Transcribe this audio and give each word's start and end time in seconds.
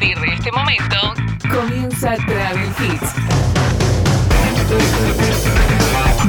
partir 0.00 0.18
este 0.32 0.50
momento, 0.52 0.96
comienza 1.50 2.16
Travel 2.16 2.70
Hits. 2.80 3.12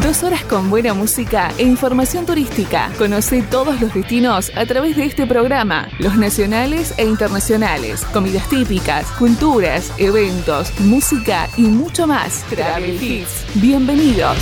Dos 0.02 0.24
horas 0.24 0.44
con 0.44 0.70
buena 0.70 0.94
música 0.94 1.52
e 1.58 1.64
información 1.64 2.26
turística. 2.26 2.92
Conoce 2.98 3.44
todos 3.44 3.80
los 3.80 3.94
destinos 3.94 4.52
a 4.56 4.66
través 4.66 4.98
de 4.98 5.06
este 5.06 5.26
programa, 5.26 5.88
los 6.00 6.18
nacionales 6.18 6.94
e 6.98 7.06
internacionales, 7.06 8.04
comidas 8.06 8.48
típicas, 8.50 9.06
culturas, 9.12 9.94
eventos, 9.98 10.78
música 10.82 11.48
y 11.56 11.64
mucho 11.64 12.08
más. 12.08 12.44
Travel 12.50 13.02
Hits. 13.02 13.46
Bienvenidos. 13.56 14.38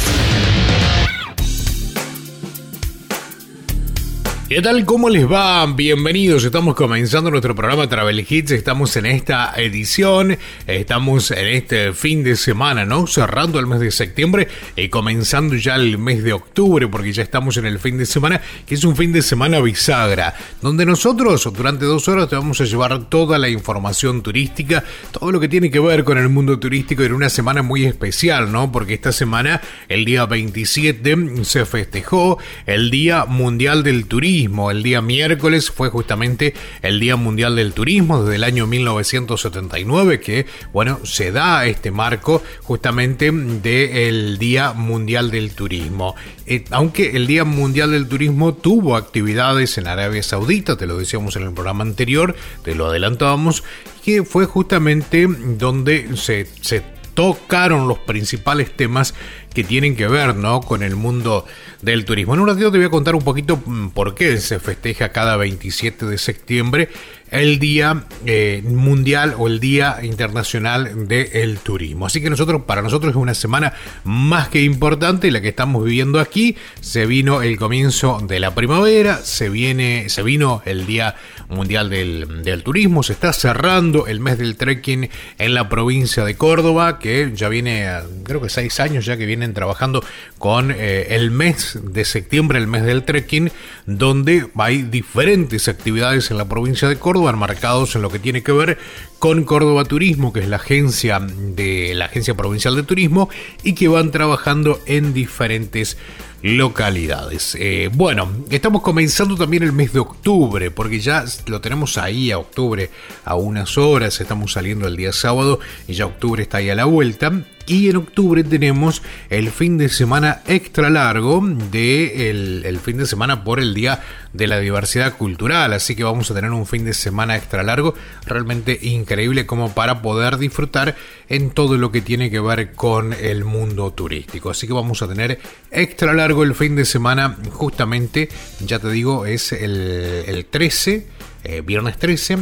¿Qué 4.49 4.63
tal? 4.63 4.83
¿Cómo 4.83 5.09
les 5.09 5.31
va? 5.31 5.63
Bienvenidos. 5.67 6.43
Estamos 6.43 6.73
comenzando 6.73 7.29
nuestro 7.29 7.53
programa 7.53 7.87
Travel 7.87 8.25
Hits. 8.27 8.49
Estamos 8.49 8.95
en 8.97 9.05
esta 9.05 9.53
edición. 9.55 10.39
Estamos 10.65 11.29
en 11.29 11.49
este 11.49 11.93
fin 11.93 12.23
de 12.23 12.35
semana, 12.35 12.83
¿no? 12.83 13.05
Cerrando 13.05 13.59
el 13.59 13.67
mes 13.67 13.79
de 13.79 13.91
septiembre 13.91 14.47
y 14.75 14.89
comenzando 14.89 15.53
ya 15.53 15.75
el 15.75 15.99
mes 15.99 16.23
de 16.23 16.33
octubre, 16.33 16.87
porque 16.87 17.13
ya 17.13 17.21
estamos 17.21 17.57
en 17.57 17.67
el 17.67 17.77
fin 17.77 17.99
de 17.99 18.07
semana, 18.07 18.41
que 18.65 18.73
es 18.73 18.83
un 18.83 18.95
fin 18.95 19.11
de 19.11 19.21
semana 19.21 19.61
bisagra, 19.61 20.33
donde 20.63 20.83
nosotros 20.83 21.47
durante 21.55 21.85
dos 21.85 22.07
horas 22.07 22.27
te 22.27 22.35
vamos 22.35 22.59
a 22.59 22.65
llevar 22.65 23.07
toda 23.07 23.37
la 23.37 23.49
información 23.49 24.23
turística, 24.23 24.83
todo 25.11 25.31
lo 25.31 25.39
que 25.39 25.47
tiene 25.47 25.69
que 25.69 25.79
ver 25.79 26.03
con 26.03 26.17
el 26.17 26.29
mundo 26.29 26.57
turístico 26.57 27.03
en 27.03 27.13
una 27.13 27.29
semana 27.29 27.61
muy 27.61 27.85
especial, 27.85 28.51
¿no? 28.51 28.71
Porque 28.71 28.95
esta 28.95 29.11
semana, 29.11 29.61
el 29.87 30.05
día 30.05 30.25
27, 30.25 31.45
se 31.45 31.67
festejó 31.67 32.39
el 32.65 32.89
Día 32.89 33.25
Mundial 33.25 33.83
del 33.83 34.07
Turismo 34.07 34.38
el 34.71 34.83
día 34.83 35.01
miércoles 35.01 35.71
fue 35.71 35.89
justamente 35.89 36.53
el 36.81 36.99
Día 36.99 37.15
Mundial 37.15 37.55
del 37.55 37.73
Turismo 37.73 38.23
desde 38.23 38.35
el 38.35 38.43
año 38.43 38.67
1979 38.67 40.19
que, 40.19 40.45
bueno, 40.71 40.99
se 41.03 41.31
da 41.31 41.65
este 41.65 41.91
marco 41.91 42.41
justamente 42.63 43.31
del 43.31 44.37
Día 44.37 44.73
Mundial 44.73 45.31
del 45.31 45.51
Turismo. 45.51 46.15
Eh, 46.45 46.63
aunque 46.71 47.17
el 47.17 47.27
Día 47.27 47.43
Mundial 47.43 47.91
del 47.91 48.07
Turismo 48.07 48.53
tuvo 48.53 48.95
actividades 48.95 49.77
en 49.77 49.87
Arabia 49.87 50.23
Saudita, 50.23 50.77
te 50.77 50.87
lo 50.87 50.97
decíamos 50.97 51.35
en 51.35 51.43
el 51.43 51.53
programa 51.53 51.83
anterior, 51.83 52.35
te 52.63 52.75
lo 52.75 52.87
adelantábamos, 52.87 53.63
que 54.03 54.23
fue 54.23 54.45
justamente 54.45 55.27
donde 55.27 56.15
se, 56.15 56.47
se 56.61 56.83
tocaron 57.19 57.89
los 57.89 57.99
principales 57.99 58.71
temas 58.75 59.13
que 59.53 59.63
tienen 59.63 59.95
que 59.95 60.07
ver 60.07 60.35
¿no? 60.35 60.61
con 60.61 60.83
el 60.83 60.95
mundo 60.95 61.45
del 61.81 62.05
turismo. 62.05 62.33
En 62.33 62.41
un 62.41 62.47
ratito 62.47 62.71
te 62.71 62.77
voy 62.77 62.87
a 62.87 62.91
contar 62.91 63.15
un 63.15 63.23
poquito 63.23 63.61
mm, 63.65 63.89
por 63.89 64.15
qué 64.15 64.37
se 64.37 64.59
festeja 64.59 65.09
cada 65.09 65.37
27 65.37 66.05
de 66.05 66.17
septiembre 66.17 66.89
el 67.31 67.59
Día 67.59 68.05
eh, 68.25 68.61
Mundial 68.65 69.35
o 69.37 69.47
el 69.47 69.59
Día 69.59 69.97
Internacional 70.01 71.07
del 71.07 71.57
Turismo. 71.59 72.05
Así 72.05 72.21
que 72.21 72.29
nosotros, 72.29 72.63
para 72.63 72.81
nosotros 72.81 73.11
es 73.11 73.17
una 73.17 73.33
semana 73.33 73.73
más 74.03 74.49
que 74.49 74.63
importante 74.63 75.31
la 75.31 75.41
que 75.41 75.49
estamos 75.49 75.83
viviendo 75.83 76.19
aquí. 76.19 76.55
Se 76.81 77.05
vino 77.05 77.41
el 77.41 77.57
comienzo 77.57 78.19
de 78.27 78.39
la 78.39 78.55
primavera, 78.55 79.17
se 79.17 79.49
viene, 79.49 80.09
se 80.09 80.23
vino 80.23 80.61
el 80.65 80.85
Día 80.85 81.15
Mundial 81.49 81.89
del, 81.89 82.63
Turismo, 82.63 83.03
se 83.03 83.13
está 83.13 83.31
cerrando 83.31 84.07
el 84.07 84.19
mes 84.19 84.37
del 84.37 84.55
trekking 84.55 85.09
en 85.37 85.53
la 85.53 85.69
provincia 85.69 86.23
de 86.25 86.35
Córdoba, 86.35 86.99
que 86.99 87.31
ya 87.33 87.47
viene, 87.47 87.87
creo 88.23 88.41
que 88.41 88.49
seis 88.49 88.79
años 88.79 89.05
ya 89.05 89.17
que 89.17 89.25
vienen 89.25 89.48
trabajando 89.53 90.03
con 90.37 90.71
eh, 90.71 91.15
el 91.15 91.31
mes 91.31 91.79
de 91.81 92.05
septiembre, 92.05 92.59
el 92.59 92.67
mes 92.67 92.83
del 92.83 93.03
trekking, 93.03 93.51
donde 93.85 94.47
hay 94.55 94.83
diferentes 94.83 95.67
actividades 95.67 96.31
en 96.31 96.37
la 96.37 96.47
provincia 96.47 96.87
de 96.87 96.97
Córdoba, 96.97 97.31
marcados 97.33 97.95
en 97.95 98.01
lo 98.01 98.09
que 98.09 98.19
tiene 98.19 98.43
que 98.43 98.51
ver 98.51 98.77
con 99.19 99.43
Córdoba 99.43 99.83
Turismo, 99.83 100.31
que 100.31 100.39
es 100.39 100.47
la 100.47 100.57
agencia 100.57 101.19
de 101.19 101.93
la 101.93 102.05
Agencia 102.05 102.35
Provincial 102.35 102.75
de 102.75 102.83
Turismo, 102.83 103.29
y 103.63 103.73
que 103.73 103.87
van 103.87 104.11
trabajando 104.11 104.79
en 104.85 105.13
diferentes 105.13 105.97
localidades. 106.41 107.55
Eh, 107.59 107.89
bueno, 107.93 108.31
estamos 108.49 108.81
comenzando 108.81 109.35
también 109.35 109.63
el 109.63 109.73
mes 109.73 109.93
de 109.93 109.99
octubre, 109.99 110.71
porque 110.71 110.99
ya 110.99 111.25
lo 111.47 111.61
tenemos 111.61 111.97
ahí 111.97 112.31
a 112.31 112.37
octubre 112.37 112.89
a 113.25 113.35
unas 113.35 113.77
horas, 113.77 114.21
estamos 114.21 114.53
saliendo 114.53 114.87
el 114.87 114.95
día 114.95 115.11
sábado 115.11 115.59
y 115.87 115.93
ya 115.93 116.05
octubre 116.05 116.43
está 116.43 116.57
ahí 116.57 116.69
a 116.69 116.75
la 116.75 116.85
vuelta. 116.85 117.43
Y 117.69 117.87
en 117.87 117.97
octubre 117.97 118.43
tenemos 118.43 119.03
el 119.29 119.51
fin 119.51 119.77
de 119.77 119.89
semana 119.89 120.41
extra 120.47 120.89
largo 120.89 121.39
de 121.69 122.31
el, 122.31 122.79
fin 122.79 122.97
de 122.97 123.05
semana 123.05 123.43
por 123.43 123.59
el 123.59 123.75
Día 123.75 124.01
de 124.33 124.47
la 124.47 124.59
Diversidad 124.59 125.15
Cultural. 125.15 125.73
Así 125.73 125.95
que 125.95 126.03
vamos 126.03 126.31
a 126.31 126.33
tener 126.33 126.49
un 126.49 126.65
fin 126.65 126.83
de 126.83 126.95
semana 126.95 127.37
extra 127.37 127.61
largo 127.61 127.93
realmente 128.25 128.79
increíble 128.81 129.45
como 129.45 129.71
para 129.75 130.01
poder 130.01 130.39
disfrutar 130.39 130.95
en 131.27 131.51
todo 131.51 131.77
lo 131.77 131.91
que 131.91 132.01
tiene 132.01 132.31
que 132.31 132.39
ver 132.39 132.71
con 132.71 133.13
el 133.13 133.45
mundo 133.45 133.91
turístico. 133.91 134.49
Así 134.49 134.65
que 134.65 134.73
vamos 134.73 135.03
a 135.03 135.07
tener 135.07 135.39
extra 135.69 136.13
largo 136.13 136.41
el 136.41 136.55
fin 136.55 136.75
de 136.75 136.85
semana 136.85 137.37
justamente, 137.51 138.29
ya 138.61 138.79
te 138.79 138.89
digo, 138.89 139.27
es 139.27 139.51
el, 139.51 140.47
13, 140.49 141.05
eh, 141.43 141.61
viernes 141.61 141.99
13, 141.99 142.39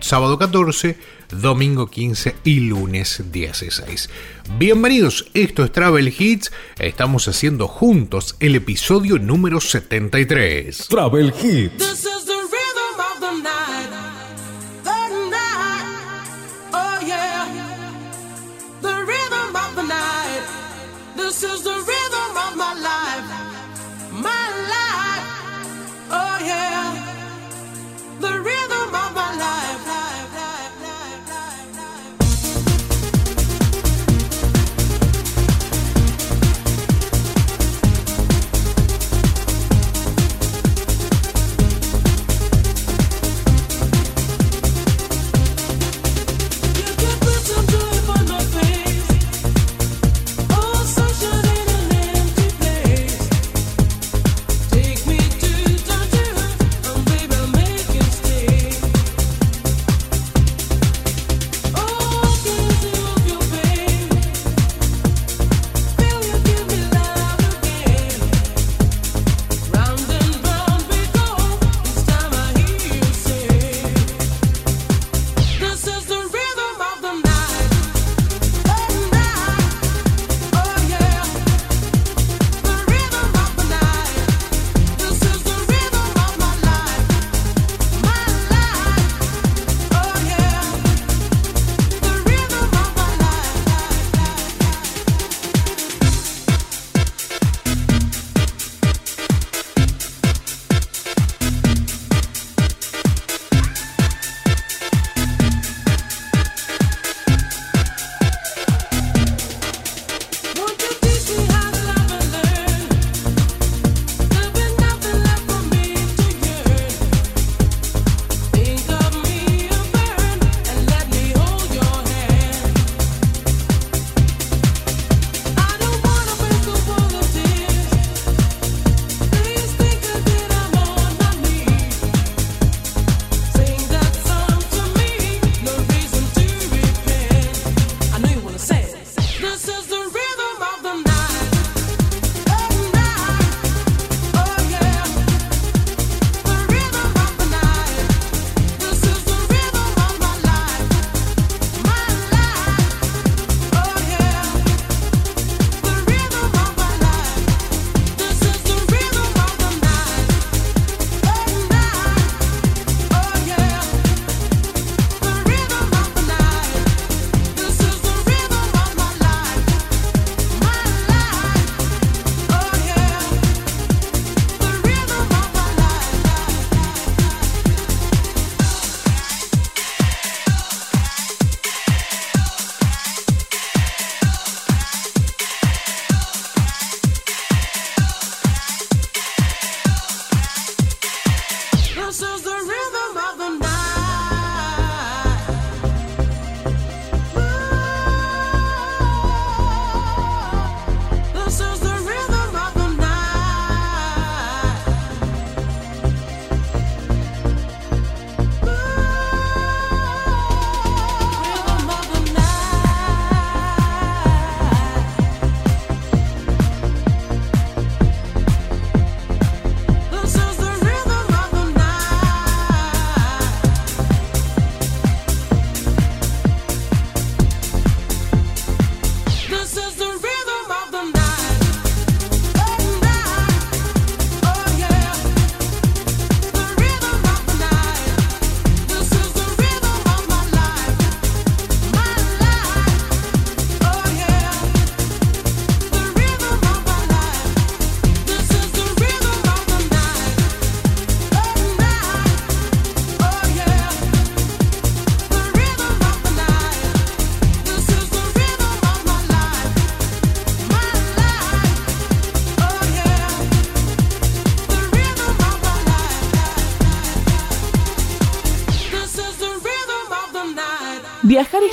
sábado 0.00 0.38
14 0.38 0.98
domingo 1.30 1.88
15 1.88 2.36
y 2.44 2.60
lunes 2.60 3.22
16. 3.30 4.10
Bienvenidos, 4.58 5.30
esto 5.32 5.64
es 5.64 5.72
Travel 5.72 6.12
Hits, 6.16 6.50
estamos 6.78 7.28
haciendo 7.28 7.68
juntos 7.68 8.36
el 8.40 8.56
episodio 8.56 9.18
número 9.18 9.60
73. 9.60 10.88
Travel 10.88 11.32
Hits. 11.40 12.29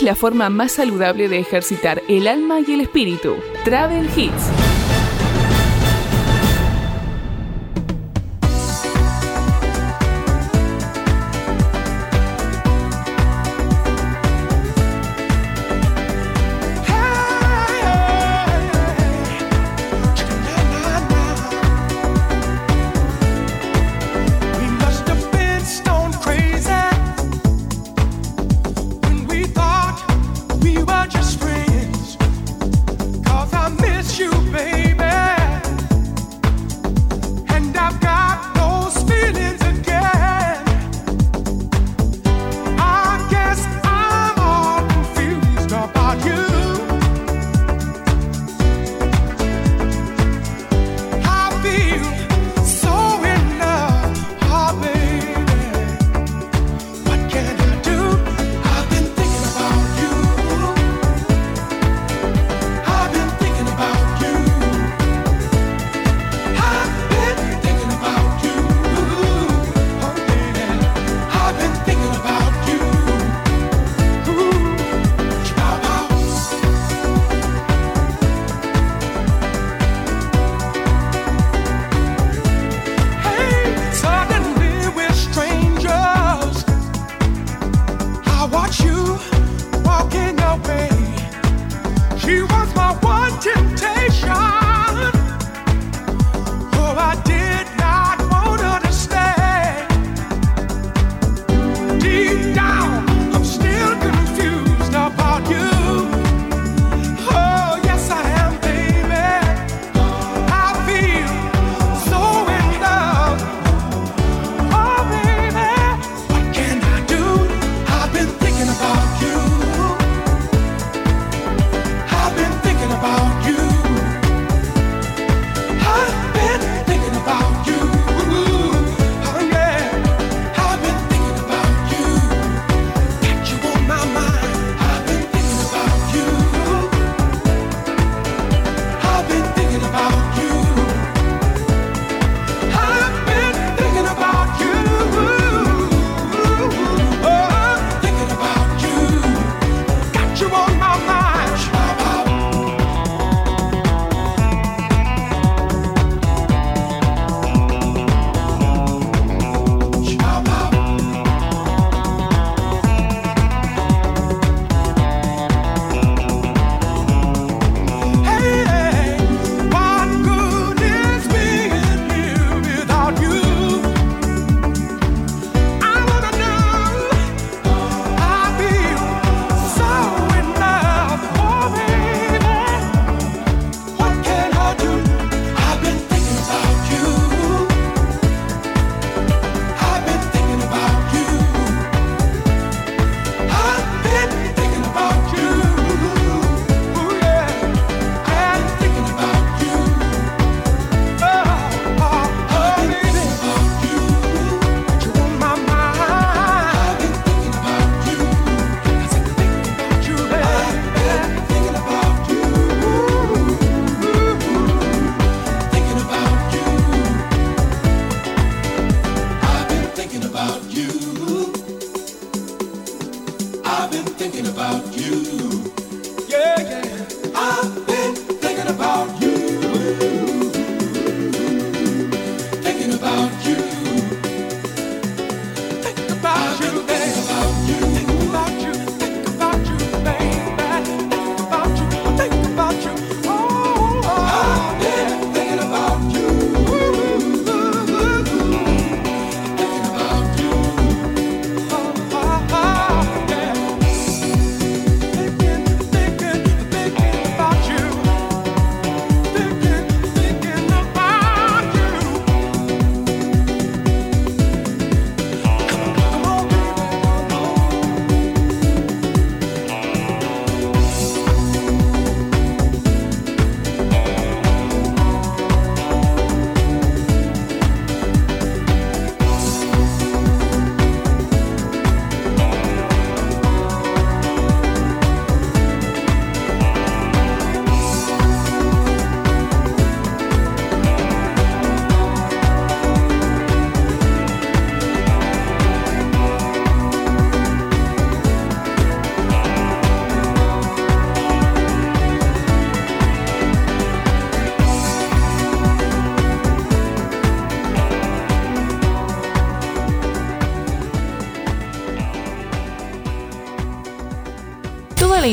La 0.08 0.16
forma 0.16 0.50
más 0.50 0.72
saludable 0.72 1.28
de 1.28 1.38
ejercitar 1.38 2.02
el 2.08 2.30
alma 2.30 2.62
y 2.62 2.72
el 2.72 2.80
espíritu. 2.80 3.36
Travel 3.66 4.08
Hits. 4.16 4.57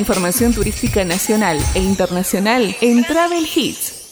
Información 0.04 0.52
turística 0.52 1.02
nacional 1.02 1.58
e 1.74 1.80
internacional 1.80 2.76
en 2.82 3.04
Travel 3.04 3.46
Hits. 3.56 4.04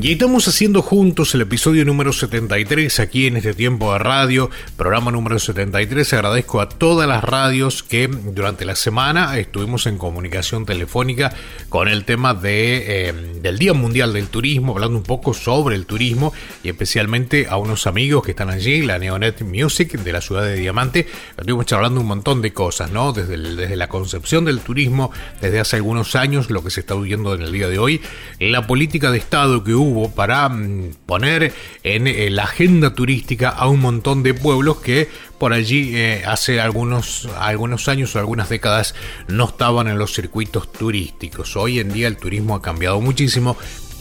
Y 0.00 0.12
estamos 0.12 0.46
haciendo 0.46 0.82
juntos 0.82 1.34
el 1.34 1.40
episodio 1.40 1.84
número 1.84 2.12
73 2.12 3.00
aquí 3.00 3.26
en 3.26 3.36
este 3.36 3.54
tiempo 3.54 3.92
de 3.92 3.98
radio, 3.98 4.50
programa 4.76 5.10
número 5.10 5.38
73. 5.38 6.12
Agradezco 6.12 6.60
a 6.60 6.68
todas 6.68 7.08
las 7.08 7.24
radios 7.24 7.82
que 7.82 8.06
durante 8.08 8.64
la 8.64 8.76
semana 8.76 9.38
estuvimos 9.38 9.86
en 9.86 9.98
comunicación 9.98 10.66
telefónica 10.66 11.32
con 11.68 11.88
el 11.88 12.04
tema 12.04 12.34
de, 12.34 13.08
eh, 13.08 13.14
del 13.44 13.58
Día 13.58 13.74
Mundial 13.74 14.14
del 14.14 14.28
Turismo, 14.28 14.72
hablando 14.72 14.96
un 14.96 15.04
poco 15.04 15.34
sobre 15.34 15.76
el 15.76 15.84
turismo 15.84 16.32
y 16.62 16.70
especialmente 16.70 17.46
a 17.46 17.58
unos 17.58 17.86
amigos 17.86 18.24
que 18.24 18.30
están 18.30 18.48
allí, 18.48 18.80
la 18.80 18.98
Neonet 18.98 19.42
Music 19.42 19.98
de 19.98 20.12
la 20.12 20.22
ciudad 20.22 20.44
de 20.44 20.56
Diamante. 20.56 21.06
Estuvimos 21.36 21.70
hablando 21.74 22.00
un 22.00 22.06
montón 22.06 22.40
de 22.40 22.54
cosas, 22.54 22.90
¿no? 22.90 23.12
Desde, 23.12 23.36
desde 23.36 23.76
la 23.76 23.88
concepción 23.88 24.46
del 24.46 24.60
turismo, 24.60 25.12
desde 25.42 25.60
hace 25.60 25.76
algunos 25.76 26.16
años, 26.16 26.48
lo 26.48 26.64
que 26.64 26.70
se 26.70 26.80
está 26.80 26.94
viviendo 26.94 27.34
en 27.34 27.42
el 27.42 27.52
día 27.52 27.68
de 27.68 27.78
hoy, 27.78 28.00
la 28.40 28.66
política 28.66 29.10
de 29.10 29.18
Estado 29.18 29.62
que 29.62 29.74
hubo 29.74 30.10
para 30.10 30.48
mm, 30.48 30.94
poner 31.04 31.52
en 31.82 32.34
la 32.34 32.44
agenda 32.44 32.94
turística 32.94 33.50
a 33.50 33.68
un 33.68 33.80
montón 33.80 34.22
de 34.22 34.32
pueblos 34.32 34.78
que 34.78 35.10
por 35.44 35.52
allí 35.52 35.94
eh, 35.94 36.22
hace 36.24 36.58
algunos, 36.58 37.28
algunos 37.38 37.86
años 37.88 38.16
o 38.16 38.18
algunas 38.18 38.48
décadas 38.48 38.94
no 39.28 39.44
estaban 39.44 39.88
en 39.88 39.98
los 39.98 40.14
circuitos 40.14 40.72
turísticos. 40.72 41.54
Hoy 41.54 41.80
en 41.80 41.92
día 41.92 42.08
el 42.08 42.16
turismo 42.16 42.54
ha 42.54 42.62
cambiado 42.62 42.98
muchísimo, 43.02 43.54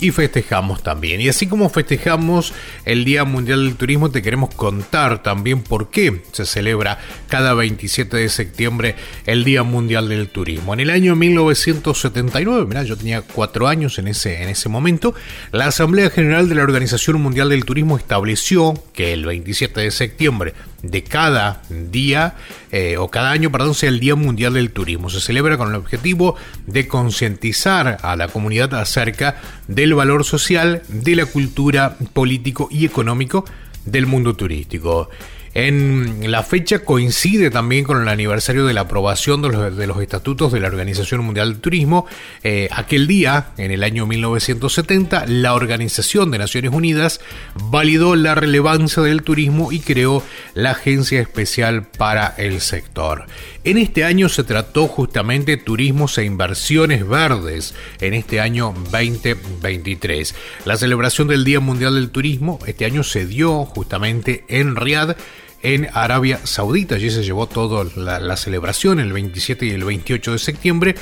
y 0.03 0.11
festejamos 0.11 0.83
también. 0.83 1.21
Y 1.21 1.29
así 1.29 1.47
como 1.47 1.69
festejamos 1.69 2.53
el 2.83 3.05
Día 3.05 3.23
Mundial 3.23 3.63
del 3.63 3.75
Turismo, 3.75 4.11
te 4.11 4.21
queremos 4.21 4.53
contar 4.53 5.23
también 5.23 5.61
por 5.61 5.91
qué 5.91 6.23
se 6.33 6.45
celebra 6.45 6.99
cada 7.29 7.53
27 7.53 8.17
de 8.17 8.27
septiembre 8.27 8.95
el 9.25 9.45
Día 9.45 9.63
Mundial 9.63 10.09
del 10.09 10.27
Turismo. 10.27 10.73
En 10.73 10.81
el 10.81 10.89
año 10.89 11.15
1979, 11.15 12.65
mira, 12.67 12.83
yo 12.83 12.97
tenía 12.97 13.21
cuatro 13.21 13.67
años 13.67 13.97
en 13.97 14.09
ese, 14.09 14.43
en 14.43 14.49
ese 14.49 14.67
momento, 14.67 15.15
la 15.51 15.67
Asamblea 15.67 16.09
General 16.09 16.49
de 16.49 16.55
la 16.55 16.63
Organización 16.63 17.21
Mundial 17.21 17.49
del 17.49 17.63
Turismo 17.63 17.97
estableció 17.97 18.73
que 18.93 19.13
el 19.13 19.25
27 19.25 19.79
de 19.79 19.91
septiembre 19.91 20.53
de 20.83 21.03
cada 21.03 21.63
día 21.69 22.35
eh, 22.71 22.97
o 22.97 23.09
cada 23.09 23.31
año, 23.31 23.51
perdón, 23.51 23.73
sea 23.73 23.89
el 23.89 23.99
Día 23.99 24.15
Mundial 24.15 24.53
del 24.53 24.71
Turismo. 24.71 25.09
Se 25.09 25.21
celebra 25.21 25.57
con 25.57 25.69
el 25.69 25.75
objetivo 25.75 26.35
de 26.67 26.87
concientizar 26.87 27.97
a 28.01 28.15
la 28.15 28.27
comunidad 28.27 28.75
acerca 28.75 29.37
del 29.67 29.95
valor 29.95 30.25
social, 30.25 30.83
de 30.89 31.15
la 31.15 31.25
cultura, 31.25 31.97
político 32.13 32.67
y 32.69 32.85
económico 32.85 33.45
del 33.85 34.05
mundo 34.05 34.35
turístico. 34.35 35.09
En 35.55 36.31
la 36.31 36.41
fecha 36.41 36.79
coincide 36.79 37.51
también 37.51 37.83
con 37.83 38.01
el 38.01 38.07
aniversario 38.07 38.65
de 38.65 38.73
la 38.73 38.81
aprobación 38.81 39.43
de 39.43 39.87
los, 39.87 40.01
estatutos 40.01 40.51
de 40.51 40.59
la 40.59 40.67
Organización 40.67 41.23
Mundial 41.23 41.53
del 41.53 41.61
Turismo. 41.61 42.07
Eh, 42.43 42.69
aquel 42.71 43.05
día, 43.05 43.51
en 43.57 43.69
el 43.69 43.83
año 43.83 44.07
1970, 44.07 45.27
la 45.27 45.53
Organización 45.53 46.31
de 46.31 46.39
Naciones 46.39 46.71
Unidas 46.73 47.21
validó 47.69 48.15
la 48.15 48.33
relevancia 48.33 49.03
del 49.03 49.21
turismo 49.21 49.71
y 49.71 49.79
creó 49.79 50.23
la 50.55 50.71
Agencia 50.71 51.21
Especial 51.21 51.83
para 51.83 52.33
el 52.37 52.59
Sector. 52.59 53.27
En 53.63 53.77
este 53.77 54.03
año 54.03 54.29
se 54.29 54.43
trató 54.43 54.87
justamente 54.87 55.57
turismos 55.57 56.17
e 56.17 56.25
inversiones 56.25 57.07
verdes, 57.07 57.75
en 58.01 58.15
este 58.15 58.41
año 58.41 58.73
2023. 58.91 60.33
La 60.65 60.77
celebración 60.77 61.27
del 61.27 61.45
Día 61.45 61.59
Mundial 61.59 61.93
del 61.93 62.09
Turismo 62.09 62.59
este 62.65 62.85
año 62.85 63.03
se 63.03 63.25
dio 63.25 63.65
justamente 63.65 64.43
en 64.47 64.75
Riad 64.75 65.15
en 65.63 65.87
Arabia 65.93 66.39
Saudita. 66.43 66.95
Allí 66.95 67.09
se 67.09 67.23
llevó 67.23 67.47
toda 67.47 67.85
la, 67.95 68.37
celebración 68.37 68.99
el 68.99 69.13
27 69.13 69.65
y 69.65 69.71
el 69.71 69.83
28 69.83 70.33
de 70.33 70.39
septiembre 70.39 70.95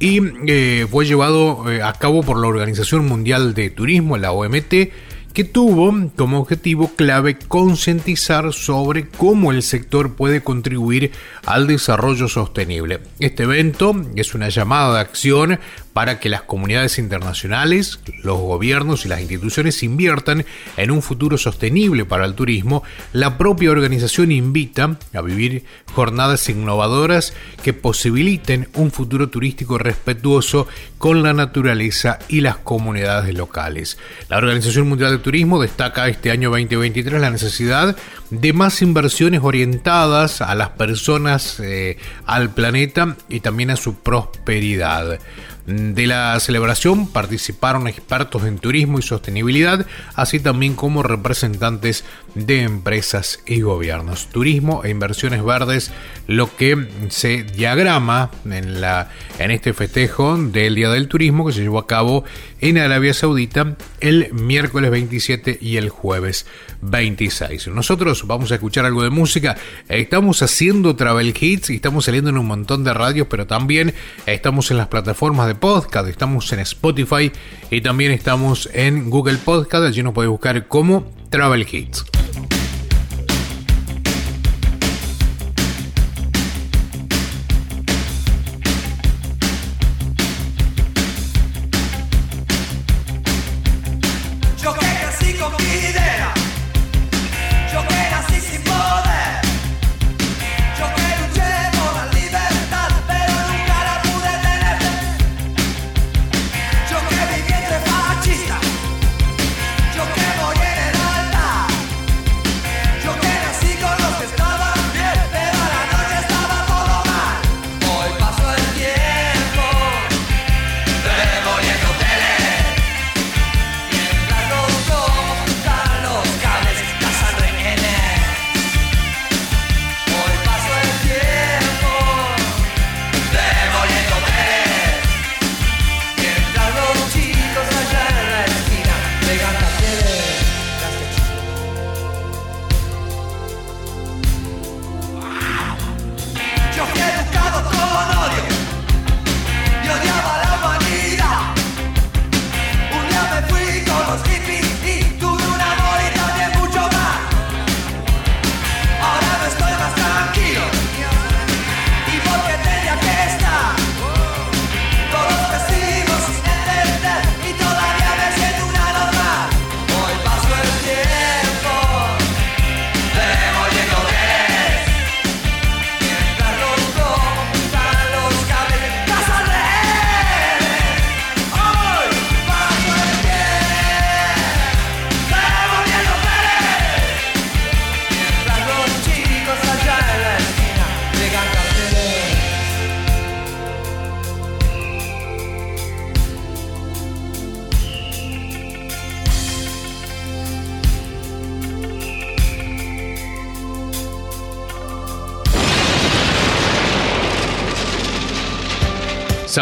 y 0.00 0.20
eh, 0.48 0.86
fue 0.90 1.06
llevado 1.06 1.70
eh, 1.70 1.82
a 1.82 1.92
cabo 1.92 2.22
por 2.22 2.40
la 2.40 2.48
Organización 2.48 3.06
Mundial 3.06 3.54
de 3.54 3.70
Turismo, 3.70 4.18
la 4.18 4.32
OMT, 4.32 4.90
que 5.32 5.44
tuvo 5.44 5.94
como 6.16 6.38
objetivo 6.38 6.92
clave 6.96 7.36
concientizar 7.36 8.54
sobre 8.54 9.06
cómo 9.06 9.52
el 9.52 9.62
sector 9.62 10.14
puede 10.14 10.42
contribuir 10.42 11.12
al 11.44 11.66
desarrollo 11.66 12.26
sostenible. 12.26 13.00
Este 13.20 13.42
evento 13.42 13.94
es 14.16 14.34
una 14.34 14.48
llamada 14.48 14.94
de 14.94 15.00
acción 15.00 15.60
para 15.96 16.20
que 16.20 16.28
las 16.28 16.42
comunidades 16.42 16.98
internacionales, 16.98 18.00
los 18.22 18.38
gobiernos 18.38 19.06
y 19.06 19.08
las 19.08 19.22
instituciones 19.22 19.82
inviertan 19.82 20.44
en 20.76 20.90
un 20.90 21.00
futuro 21.00 21.38
sostenible 21.38 22.04
para 22.04 22.26
el 22.26 22.34
turismo, 22.34 22.82
la 23.14 23.38
propia 23.38 23.70
organización 23.70 24.30
invita 24.30 24.98
a 25.14 25.22
vivir 25.22 25.64
jornadas 25.94 26.50
innovadoras 26.50 27.32
que 27.62 27.72
posibiliten 27.72 28.68
un 28.74 28.90
futuro 28.90 29.30
turístico 29.30 29.78
respetuoso 29.78 30.68
con 30.98 31.22
la 31.22 31.32
naturaleza 31.32 32.18
y 32.28 32.42
las 32.42 32.58
comunidades 32.58 33.34
locales. 33.34 33.96
La 34.28 34.36
Organización 34.36 34.90
Mundial 34.90 35.12
de 35.12 35.18
Turismo 35.18 35.62
destaca 35.62 36.08
este 36.08 36.30
año 36.30 36.50
2023 36.50 37.22
la 37.22 37.30
necesidad 37.30 37.96
de 38.28 38.52
más 38.52 38.82
inversiones 38.82 39.40
orientadas 39.42 40.42
a 40.42 40.54
las 40.54 40.68
personas, 40.70 41.58
eh, 41.60 41.96
al 42.26 42.50
planeta 42.50 43.16
y 43.30 43.40
también 43.40 43.70
a 43.70 43.76
su 43.76 43.94
prosperidad. 44.00 45.20
De 45.66 46.06
la 46.06 46.38
celebración 46.38 47.08
participaron 47.08 47.88
expertos 47.88 48.44
en 48.44 48.58
turismo 48.58 49.00
y 49.00 49.02
sostenibilidad, 49.02 49.84
así 50.14 50.38
también 50.38 50.74
como 50.74 51.02
representantes 51.02 52.04
de 52.36 52.62
empresas 52.62 53.40
y 53.46 53.62
gobiernos. 53.62 54.28
Turismo 54.28 54.84
e 54.84 54.90
inversiones 54.90 55.42
verdes, 55.42 55.90
lo 56.26 56.54
que 56.54 56.86
se 57.08 57.44
diagrama 57.44 58.30
en, 58.44 58.80
la, 58.80 59.10
en 59.38 59.50
este 59.50 59.72
festejo 59.72 60.36
del 60.36 60.74
Día 60.74 60.90
del 60.90 61.08
Turismo 61.08 61.46
que 61.46 61.52
se 61.52 61.62
llevó 61.62 61.78
a 61.78 61.86
cabo 61.86 62.24
en 62.60 62.78
Arabia 62.78 63.14
Saudita 63.14 63.76
el 64.00 64.32
miércoles 64.32 64.90
27 64.90 65.58
y 65.60 65.78
el 65.78 65.88
jueves 65.88 66.46
26. 66.82 67.68
Nosotros 67.68 68.26
vamos 68.26 68.52
a 68.52 68.56
escuchar 68.56 68.84
algo 68.84 69.02
de 69.02 69.10
música. 69.10 69.56
Estamos 69.88 70.42
haciendo 70.42 70.94
travel 70.94 71.34
hits 71.38 71.70
y 71.70 71.76
estamos 71.76 72.04
saliendo 72.04 72.30
en 72.30 72.38
un 72.38 72.46
montón 72.46 72.84
de 72.84 72.92
radios, 72.92 73.28
pero 73.30 73.46
también 73.46 73.94
estamos 74.26 74.70
en 74.70 74.76
las 74.76 74.88
plataformas 74.88 75.46
de 75.46 75.54
podcast, 75.54 76.06
estamos 76.08 76.52
en 76.52 76.60
Spotify 76.60 77.32
y 77.70 77.80
también 77.80 78.12
estamos 78.12 78.68
en 78.74 79.08
Google 79.08 79.38
Podcast. 79.38 79.84
Allí 79.84 80.02
nos 80.02 80.12
puede 80.12 80.28
buscar 80.28 80.68
como 80.68 81.10
Travel 81.30 81.66
Hits. 81.70 82.04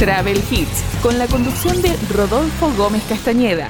Travel 0.00 0.42
Hits, 0.50 0.82
con 1.02 1.18
la 1.18 1.26
conducción 1.26 1.82
de 1.82 1.94
Rodolfo 2.14 2.72
Gómez 2.74 3.02
Castañeda. 3.06 3.68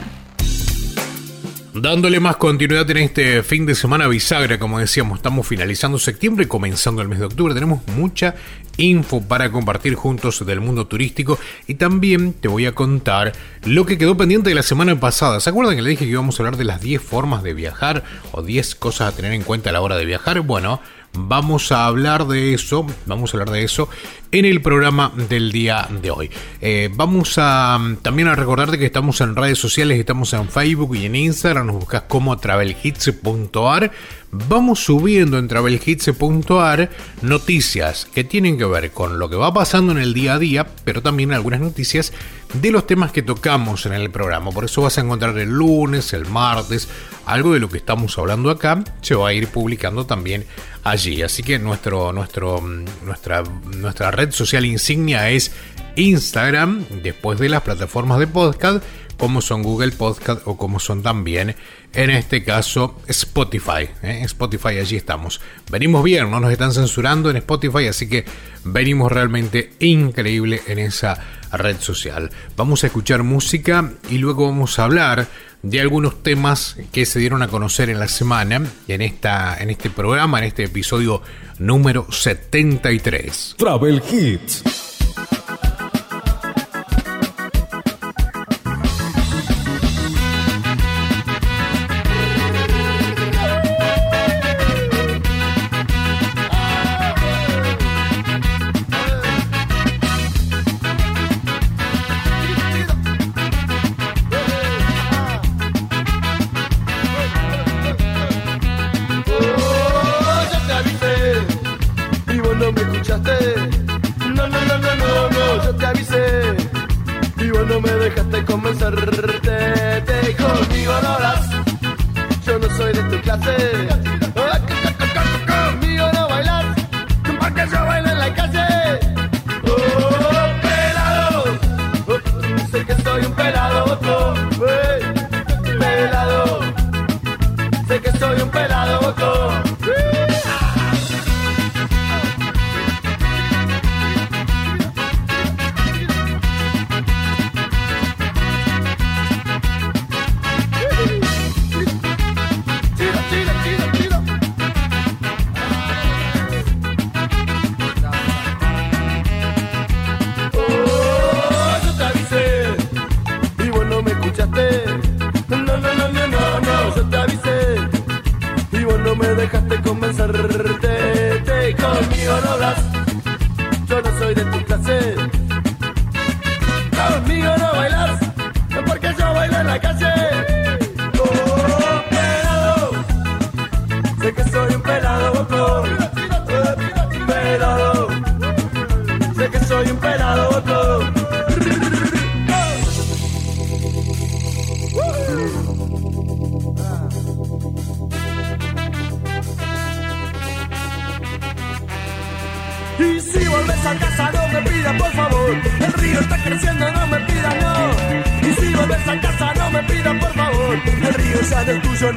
Dándole 1.75 2.21
más 2.21 2.37
continuidad 2.37 2.89
en 2.93 2.99
este 2.99 3.43
fin 3.43 3.67
de 3.67 3.75
semana 3.75 4.07
bisagra, 4.07 4.57
como 4.61 4.79
decíamos, 4.79 5.19
estamos 5.19 5.45
finalizando 5.45 5.99
septiembre 5.99 6.45
y 6.45 6.47
comenzando 6.47 7.03
el 7.03 7.09
mes 7.09 7.19
de 7.19 7.25
octubre. 7.25 7.53
Tenemos 7.53 7.81
mucha 7.97 8.37
info 8.77 9.21
para 9.23 9.51
compartir 9.51 9.97
juntos 9.97 10.47
del 10.47 10.61
mundo 10.61 10.87
turístico 10.87 11.37
y 11.67 11.75
también 11.75 12.33
te 12.33 12.47
voy 12.47 12.65
a 12.67 12.77
contar 12.77 13.33
lo 13.65 13.85
que 13.85 13.99
quedó 13.99 14.17
pendiente 14.17 14.51
de 14.51 14.55
la 14.55 14.63
semana 14.63 15.01
pasada. 15.01 15.41
¿Se 15.41 15.51
acuerdan 15.51 15.75
que 15.75 15.83
le 15.83 15.91
dije 15.91 16.05
que 16.05 16.13
íbamos 16.13 16.39
a 16.39 16.45
hablar 16.45 16.59
de 16.59 16.65
las 16.65 16.81
10 16.81 17.03
formas 17.03 17.43
de 17.43 17.55
viajar 17.55 18.05
o 18.31 18.43
10 18.43 18.77
cosas 18.77 19.13
a 19.13 19.17
tener 19.17 19.33
en 19.33 19.43
cuenta 19.43 19.71
a 19.71 19.73
la 19.73 19.81
hora 19.81 19.97
de 19.97 20.05
viajar? 20.05 20.43
Bueno, 20.43 20.81
Vamos 21.13 21.73
a 21.73 21.87
hablar 21.87 22.29
de 22.29 22.55
eso, 22.55 22.87
vamos 23.05 23.35
a 23.35 23.37
hablar 23.37 23.51
de 23.51 23.65
eso 23.65 23.89
en 24.33 24.45
el 24.45 24.61
programa 24.63 25.13
del 25.29 25.53
día 25.53 25.89
de 26.03 26.11
hoy. 26.11 26.31
Eh, 26.61 26.91
vamos 26.93 27.35
a 27.39 27.79
también 28.03 28.29
a 28.29 28.37
recordarte 28.37 28.79
que 28.79 28.87
estamos 28.87 29.21
en 29.21 29.35
redes 29.35 29.59
sociales, 29.59 29.99
estamos 29.99 30.33
en 30.33 30.49
Facebook 30.49 30.95
y 30.97 31.07
en 31.07 31.17
Instagram, 31.17 31.67
nos 31.67 31.77
buscas 31.77 32.03
como 32.03 32.37
travelhits.ar 32.39 33.91
vamos 34.33 34.85
subiendo 34.85 35.39
en 35.39 35.49
travelhits.ar 35.49 36.91
noticias 37.23 38.07
que 38.15 38.25
tienen 38.25 38.59
que 38.59 38.65
ver 38.65 38.93
con 38.93 39.19
lo 39.19 39.29
que 39.29 39.37
va 39.37 39.53
pasando 39.53 39.93
en 39.93 39.99
el 39.99 40.15
día 40.15 40.35
a 40.35 40.39
día, 40.39 40.67
pero 40.85 41.03
también 41.03 41.33
algunas 41.33 41.61
noticias 41.61 42.13
de 42.55 42.71
los 42.71 42.87
temas 42.87 43.13
que 43.13 43.23
tocamos 43.23 43.87
en 43.87 43.93
el 43.93 44.11
programa. 44.11 44.51
Por 44.51 44.65
eso 44.65 44.83
vas 44.83 44.99
a 44.99 45.01
encontrar 45.01 45.37
el 45.39 45.51
lunes, 45.51 46.13
el 46.13 46.27
martes, 46.27 46.89
algo 47.27 47.53
de 47.53 47.61
lo 47.61 47.69
que 47.69 47.79
estamos 47.79 48.19
hablando 48.19 48.51
acá 48.51 48.83
se 49.03 49.15
va 49.15 49.29
a 49.29 49.33
ir 49.33 49.49
publicando 49.49 50.07
también 50.07 50.45
allí. 50.85 51.23
Así 51.23 51.43
que 51.43 51.59
nuestro, 51.59 52.13
nuestro, 52.13 52.61
nuestra, 53.05 53.43
nuestra 53.77 54.11
red 54.11 54.20
social 54.29 54.65
insignia 54.65 55.31
es 55.31 55.53
Instagram, 55.97 56.85
después 57.03 57.39
de 57.39 57.49
las 57.49 57.63
plataformas 57.63 58.19
de 58.19 58.27
podcast, 58.27 58.85
como 59.19 59.43
son 59.43 59.63
Google 59.63 59.93
Podcast 59.93 60.43
o 60.47 60.57
como 60.57 60.81
son 60.81 61.03
también, 61.03 61.55
en 61.93 62.11
este 62.11 62.43
caso, 62.43 62.99
Spotify. 63.07 63.89
¿eh? 64.03 64.23
Spotify, 64.25 64.79
allí 64.79 64.97
estamos. 64.97 65.41
Venimos 65.71 66.03
bien, 66.03 66.31
no 66.31 66.41
nos 66.41 66.53
están 66.53 66.73
censurando 66.73 67.31
en 67.31 67.37
Spotify, 67.37 67.89
así 67.89 68.09
que 68.09 68.25
venimos 68.65 69.13
realmente 69.13 69.73
increíble 69.81 70.63
en 70.67 70.79
esa 70.79 71.19
red 71.53 71.79
social. 71.81 72.31
Vamos 72.57 72.83
a 72.83 72.87
escuchar 72.87 73.23
música 73.23 73.93
y 74.09 74.19
luego 74.19 74.47
vamos 74.47 74.79
a 74.79 74.85
hablar 74.85 75.29
de 75.63 75.81
algunos 75.81 76.23
temas 76.23 76.77
que 76.93 77.07
se 77.07 77.19
dieron 77.19 77.43
a 77.43 77.49
conocer 77.49 77.91
en 77.91 77.99
la 77.99 78.09
semana 78.09 78.63
en, 78.89 79.03
esta, 79.03 79.57
en 79.59 79.71
este 79.71 79.91
programa, 79.91 80.39
en 80.39 80.45
este 80.45 80.65
episodio 80.65 81.23
número 81.59 82.11
73. 82.11 83.55
Travel 83.59 84.03
Hits. 84.11 84.90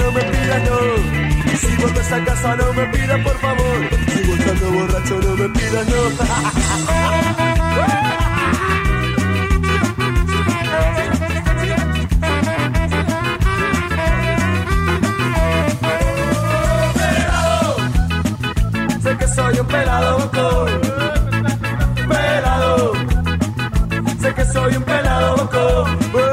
no 0.04 0.12
me 0.12 0.22
pidas 0.22 0.64
no. 0.70 0.78
Si 1.58 1.76
vos 1.78 1.92
estás 1.92 2.12
a 2.12 2.26
casa 2.26 2.56
no 2.56 2.74
me 2.74 2.86
pidas 2.88 3.20
por 3.22 3.38
favor. 3.40 3.90
Si 4.12 4.24
vos 4.28 4.38
borracho 4.74 5.20
no 5.20 5.36
me 5.36 5.50
pidas 5.50 5.88
no. 5.88 6.04
soy 19.36 19.60
un 19.60 19.68
pelado 19.68 20.20
bocón. 20.20 20.82
Pelado. 22.08 22.94
Sé 24.22 24.34
que 24.34 24.46
soy 24.46 24.76
un 24.76 24.84
pelado 24.84 25.38
bocón. 25.38 26.33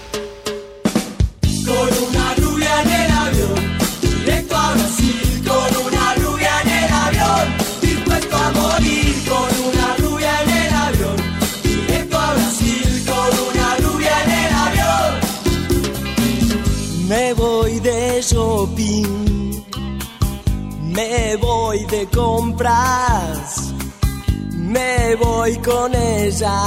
con 25.57 25.93
ella, 25.95 26.63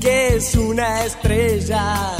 que 0.00 0.36
es 0.36 0.54
una 0.54 1.04
estrella. 1.04 2.19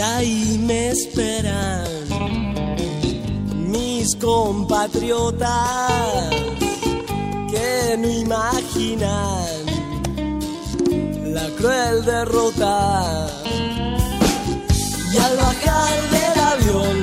Y 0.00 0.02
ahí 0.02 0.58
me 0.66 0.88
esperan 0.92 1.84
mis 3.70 4.16
compatriotas 4.16 5.50
que 7.50 7.98
no 7.98 8.08
imaginan 8.08 9.44
la 11.34 11.46
cruel 11.58 12.02
derrota. 12.06 13.26
Y 15.12 15.18
al 15.18 15.36
bajar 15.36 16.10
del 16.14 16.40
avión 16.54 16.99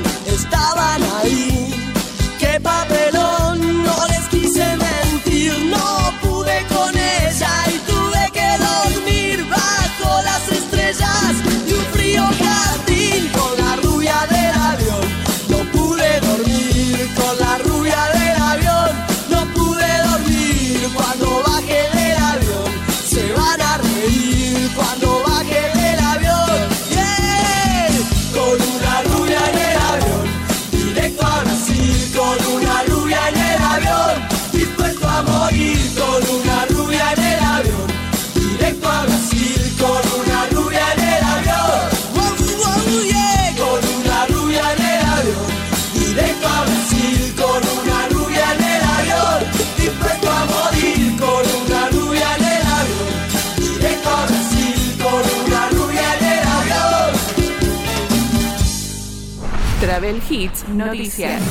Travel 60.07 60.21
Hits 60.29 60.65
Noticias. 60.69 61.41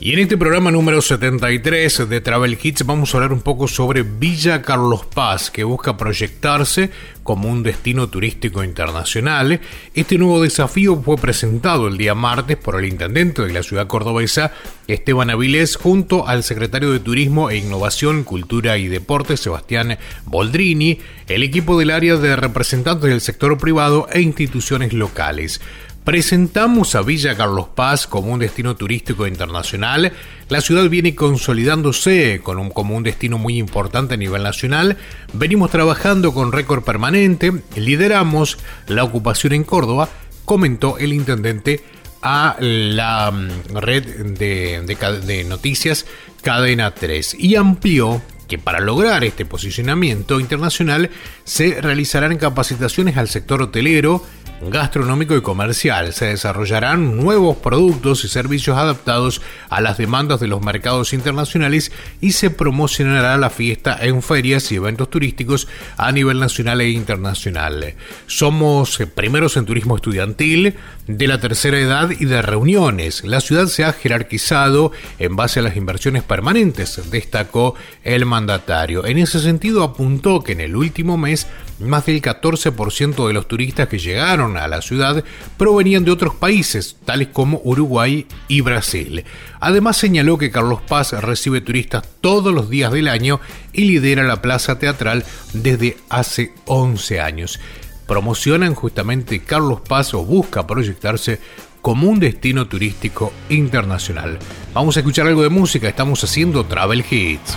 Y 0.00 0.14
en 0.14 0.18
este 0.18 0.38
programa 0.38 0.70
número 0.70 1.02
73 1.02 2.08
de 2.08 2.20
Travel 2.22 2.58
Hits 2.60 2.86
vamos 2.86 3.12
a 3.14 3.18
hablar 3.18 3.34
un 3.34 3.42
poco 3.42 3.68
sobre 3.68 4.02
Villa 4.02 4.62
Carlos 4.62 5.04
Paz, 5.04 5.50
que 5.50 5.62
busca 5.62 5.98
proyectarse 5.98 6.90
como 7.22 7.50
un 7.50 7.62
destino 7.62 8.08
turístico 8.08 8.64
internacional. 8.64 9.60
Este 9.92 10.16
nuevo 10.16 10.42
desafío 10.42 11.00
fue 11.02 11.18
presentado 11.18 11.86
el 11.86 11.98
día 11.98 12.14
martes 12.14 12.56
por 12.56 12.80
el 12.80 12.88
intendente 12.88 13.42
de 13.42 13.52
la 13.52 13.62
ciudad 13.62 13.86
cordobesa, 13.86 14.52
Esteban 14.88 15.28
Avilés, 15.28 15.76
junto 15.76 16.26
al 16.26 16.42
secretario 16.42 16.92
de 16.92 17.00
Turismo 17.00 17.50
e 17.50 17.58
Innovación, 17.58 18.24
Cultura 18.24 18.78
y 18.78 18.88
Deportes, 18.88 19.40
Sebastián 19.40 19.98
Boldrini, 20.24 20.98
el 21.28 21.42
equipo 21.42 21.78
del 21.78 21.90
área 21.90 22.16
de 22.16 22.36
representantes 22.36 23.10
del 23.10 23.20
sector 23.20 23.58
privado 23.58 24.08
e 24.10 24.22
instituciones 24.22 24.94
locales. 24.94 25.60
Presentamos 26.04 26.96
a 26.96 27.02
Villa 27.02 27.36
Carlos 27.36 27.68
Paz 27.76 28.08
como 28.08 28.32
un 28.32 28.40
destino 28.40 28.74
turístico 28.74 29.28
internacional. 29.28 30.12
La 30.48 30.60
ciudad 30.60 30.88
viene 30.88 31.14
consolidándose 31.14 32.40
como 32.42 32.96
un 32.96 33.02
destino 33.04 33.38
muy 33.38 33.56
importante 33.56 34.14
a 34.14 34.16
nivel 34.16 34.42
nacional. 34.42 34.96
Venimos 35.32 35.70
trabajando 35.70 36.34
con 36.34 36.50
récord 36.50 36.82
permanente. 36.82 37.52
Lideramos 37.76 38.58
la 38.88 39.04
ocupación 39.04 39.52
en 39.52 39.62
Córdoba, 39.62 40.08
comentó 40.44 40.98
el 40.98 41.12
intendente 41.12 41.84
a 42.20 42.56
la 42.58 43.30
mm, 43.30 43.76
red 43.76 44.04
de, 44.38 44.80
de 45.24 45.44
noticias 45.44 46.06
Cadena 46.42 46.92
3 46.92 47.36
y 47.38 47.54
amplió 47.54 48.20
que 48.48 48.58
para 48.58 48.80
lograr 48.80 49.24
este 49.24 49.46
posicionamiento 49.46 50.40
internacional 50.40 51.10
se 51.44 51.80
realizarán 51.80 52.36
capacitaciones 52.36 53.16
al 53.16 53.28
sector 53.28 53.62
hotelero, 53.62 54.22
gastronómico 54.70 55.36
y 55.36 55.42
comercial. 55.42 56.12
Se 56.12 56.26
desarrollarán 56.26 57.16
nuevos 57.16 57.56
productos 57.56 58.24
y 58.24 58.28
servicios 58.28 58.76
adaptados 58.76 59.42
a 59.68 59.80
las 59.80 59.98
demandas 59.98 60.40
de 60.40 60.46
los 60.46 60.62
mercados 60.62 61.12
internacionales 61.12 61.92
y 62.20 62.32
se 62.32 62.50
promocionará 62.50 63.36
la 63.36 63.50
fiesta 63.50 63.98
en 64.00 64.22
ferias 64.22 64.70
y 64.72 64.76
eventos 64.76 65.10
turísticos 65.10 65.68
a 65.96 66.12
nivel 66.12 66.38
nacional 66.38 66.80
e 66.80 66.90
internacional. 66.90 67.94
Somos 68.26 69.00
eh, 69.00 69.06
primeros 69.06 69.56
en 69.56 69.66
turismo 69.66 69.96
estudiantil, 69.96 70.74
de 71.06 71.26
la 71.26 71.40
tercera 71.40 71.78
edad 71.78 72.10
y 72.10 72.26
de 72.26 72.42
reuniones. 72.42 73.24
La 73.24 73.40
ciudad 73.40 73.66
se 73.66 73.84
ha 73.84 73.92
jerarquizado 73.92 74.92
en 75.18 75.34
base 75.34 75.60
a 75.60 75.62
las 75.62 75.76
inversiones 75.76 76.22
permanentes, 76.22 77.00
destacó 77.10 77.74
el 78.04 78.24
mandatario. 78.24 79.04
En 79.04 79.18
ese 79.18 79.40
sentido 79.40 79.82
apuntó 79.82 80.42
que 80.42 80.52
en 80.52 80.60
el 80.60 80.76
último 80.76 81.16
mes 81.16 81.48
más 81.82 82.06
del 82.06 82.22
14% 82.22 83.26
de 83.26 83.32
los 83.32 83.48
turistas 83.48 83.88
que 83.88 83.98
llegaron 83.98 84.56
a 84.56 84.68
la 84.68 84.82
ciudad 84.82 85.24
provenían 85.56 86.04
de 86.04 86.10
otros 86.10 86.34
países, 86.34 86.96
tales 87.04 87.28
como 87.28 87.60
Uruguay 87.64 88.26
y 88.48 88.60
Brasil. 88.60 89.24
Además 89.60 89.96
señaló 89.96 90.38
que 90.38 90.50
Carlos 90.50 90.80
Paz 90.86 91.12
recibe 91.12 91.60
turistas 91.60 92.04
todos 92.20 92.52
los 92.52 92.70
días 92.70 92.92
del 92.92 93.08
año 93.08 93.40
y 93.72 93.84
lidera 93.84 94.22
la 94.24 94.42
plaza 94.42 94.78
teatral 94.78 95.24
desde 95.52 95.96
hace 96.08 96.54
11 96.66 97.20
años. 97.20 97.60
Promocionan 98.06 98.74
justamente 98.74 99.40
Carlos 99.40 99.80
Paz 99.80 100.14
o 100.14 100.24
busca 100.24 100.66
proyectarse 100.66 101.40
como 101.80 102.08
un 102.08 102.20
destino 102.20 102.68
turístico 102.68 103.32
internacional. 103.48 104.38
Vamos 104.72 104.96
a 104.96 105.00
escuchar 105.00 105.26
algo 105.26 105.42
de 105.42 105.48
música, 105.48 105.88
estamos 105.88 106.22
haciendo 106.22 106.64
Travel 106.64 107.04
Hits. 107.10 107.56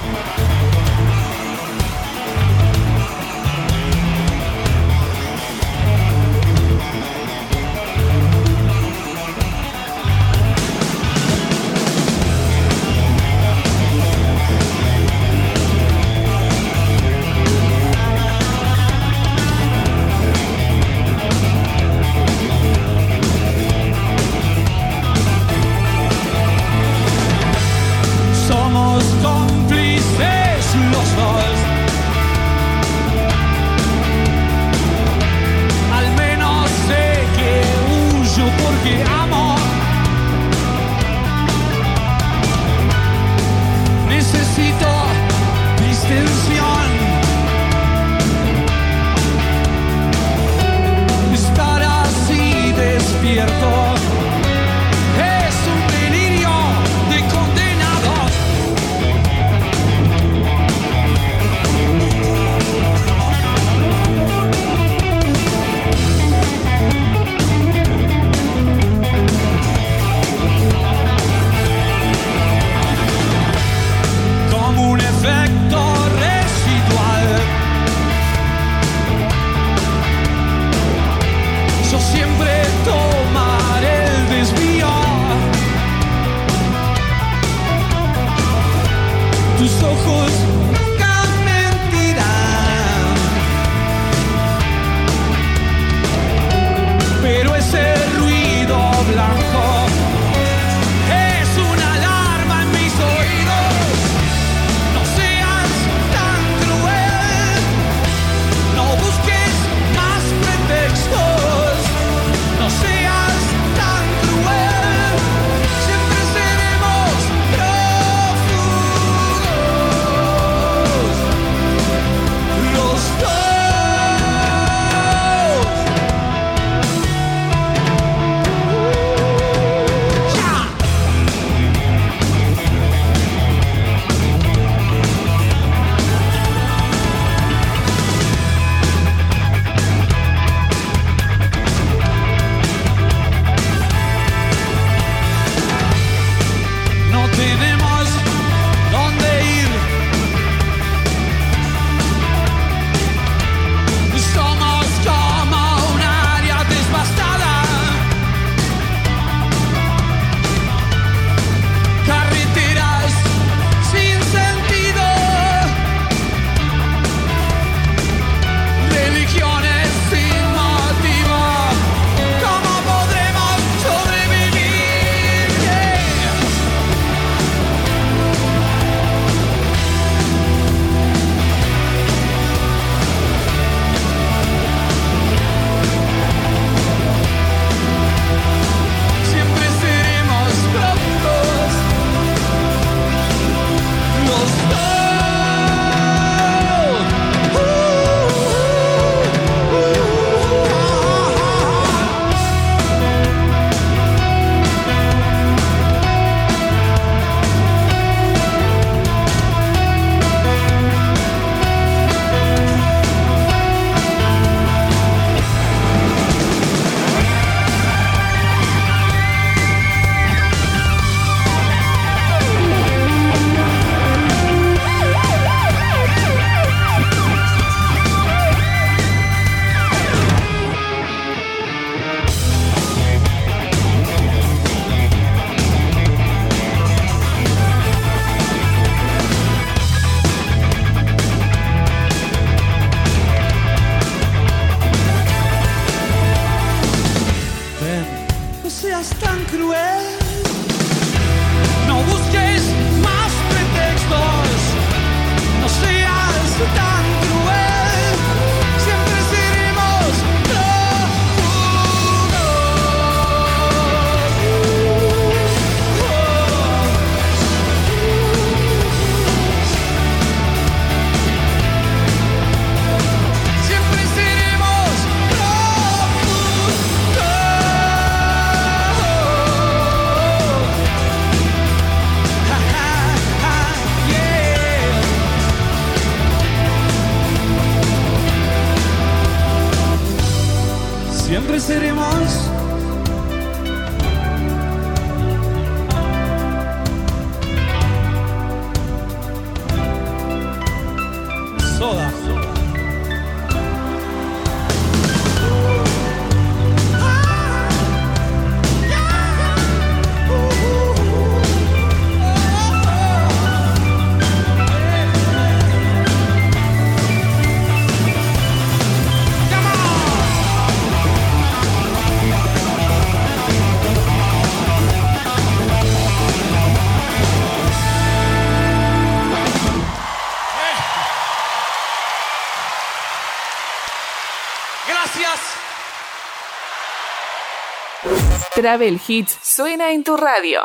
Travel 338.66 339.00
Hits 339.08 339.38
suena 339.44 339.92
en 339.92 340.04
tu 340.04 340.18
radio. 340.18 340.62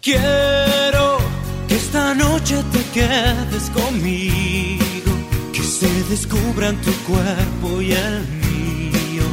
Quiero 0.00 1.18
que 1.68 1.74
esta 1.76 2.14
noche 2.14 2.62
te 2.72 2.82
quedes 2.94 3.70
conmigo, 3.74 4.43
descubran 6.14 6.76
tu 6.82 6.92
cuerpo 7.10 7.82
y 7.82 7.90
el 7.90 8.20
mío. 8.46 9.26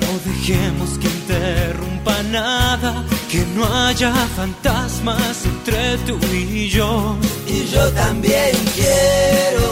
No 0.00 0.10
dejemos 0.28 0.98
que 0.98 1.06
interrumpa 1.06 2.22
nada, 2.24 3.04
que 3.30 3.46
no 3.54 3.62
haya 3.72 4.12
fantasmas 4.36 5.44
entre 5.44 5.96
tú 5.98 6.18
y 6.32 6.68
yo. 6.70 7.16
Y 7.46 7.66
yo 7.72 7.84
también 7.92 8.52
quiero 8.74 9.68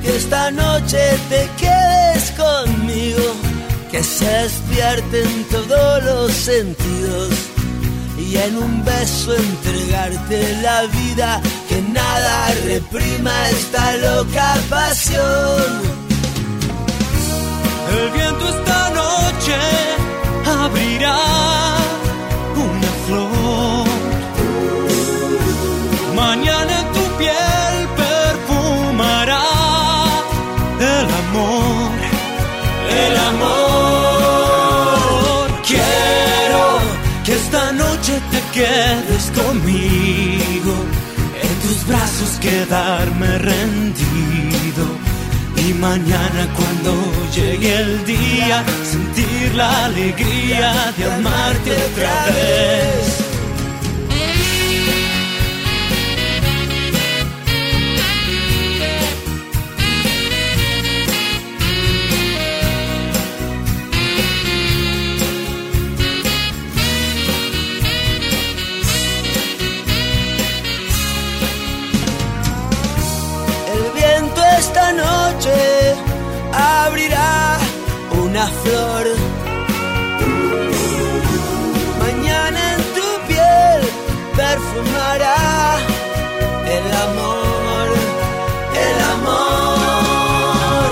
que 0.00 0.16
esta 0.16 0.52
noche 0.52 1.02
te 1.28 1.42
quedes 1.62 2.30
conmigo, 2.44 3.26
que 3.90 4.04
se 4.04 4.30
despierten 4.44 5.44
todos 5.50 6.04
los 6.04 6.30
sentidos 6.32 7.30
y 8.16 8.36
en 8.36 8.56
un 8.56 8.84
beso 8.84 9.34
entregarte 9.34 10.56
la 10.62 10.82
vida, 10.82 11.42
nada 11.92 12.54
reprima 12.64 13.32
esta 13.50 13.96
loca 13.96 14.56
pasión. 14.68 15.70
El 17.92 18.10
viento 18.10 18.48
esta 18.48 18.90
noche 18.90 19.58
abrirá 20.62 21.20
una 22.66 22.90
flor. 23.06 23.86
Mañana 26.14 26.72
en 26.80 26.86
tu 26.92 27.04
piel 27.18 27.74
perfumará 28.02 29.48
el 30.80 31.06
amor, 31.22 31.92
el 33.06 33.14
amor. 33.32 34.60
Quiero 35.66 36.64
que 37.24 37.32
esta 37.34 37.72
noche 37.72 38.14
te 38.32 38.40
quedes 38.56 39.24
conmigo, 39.40 40.74
brazos 41.90 42.38
quedarme 42.40 43.38
rendido. 43.38 44.84
Y 45.56 45.74
mañana 45.74 46.42
cuando 46.56 46.92
llegue 47.34 47.76
el 47.76 48.04
día, 48.04 48.64
sentir 48.84 49.54
la 49.54 49.86
alegría 49.86 50.92
de 50.96 51.04
amarte 51.12 51.70
otra 51.90 52.26
vez. 52.26 53.19
Perfumará 84.80 85.78
el 86.66 86.92
amor, 87.08 87.88
el 88.86 88.98
amor. 89.14 90.90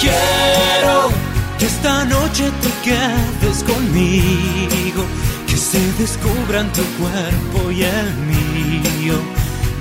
Quiero 0.00 1.10
que 1.58 1.66
esta 1.66 2.04
noche 2.04 2.50
te 2.62 2.70
quedes 2.88 3.62
conmigo, 3.64 5.04
que 5.46 5.56
se 5.56 5.80
descubran 5.98 6.72
tu 6.72 6.82
cuerpo 7.00 7.70
y 7.70 7.82
el 7.82 8.14
mío. 8.14 9.18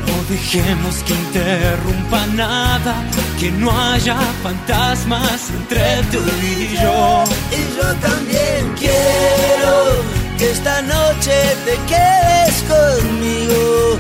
No 0.05 0.13
dejemos 0.29 0.95
que 1.05 1.13
interrumpa 1.13 2.25
nada, 2.27 2.95
que 3.39 3.51
no 3.51 3.69
haya 3.71 4.17
fantasmas 4.41 5.49
entre 5.49 6.01
tú 6.11 6.19
y 6.41 6.75
yo. 6.81 7.23
Y 7.51 7.75
yo 7.77 7.93
también 7.95 8.73
quiero 8.79 10.26
que 10.37 10.51
esta 10.51 10.81
noche 10.83 11.33
te 11.65 11.75
quedes 11.87 12.63
conmigo, 12.69 13.97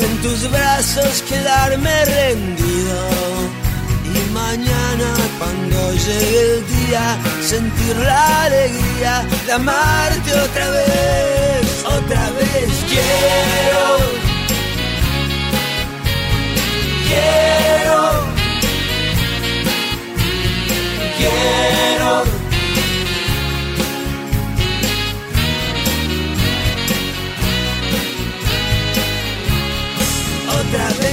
en 0.00 0.22
tus 0.22 0.50
brazos 0.50 1.22
quedarme 1.28 2.04
rendido. 2.04 2.96
Y 4.04 4.30
mañana 4.32 5.14
cuando 5.38 5.92
llegue 5.92 6.40
el 6.40 6.66
día, 6.66 7.18
sentir 7.42 7.96
la 7.96 8.44
alegría 8.44 9.26
de 9.46 9.52
amarte 9.52 10.32
otra 10.32 10.70
vez, 10.70 11.84
otra 11.84 12.30
vez 12.30 12.70
quiero. 12.88 13.84
Quiero, 17.08 18.24
quiero. 21.18 22.43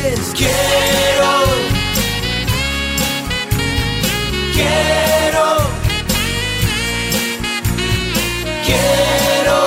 Quiero, 0.01 0.17
quiero, 4.51 5.45
quiero. 8.65 9.57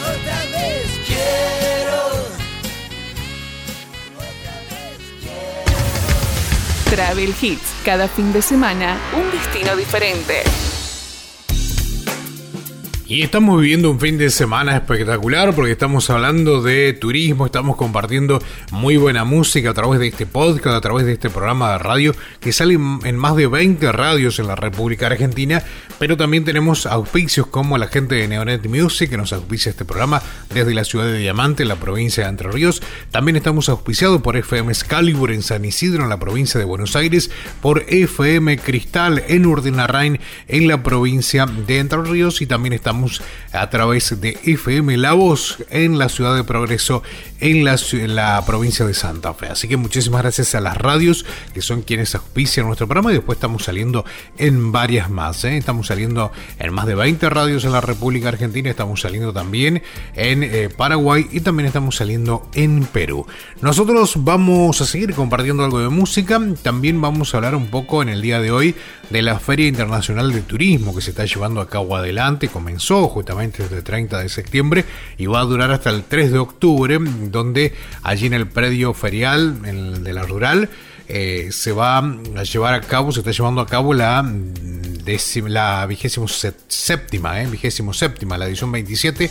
Otra 0.00 0.38
vez 0.50 0.88
quiero, 1.04 2.00
otra 4.08 4.54
vez 4.70 4.98
quiero. 5.20 5.76
Travel 6.88 7.34
Hits, 7.38 7.68
cada 7.84 8.08
fin 8.08 8.32
de 8.32 8.40
semana, 8.40 8.96
un 9.14 9.30
destino 9.30 9.76
diferente. 9.76 10.67
Y 13.10 13.22
estamos 13.22 13.58
viviendo 13.58 13.90
un 13.90 13.98
fin 13.98 14.18
de 14.18 14.28
semana 14.28 14.76
espectacular 14.76 15.54
porque 15.54 15.72
estamos 15.72 16.10
hablando 16.10 16.60
de 16.60 16.92
turismo, 16.92 17.46
estamos 17.46 17.74
compartiendo 17.76 18.38
muy 18.70 18.98
buena 18.98 19.24
música 19.24 19.70
a 19.70 19.72
través 19.72 19.98
de 19.98 20.08
este 20.08 20.26
podcast, 20.26 20.76
a 20.76 20.80
través 20.82 21.06
de 21.06 21.14
este 21.14 21.30
programa 21.30 21.72
de 21.72 21.78
radio 21.78 22.14
que 22.38 22.52
sale 22.52 22.74
en 22.74 23.16
más 23.16 23.34
de 23.34 23.46
20 23.46 23.92
radios 23.92 24.38
en 24.38 24.46
la 24.46 24.56
República 24.56 25.06
Argentina, 25.06 25.62
pero 25.98 26.18
también 26.18 26.44
tenemos 26.44 26.84
auspicios 26.84 27.46
como 27.46 27.78
la 27.78 27.86
gente 27.86 28.14
de 28.14 28.28
Neonet 28.28 28.66
Music 28.68 29.08
que 29.08 29.16
nos 29.16 29.32
auspicia 29.32 29.70
este 29.70 29.86
programa 29.86 30.20
desde 30.52 30.74
la 30.74 30.84
ciudad 30.84 31.06
de 31.06 31.16
Diamante, 31.16 31.62
en 31.62 31.70
la 31.70 31.76
provincia 31.76 32.24
de 32.24 32.28
Entre 32.28 32.52
Ríos. 32.52 32.82
También 33.10 33.36
estamos 33.36 33.70
auspiciados 33.70 34.20
por 34.20 34.36
FM 34.36 34.70
Excalibur 34.70 35.32
en 35.32 35.40
San 35.40 35.64
Isidro, 35.64 36.02
en 36.02 36.10
la 36.10 36.20
provincia 36.20 36.60
de 36.60 36.66
Buenos 36.66 36.94
Aires, 36.94 37.30
por 37.62 37.86
FM 37.88 38.58
Cristal 38.58 39.24
en 39.28 39.46
Urdenarrain, 39.46 40.20
en 40.46 40.68
la 40.68 40.82
provincia 40.82 41.46
de 41.46 41.78
Entre 41.78 42.02
Ríos 42.02 42.42
y 42.42 42.46
también 42.46 42.74
estamos 42.74 42.97
a 43.52 43.70
través 43.70 44.20
de 44.20 44.38
FM 44.44 44.96
La 44.96 45.12
Voz 45.12 45.58
en 45.70 45.98
la 45.98 46.08
ciudad 46.08 46.34
de 46.34 46.44
Progreso 46.44 47.02
en 47.40 47.64
la, 47.64 47.76
en 47.92 48.16
la 48.16 48.42
provincia 48.44 48.84
de 48.86 48.94
Santa 48.94 49.34
Fe. 49.34 49.46
Así 49.46 49.68
que 49.68 49.76
muchísimas 49.76 50.22
gracias 50.22 50.54
a 50.54 50.60
las 50.60 50.76
radios 50.76 51.24
que 51.54 51.62
son 51.62 51.82
quienes 51.82 52.14
auspician 52.14 52.66
nuestro 52.66 52.86
programa 52.86 53.10
y 53.10 53.14
después 53.14 53.36
estamos 53.36 53.64
saliendo 53.64 54.04
en 54.36 54.72
varias 54.72 55.10
más. 55.10 55.44
¿eh? 55.44 55.56
Estamos 55.56 55.86
saliendo 55.86 56.32
en 56.58 56.72
más 56.72 56.86
de 56.86 56.94
20 56.94 57.28
radios 57.30 57.64
en 57.64 57.72
la 57.72 57.80
República 57.80 58.28
Argentina, 58.28 58.70
estamos 58.70 59.00
saliendo 59.00 59.32
también 59.32 59.82
en 60.14 60.42
eh, 60.42 60.68
Paraguay 60.74 61.26
y 61.32 61.40
también 61.40 61.66
estamos 61.66 61.96
saliendo 61.96 62.48
en 62.54 62.84
Perú. 62.84 63.26
Nosotros 63.60 64.14
vamos 64.18 64.80
a 64.80 64.86
seguir 64.86 65.14
compartiendo 65.14 65.64
algo 65.64 65.80
de 65.80 65.88
música, 65.88 66.40
también 66.62 67.00
vamos 67.00 67.34
a 67.34 67.38
hablar 67.38 67.54
un 67.54 67.68
poco 67.68 68.02
en 68.02 68.08
el 68.08 68.22
día 68.22 68.40
de 68.40 68.50
hoy 68.50 68.74
de 69.10 69.22
la 69.22 69.38
Feria 69.38 69.68
Internacional 69.68 70.32
de 70.32 70.42
Turismo 70.42 70.94
que 70.94 71.00
se 71.00 71.10
está 71.10 71.24
llevando 71.24 71.60
a 71.60 71.68
cabo 71.68 71.96
adelante, 71.96 72.48
comenzó 72.48 73.08
justamente 73.08 73.62
desde 73.62 73.78
el 73.78 73.84
30 73.84 74.20
de 74.20 74.28
septiembre 74.28 74.84
y 75.16 75.26
va 75.26 75.40
a 75.40 75.44
durar 75.44 75.70
hasta 75.70 75.90
el 75.90 76.04
3 76.04 76.32
de 76.32 76.38
octubre, 76.38 76.98
donde 77.30 77.74
allí 78.02 78.26
en 78.26 78.34
el 78.34 78.46
predio 78.46 78.94
ferial 78.94 79.62
de 80.02 80.12
la 80.12 80.22
rural 80.22 80.68
eh, 81.08 81.48
se 81.52 81.72
va 81.72 81.98
a 81.98 82.42
llevar 82.42 82.74
a 82.74 82.80
cabo, 82.82 83.12
se 83.12 83.20
está 83.20 83.30
llevando 83.30 83.62
a 83.62 83.66
cabo 83.66 83.94
la, 83.94 84.30
la 85.46 85.86
vigésimo 85.86 86.28
séptima, 86.28 87.42
eh, 87.42 87.46
vigésimo 87.46 87.94
séptima, 87.94 88.36
la 88.36 88.46
edición 88.46 88.70
27 88.70 89.30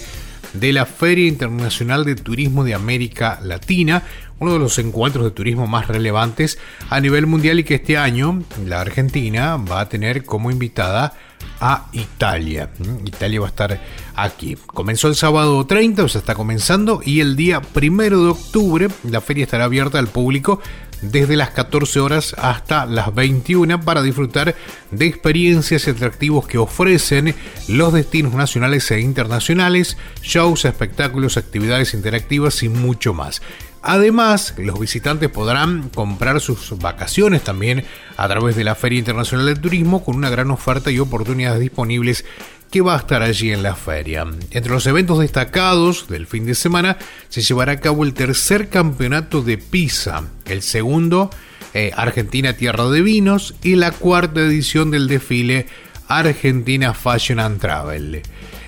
de 0.54 0.74
la 0.74 0.86
Feria 0.88 1.28
Internacional 1.28 2.04
de 2.04 2.16
Turismo 2.16 2.64
de 2.64 2.74
América 2.74 3.40
Latina, 3.44 4.02
uno 4.40 4.54
de 4.54 4.60
los 4.60 4.80
encuentros 4.80 5.24
de 5.24 5.32
turismo 5.32 5.68
más 5.68 5.88
relevantes 5.88 6.58
a 6.90 7.00
nivel 7.00 7.28
mundial 7.28 7.60
y 7.60 7.64
que 7.64 7.76
este 7.76 7.98
año 7.98 8.44
la 8.66 8.82
Argentina 8.82 9.58
va 9.58 9.82
a 9.82 9.90
tener 9.90 10.26
como 10.26 10.50
invitada 10.50 11.14
a 11.60 11.88
Italia. 11.92 12.70
Italia 13.06 13.40
va 13.40 13.48
a 13.48 13.50
estar 13.50 13.82
aquí. 14.16 14.58
Comenzó 14.68 15.08
el 15.08 15.16
sábado 15.16 15.66
30, 15.66 16.04
o 16.04 16.08
sea, 16.08 16.20
está 16.20 16.36
comenzando, 16.36 17.02
y 17.04 17.20
el 17.20 17.36
día 17.36 17.62
primero 17.62 18.24
de 18.24 18.30
octubre 18.30 18.88
la 19.04 19.22
feria 19.22 19.44
estará 19.44 19.66
abierta 19.66 20.00
al 20.00 20.08
público 20.08 20.60
desde 21.02 21.36
las 21.36 21.52
14 21.52 22.00
horas 22.00 22.36
hasta 22.38 22.86
las 22.86 23.14
21 23.14 23.82
para 23.82 24.02
disfrutar 24.02 24.56
de 24.92 25.06
experiencias 25.06 25.88
y 25.88 25.92
atractivos 25.92 26.48
que 26.48 26.58
ofrecen 26.58 27.36
los 27.68 27.94
destinos 27.94 28.34
nacionales 28.34 28.90
e 28.92 29.00
internacionales, 29.00 29.98
shows, 30.22 30.66
espectáculos, 30.66 31.38
actividades 31.38 31.94
interactivas 31.94 32.64
y 32.64 32.70
mucho 32.70 33.14
más. 33.14 33.42
Además, 33.88 34.54
los 34.58 34.78
visitantes 34.78 35.30
podrán 35.30 35.88
comprar 35.88 36.42
sus 36.42 36.78
vacaciones 36.78 37.42
también 37.42 37.86
a 38.18 38.28
través 38.28 38.58
de 38.58 38.66
la 38.66 38.76
Feria 38.76 39.00
Internacional 39.00 39.46
del 39.46 39.62
Turismo 39.62 40.04
con 40.04 40.18
una 40.18 40.30
gran 40.30 40.52
oferta 40.52 40.92
y 40.92 41.00
oportunidades 41.00 41.62
disponibles 41.62 42.26
que 42.70 42.82
va 42.82 42.96
a 42.96 42.98
estar 42.98 43.22
allí 43.22 43.54
en 43.54 43.64
la 43.64 43.76
feria. 43.76 44.28
Entre 44.52 44.74
los 44.74 44.86
eventos 44.88 45.20
destacados 45.20 46.10
del 46.10 46.28
fin 46.28 46.46
de 46.46 46.54
semana 46.54 46.98
se 47.30 47.42
llevará 47.42 47.72
a 47.72 47.80
cabo 47.80 48.04
el 48.04 48.14
tercer 48.14 48.68
campeonato 48.68 49.42
de 49.42 49.58
pizza, 49.58 50.24
el 50.44 50.64
segundo 50.64 51.30
eh, 51.74 51.92
Argentina 51.96 52.52
Tierra 52.52 52.90
de 52.90 53.02
Vinos 53.02 53.56
y 53.64 53.76
la 53.76 53.92
cuarta 53.92 54.42
edición 54.42 54.92
del 54.92 55.08
desfile 55.08 55.66
Argentina 56.10 56.94
Fashion 56.94 57.40
and 57.40 57.62
Travel. 57.62 58.22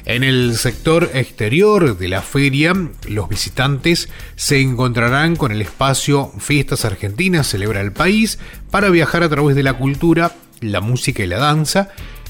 En 0.09 0.23
el 0.23 0.57
sector 0.57 1.11
exterior 1.13 1.95
de 1.95 2.07
la 2.07 2.23
feria, 2.23 2.73
los 3.07 3.29
visitantes 3.29 4.09
se 4.35 4.59
encontrarán 4.59 5.35
con 5.35 5.51
el 5.51 5.61
espacio 5.61 6.31
Fiestas 6.39 6.83
Argentinas 6.83 7.45
Celebra 7.45 7.81
el 7.81 7.91
País 7.91 8.39
para 8.71 8.89
viajar 8.89 9.21
a 9.21 9.29
través 9.29 9.55
de 9.55 9.61
la 9.61 9.73
cultura, 9.73 10.35
la 10.61 10.81
música 10.81 11.23
y 11.23 11.27
la 11.27 11.37
danza. 11.37 11.89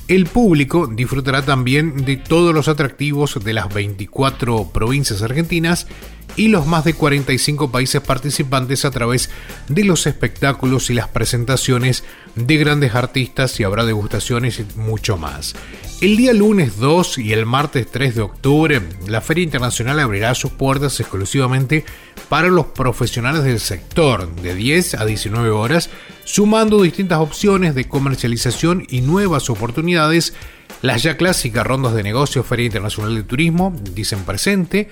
El 0.09 0.25
público 0.25 0.88
disfrutará 0.88 1.43
también 1.43 2.03
de 2.03 2.17
todos 2.17 2.53
los 2.53 2.67
atractivos 2.67 3.41
de 3.41 3.53
las 3.53 3.73
24 3.73 4.71
provincias 4.73 5.21
argentinas 5.21 5.88
y 6.36 6.47
los 6.47 6.65
más 6.67 6.84
de 6.84 6.93
45 6.93 7.71
países 7.71 8.01
participantes 8.01 8.86
a 8.86 8.91
través 8.91 9.30
de 9.67 9.84
los 9.84 10.07
espectáculos 10.07 10.89
y 10.89 10.93
las 10.93 11.07
presentaciones 11.07 12.03
de 12.36 12.57
grandes 12.57 12.95
artistas 12.95 13.59
y 13.59 13.63
habrá 13.63 13.86
degustaciones 13.86 14.59
y 14.59 14.80
mucho 14.80 15.17
más. 15.17 15.55
El 16.01 16.15
día 16.15 16.34
lunes 16.34 16.77
2 16.77 17.17
y 17.17 17.34
el 17.34 17.45
martes 17.45 17.88
3 17.91 18.15
de 18.15 18.21
octubre, 18.21 18.82
la 19.07 19.19
Feria 19.19 19.43
Internacional 19.43 19.99
abrirá 19.99 20.34
sus 20.34 20.51
puertas 20.51 20.97
exclusivamente 21.01 21.84
para 22.30 22.47
los 22.47 22.67
profesionales 22.67 23.43
del 23.43 23.59
sector, 23.59 24.34
de 24.36 24.55
10 24.55 24.93
a 24.93 25.05
19 25.05 25.49
horas, 25.49 25.89
sumando 26.23 26.82
distintas 26.82 27.19
opciones 27.19 27.75
de 27.75 27.89
comercialización 27.89 28.86
y 28.88 29.01
nuevas 29.01 29.49
oportunidades. 29.49 30.34
Las 30.82 31.03
ya 31.03 31.17
clásicas 31.17 31.67
rondas 31.67 31.93
de 31.93 32.03
negocio 32.03 32.43
Feria 32.43 32.67
Internacional 32.67 33.15
de 33.15 33.23
Turismo 33.23 33.75
dicen 33.93 34.23
presente, 34.23 34.88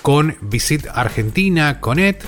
con 0.00 0.36
Visit 0.40 0.86
Argentina, 0.94 1.80
CONET, 1.80 2.24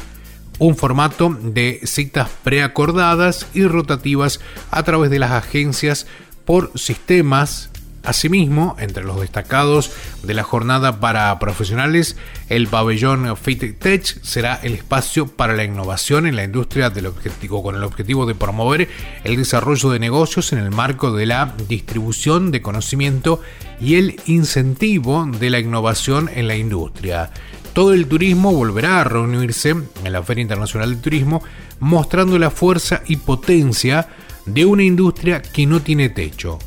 un 0.58 0.76
formato 0.76 1.36
de 1.40 1.80
citas 1.84 2.28
preacordadas 2.42 3.46
y 3.54 3.64
rotativas 3.64 4.40
a 4.70 4.82
través 4.82 5.10
de 5.10 5.18
las 5.18 5.32
agencias 5.32 6.06
por 6.44 6.78
sistemas 6.78 7.70
Asimismo, 8.04 8.76
entre 8.78 9.02
los 9.02 9.18
destacados 9.18 9.90
de 10.22 10.34
la 10.34 10.42
jornada 10.42 11.00
para 11.00 11.38
profesionales, 11.38 12.16
el 12.50 12.68
pabellón 12.68 13.34
FitTech 13.34 14.22
será 14.22 14.60
el 14.62 14.74
espacio 14.74 15.26
para 15.26 15.54
la 15.54 15.64
innovación 15.64 16.26
en 16.26 16.36
la 16.36 16.44
industria 16.44 16.90
del 16.90 17.06
objetivo, 17.06 17.62
con 17.62 17.76
el 17.76 17.82
objetivo 17.82 18.26
de 18.26 18.34
promover 18.34 18.90
el 19.24 19.36
desarrollo 19.36 19.88
de 19.88 20.00
negocios 20.00 20.52
en 20.52 20.58
el 20.58 20.70
marco 20.70 21.12
de 21.12 21.24
la 21.24 21.54
distribución 21.66 22.50
de 22.50 22.60
conocimiento 22.60 23.40
y 23.80 23.94
el 23.94 24.20
incentivo 24.26 25.26
de 25.26 25.48
la 25.48 25.58
innovación 25.58 26.28
en 26.34 26.46
la 26.46 26.56
industria. 26.56 27.30
Todo 27.72 27.94
el 27.94 28.06
turismo 28.06 28.52
volverá 28.52 29.00
a 29.00 29.04
reunirse 29.04 29.70
en 29.70 30.12
la 30.12 30.22
Feria 30.22 30.42
Internacional 30.42 30.90
del 30.90 31.00
Turismo, 31.00 31.42
mostrando 31.80 32.38
la 32.38 32.50
fuerza 32.50 33.02
y 33.06 33.16
potencia 33.16 34.08
de 34.44 34.66
una 34.66 34.84
industria 34.84 35.40
que 35.40 35.66
no 35.66 35.80
tiene 35.80 36.10
techo 36.10 36.58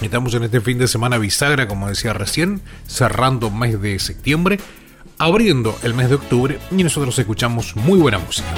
Estamos 0.00 0.32
en 0.32 0.44
este 0.44 0.62
fin 0.62 0.78
de 0.78 0.88
semana 0.88 1.18
bisagra, 1.18 1.68
como 1.68 1.86
decía 1.86 2.14
recién, 2.14 2.62
cerrando 2.86 3.50
mes 3.50 3.78
de 3.82 3.98
septiembre 3.98 4.58
abriendo 5.18 5.76
el 5.82 5.94
mes 5.94 6.08
de 6.08 6.16
octubre 6.16 6.58
y 6.70 6.82
nosotros 6.82 7.18
escuchamos 7.18 7.76
muy 7.76 7.98
buena 7.98 8.18
música. 8.18 8.48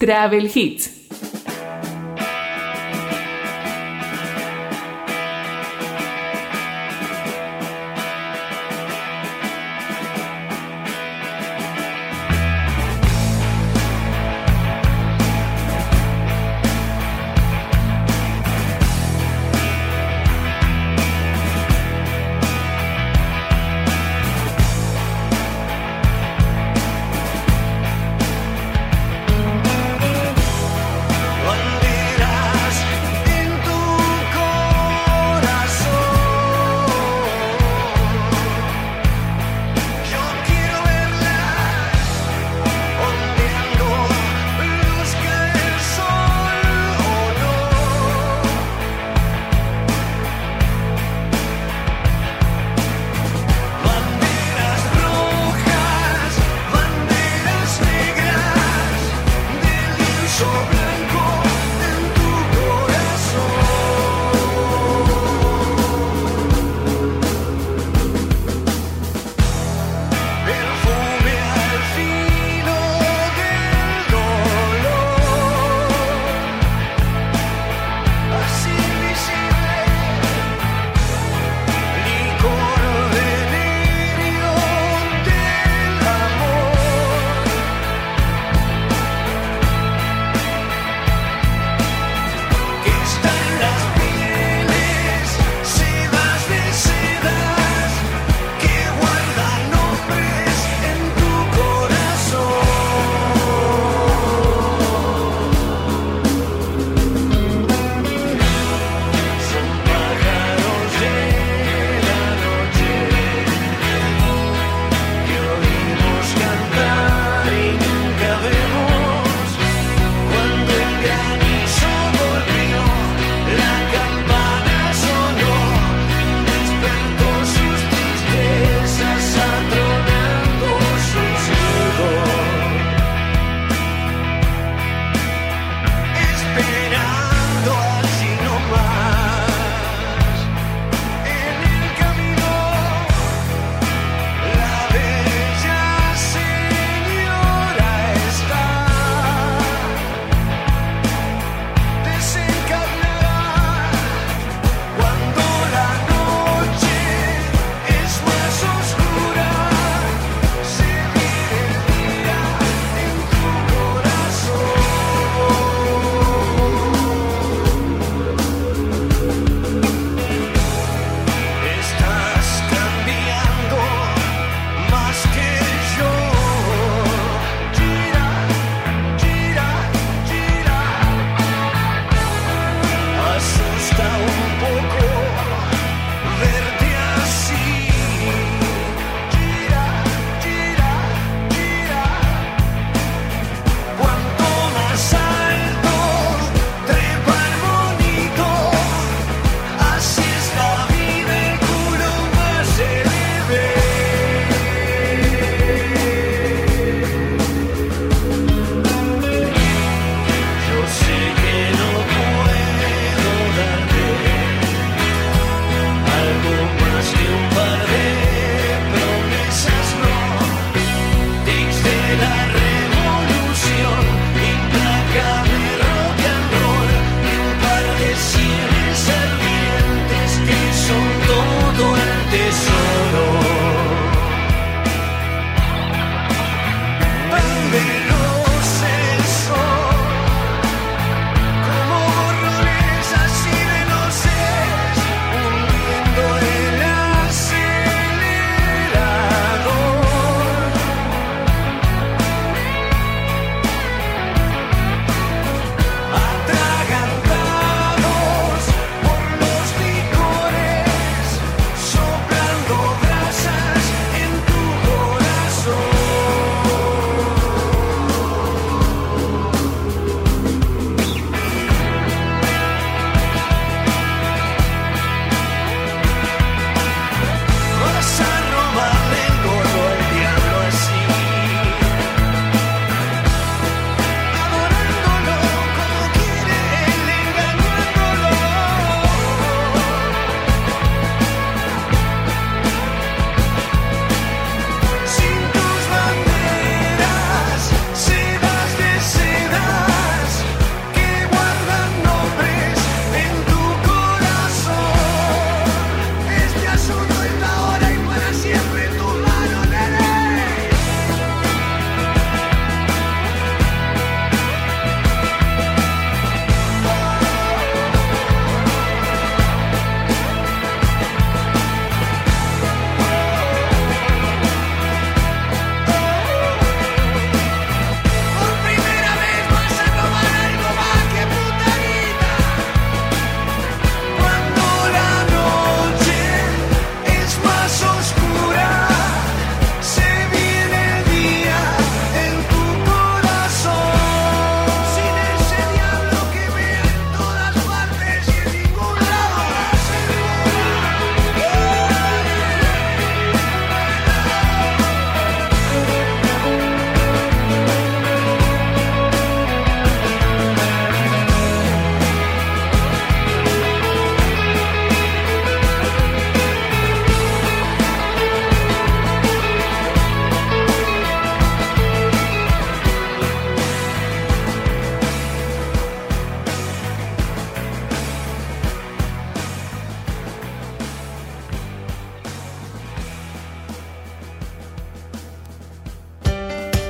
Travel 0.00 0.46
Hits. 0.46 0.97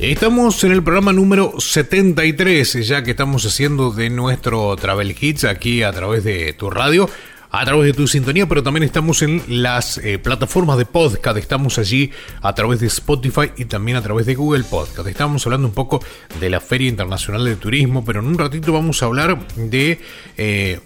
Estamos 0.00 0.64
en 0.64 0.72
el 0.72 0.82
programa 0.82 1.12
número 1.12 1.52
73, 1.58 2.86
ya 2.86 3.02
que 3.02 3.10
estamos 3.10 3.44
haciendo 3.44 3.90
de 3.90 4.08
nuestro 4.08 4.74
Travel 4.76 5.14
Hits 5.20 5.44
aquí 5.44 5.82
a 5.82 5.92
través 5.92 6.24
de 6.24 6.54
tu 6.54 6.70
radio, 6.70 7.06
a 7.50 7.64
través 7.64 7.86
de 7.86 7.92
tu 7.92 8.06
sintonía, 8.06 8.48
pero 8.48 8.62
también 8.62 8.84
estamos 8.84 9.22
en 9.22 9.42
las 9.48 9.98
eh, 9.98 10.18
plataformas 10.18 10.78
de 10.78 10.86
podcast, 10.86 11.36
estamos 11.36 11.78
allí 11.78 12.10
a 12.42 12.54
través 12.54 12.80
de 12.80 12.86
Spotify 12.86 13.50
y 13.56 13.64
también 13.64 13.96
a 13.96 14.02
través 14.02 14.26
de 14.26 14.34
Google 14.34 14.64
Podcast. 14.64 15.08
Estamos 15.08 15.44
hablando 15.46 15.66
un 15.66 15.74
poco 15.74 16.00
de 16.38 16.48
la 16.48 16.60
Feria 16.60 16.88
Internacional 16.88 17.44
de 17.44 17.56
Turismo, 17.56 18.04
pero 18.04 18.20
en 18.20 18.26
un 18.26 18.38
ratito 18.38 18.72
vamos 18.72 19.02
a 19.02 19.06
hablar 19.06 19.38
de... 19.56 20.00
Eh, 20.36 20.80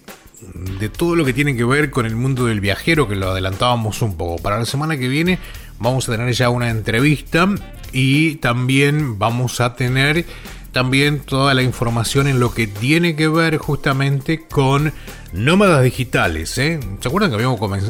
de 0.78 0.90
todo 0.90 1.16
lo 1.16 1.24
que 1.24 1.32
tiene 1.32 1.56
que 1.56 1.64
ver 1.64 1.90
con 1.90 2.04
el 2.04 2.16
mundo 2.16 2.44
del 2.44 2.60
viajero, 2.60 3.08
que 3.08 3.16
lo 3.16 3.30
adelantábamos 3.30 4.02
un 4.02 4.14
poco. 4.18 4.42
Para 4.42 4.58
la 4.58 4.66
semana 4.66 4.98
que 4.98 5.08
viene 5.08 5.38
vamos 5.78 6.06
a 6.06 6.12
tener 6.12 6.30
ya 6.34 6.50
una 6.50 6.68
entrevista 6.68 7.48
y 7.92 8.34
también 8.36 9.18
vamos 9.18 9.62
a 9.62 9.74
tener 9.74 10.26
también 10.72 11.20
toda 11.20 11.54
la 11.54 11.62
información 11.62 12.26
en 12.26 12.40
lo 12.40 12.52
que 12.52 12.66
tiene 12.66 13.16
que 13.16 13.28
ver 13.28 13.56
justamente 13.56 14.44
con 14.46 14.92
nómadas 15.34 15.82
digitales. 15.82 16.56
¿eh? 16.58 16.80
¿Se 17.00 17.08
acuerdan 17.08 17.30
que 17.30 17.36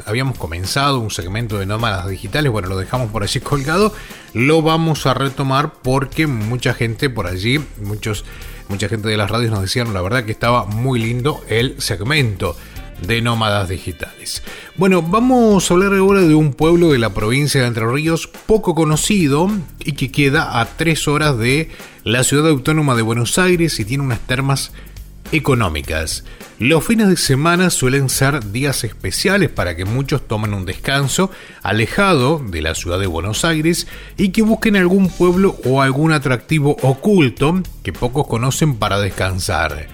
habíamos, 0.07 0.38
comenzado 0.38 0.99
un 0.99 1.11
segmento 1.11 1.59
de 1.59 1.66
nómadas 1.66 2.09
digitales? 2.09 2.51
Bueno, 2.51 2.68
lo 2.68 2.76
dejamos 2.76 3.11
por 3.11 3.22
allí 3.22 3.38
colgado. 3.40 3.95
Lo 4.32 4.62
vamos 4.62 5.07
a 5.07 5.14
retomar 5.14 5.74
porque 5.82 6.26
mucha 6.26 6.74
gente 6.74 7.09
por 7.11 7.26
allí, 7.26 7.61
muchos 7.80 8.24
Mucha 8.68 8.88
gente 8.88 9.09
de 9.09 9.16
las 9.16 9.30
radios 9.30 9.51
nos 9.51 9.61
decían, 9.61 9.92
la 9.92 10.01
verdad 10.01 10.24
que 10.24 10.32
estaba 10.32 10.64
muy 10.64 10.99
lindo 10.99 11.42
el 11.49 11.80
segmento 11.80 12.57
de 13.07 13.20
nómadas 13.20 13.68
digitales. 13.68 14.42
Bueno, 14.76 15.03
vamos 15.03 15.70
a 15.70 15.74
hablar 15.74 15.92
ahora 15.92 16.22
de 16.22 16.34
un 16.34 16.55
pueblo 16.55 16.90
de 16.90 16.99
la 16.99 17.12
provincia 17.12 17.61
de 17.61 17.66
Entre 17.66 17.86
Ríos 17.86 18.26
poco 18.26 18.74
conocido 18.74 19.51
y 19.80 19.92
que 19.92 20.11
queda 20.11 20.61
a 20.61 20.64
tres 20.76 21.07
horas 21.09 21.36
de 21.38 21.68
la 22.05 22.24
ciudad 22.24 22.49
autónoma 22.49 22.95
de 22.95 23.03
Buenos 23.03 23.38
Aires 23.38 23.78
y 23.80 23.84
tiene 23.84 24.03
unas 24.03 24.20
termas 24.20 24.72
económicas. 25.33 26.25
Los 26.59 26.85
fines 26.85 27.09
de 27.09 27.16
semana 27.16 27.70
suelen 27.70 28.09
ser 28.09 28.53
días 28.53 28.85
especiales 28.85 29.51
para 29.51 29.75
que 29.77 29.85
muchos 29.85 30.27
tomen 30.27 30.55
un 30.55 30.64
descanso 30.64 31.31
alejado 31.62 32.39
de 32.39 32.62
la 32.62 32.75
ciudad 32.75 32.99
de 32.99 33.07
Buenos 33.07 33.45
Aires 33.45 33.89
y 34.16 34.29
que 34.31 34.43
busquen 34.43 34.77
algún 34.77 35.09
pueblo 35.09 35.57
o 35.64 35.83
algún 35.83 36.12
atractivo 36.12 36.77
oculto 36.83 37.61
que 37.83 37.93
pocos 37.93 38.27
conocen 38.27 38.77
para 38.77 39.01
descansar. 39.01 39.89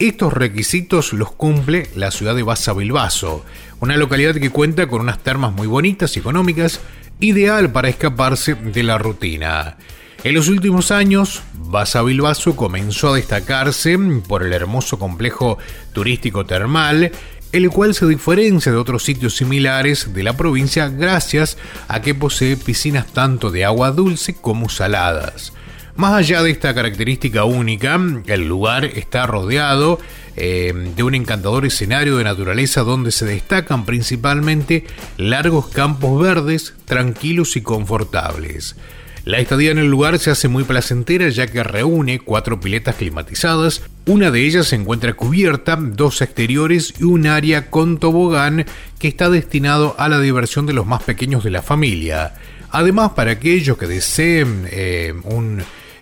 Estos 0.00 0.32
requisitos 0.32 1.12
los 1.12 1.30
cumple 1.30 1.88
la 1.94 2.10
ciudad 2.10 2.34
de 2.34 2.42
Basa 2.42 2.72
Bilbaso, 2.72 3.44
una 3.80 3.96
localidad 3.96 4.34
que 4.34 4.50
cuenta 4.50 4.88
con 4.88 5.02
unas 5.02 5.18
termas 5.18 5.52
muy 5.52 5.66
bonitas 5.66 6.16
y 6.16 6.20
económicas, 6.20 6.80
ideal 7.20 7.70
para 7.70 7.90
escaparse 7.90 8.54
de 8.54 8.82
la 8.82 8.98
rutina. 8.98 9.76
En 10.22 10.34
los 10.34 10.48
últimos 10.48 10.90
años, 10.90 11.40
Basa 11.54 12.02
Bilbaso 12.02 12.54
comenzó 12.54 13.08
a 13.08 13.16
destacarse 13.16 13.98
por 14.28 14.42
el 14.42 14.52
hermoso 14.52 14.98
complejo 14.98 15.56
turístico 15.94 16.44
termal, 16.44 17.10
el 17.52 17.70
cual 17.70 17.94
se 17.94 18.06
diferencia 18.06 18.70
de 18.70 18.76
otros 18.76 19.02
sitios 19.02 19.36
similares 19.36 20.12
de 20.12 20.22
la 20.22 20.36
provincia 20.36 20.88
gracias 20.88 21.56
a 21.88 22.02
que 22.02 22.14
posee 22.14 22.58
piscinas 22.58 23.06
tanto 23.06 23.50
de 23.50 23.64
agua 23.64 23.92
dulce 23.92 24.34
como 24.34 24.68
saladas. 24.68 25.54
Más 25.96 26.12
allá 26.12 26.42
de 26.42 26.50
esta 26.50 26.74
característica 26.74 27.44
única, 27.44 27.98
el 28.26 28.46
lugar 28.46 28.84
está 28.84 29.26
rodeado 29.26 30.00
eh, 30.36 30.92
de 30.96 31.02
un 31.02 31.14
encantador 31.14 31.64
escenario 31.64 32.18
de 32.18 32.24
naturaleza 32.24 32.82
donde 32.82 33.10
se 33.10 33.24
destacan 33.24 33.86
principalmente 33.86 34.84
largos 35.16 35.68
campos 35.68 36.20
verdes, 36.20 36.74
tranquilos 36.84 37.56
y 37.56 37.62
confortables. 37.62 38.76
La 39.24 39.38
estadía 39.38 39.70
en 39.70 39.78
el 39.78 39.88
lugar 39.88 40.18
se 40.18 40.30
hace 40.30 40.48
muy 40.48 40.64
placentera 40.64 41.28
ya 41.28 41.46
que 41.46 41.62
reúne 41.62 42.20
cuatro 42.20 42.58
piletas 42.58 42.96
climatizadas, 42.96 43.82
una 44.06 44.30
de 44.30 44.46
ellas 44.46 44.68
se 44.68 44.76
encuentra 44.76 45.12
cubierta, 45.12 45.76
dos 45.76 46.22
exteriores 46.22 46.94
y 46.98 47.04
un 47.04 47.26
área 47.26 47.70
con 47.70 47.98
tobogán 47.98 48.64
que 48.98 49.08
está 49.08 49.28
destinado 49.28 49.94
a 49.98 50.08
la 50.08 50.20
diversión 50.20 50.64
de 50.64 50.72
los 50.72 50.86
más 50.86 51.02
pequeños 51.02 51.44
de 51.44 51.50
la 51.50 51.62
familia. 51.62 52.34
Además, 52.70 53.12
para 53.12 53.32
aquellos 53.32 53.76
que 53.76 53.86
deseen 53.86 54.66
eh, 54.70 55.12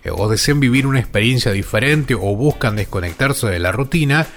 eh, 0.03 0.09
o 0.11 0.29
deseen 0.29 0.59
vivir 0.59 0.87
una 0.87 0.99
experiencia 0.99 1.51
diferente 1.51 2.15
o 2.15 2.35
buscan 2.35 2.77
desconectarse 2.77 3.47
de 3.47 3.59
la 3.59 3.71
rutina, 3.71 4.27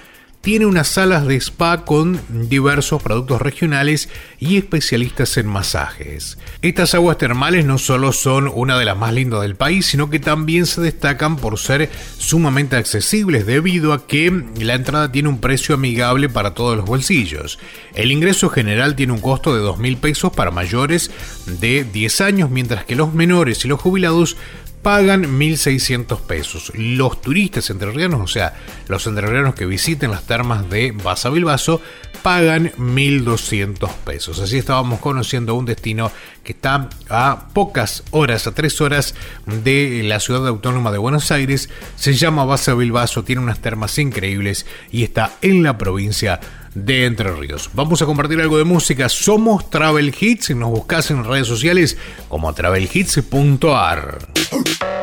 tiene 0.43 0.67
unas 0.67 0.89
salas 0.89 1.25
de 1.27 1.37
spa 1.37 1.85
con 1.85 2.21
diversos 2.49 3.01
productos 3.01 3.41
regionales 3.41 4.09
y 4.41 4.57
especialistas 4.57 5.37
en 5.37 5.47
masajes. 5.47 6.37
Estas 6.63 6.95
aguas 6.95 7.17
termales 7.17 7.65
no 7.65 7.79
solo 7.79 8.13
son 8.13 8.51
una 8.53 8.77
de 8.77 8.85
las 8.85 8.99
más 8.99 9.15
lindas 9.15 9.43
del 9.43 9.55
país, 9.55 9.87
sino 9.87 10.11
que 10.11 10.19
también 10.19 10.67
se 10.67 10.81
destacan 10.81 11.37
por 11.37 11.59
ser 11.59 11.89
sumamente 12.19 12.75
accesibles 12.75 13.47
debido 13.47 13.93
a 13.93 14.05
que 14.09 14.45
la 14.59 14.75
entrada 14.75 15.13
tiene 15.13 15.29
un 15.29 15.39
precio 15.39 15.77
amigable 15.77 16.29
para 16.29 16.55
todos 16.55 16.77
los 16.77 16.87
bolsillos. 16.87 17.61
El 17.95 18.11
ingreso 18.11 18.51
general 18.51 18.97
tiene 18.97 19.13
un 19.13 19.21
costo 19.21 19.55
de 19.55 19.61
2 19.61 19.79
mil 19.79 19.97
pesos 19.97 20.33
para 20.33 20.51
mayores 20.51 21.13
de 21.47 21.85
10 21.85 22.21
años, 22.21 22.51
mientras 22.51 22.85
que 22.85 22.97
los 22.97 23.15
menores 23.15 23.65
y 23.65 23.69
los 23.69 23.81
jubilados 23.81 24.37
pagan 24.83 25.39
1.600 25.39 26.21
pesos. 26.21 26.73
Los 26.75 27.21
turistas 27.21 27.71
entrerrianos, 27.71 28.21
o 28.21 28.27
sea, 28.27 28.55
los 28.89 29.07
entrerrianos 29.07 29.55
que 29.55 29.65
visiten 29.65 30.11
las 30.11 30.25
termas 30.25 30.69
de 30.69 30.93
Basa 30.93 31.31
Bilbaso, 31.31 31.81
pagan 32.23 32.73
1.200 32.73 33.89
pesos. 34.05 34.41
Así 34.41 34.59
estábamos 34.59 35.01
conociendo 35.01 35.55
un 35.55 35.67
destino 35.67 36.11
que 36.45 36.53
está 36.53 36.89
a 37.09 37.49
pocas 37.53 38.03
horas, 38.11 38.47
a 38.47 38.55
tres 38.55 38.81
horas 38.81 39.15
de 39.47 40.03
la 40.05 40.21
ciudad 40.21 40.47
autónoma 40.47 40.91
de 40.91 40.99
Buenos 40.99 41.31
Aires. 41.31 41.69
Se 41.97 42.15
llama 42.15 42.45
Basa 42.45 42.75
Bilbaso, 42.75 43.25
tiene 43.25 43.43
unas 43.43 43.61
termas 43.61 43.99
increíbles 43.99 44.67
y 44.91 45.05
está 45.05 45.37
en 45.43 45.63
la 45.63 45.79
provincia 45.79 46.41
de 46.75 47.07
Entre 47.07 47.31
Ríos. 47.33 47.71
Vamos 47.75 48.03
a 48.03 48.07
compartir 48.07 48.41
algo 48.41 48.59
de 48.59 48.65
música. 48.65 49.09
Somos 49.09 49.71
Travel 49.71 50.15
Hits 50.19 50.51
y 50.51 50.55
nos 50.55 50.71
buscas 50.71 51.11
en 51.11 51.25
redes 51.25 51.47
sociales 51.47 51.97
como 52.29 52.53
travelhits.ar. 52.53 54.19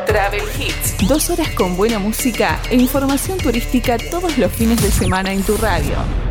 Travel 0.06 0.42
Hits. 0.58 1.08
Dos 1.08 1.30
horas 1.30 1.48
con 1.50 1.76
buena 1.76 1.98
música 1.98 2.60
e 2.70 2.76
información 2.76 3.38
turística 3.38 3.96
todos 4.10 4.36
los 4.38 4.52
fines 4.52 4.82
de 4.82 4.90
semana 4.90 5.32
en 5.32 5.42
tu 5.42 5.56
radio. 5.56 6.29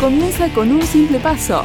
comienza 0.00 0.48
con 0.50 0.70
un 0.70 0.82
simple 0.82 1.18
paso. 1.18 1.64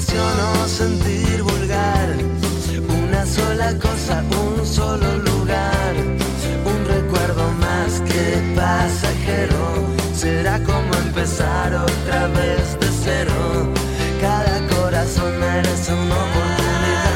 sensación 0.00 0.40
o 0.62 0.68
sentir 0.68 1.42
vulgar. 1.42 2.08
Una 3.04 3.26
sola 3.26 3.74
cosa, 3.78 4.24
un 4.42 4.64
solo 4.64 5.18
lugar. 5.18 5.94
Un 6.64 6.84
recuerdo 6.86 7.44
más 7.60 8.00
que 8.08 8.40
pasajero. 8.56 9.64
Será 10.14 10.62
como 10.62 10.94
empezar 10.94 11.74
otra 11.74 12.26
vez 12.28 12.78
de 12.80 12.88
cero. 13.04 13.34
Cada 14.20 14.66
corazón 14.68 15.38
merece 15.38 15.92
una 15.92 16.16
oportunidad. 16.26 17.12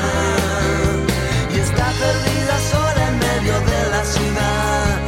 Y 1.55 1.59
está 1.59 1.87
perdida 2.05 2.59
sola 2.73 3.09
en 3.09 3.19
medio 3.19 3.55
de 3.73 3.81
la 3.91 4.05
ciudad. 4.05 5.01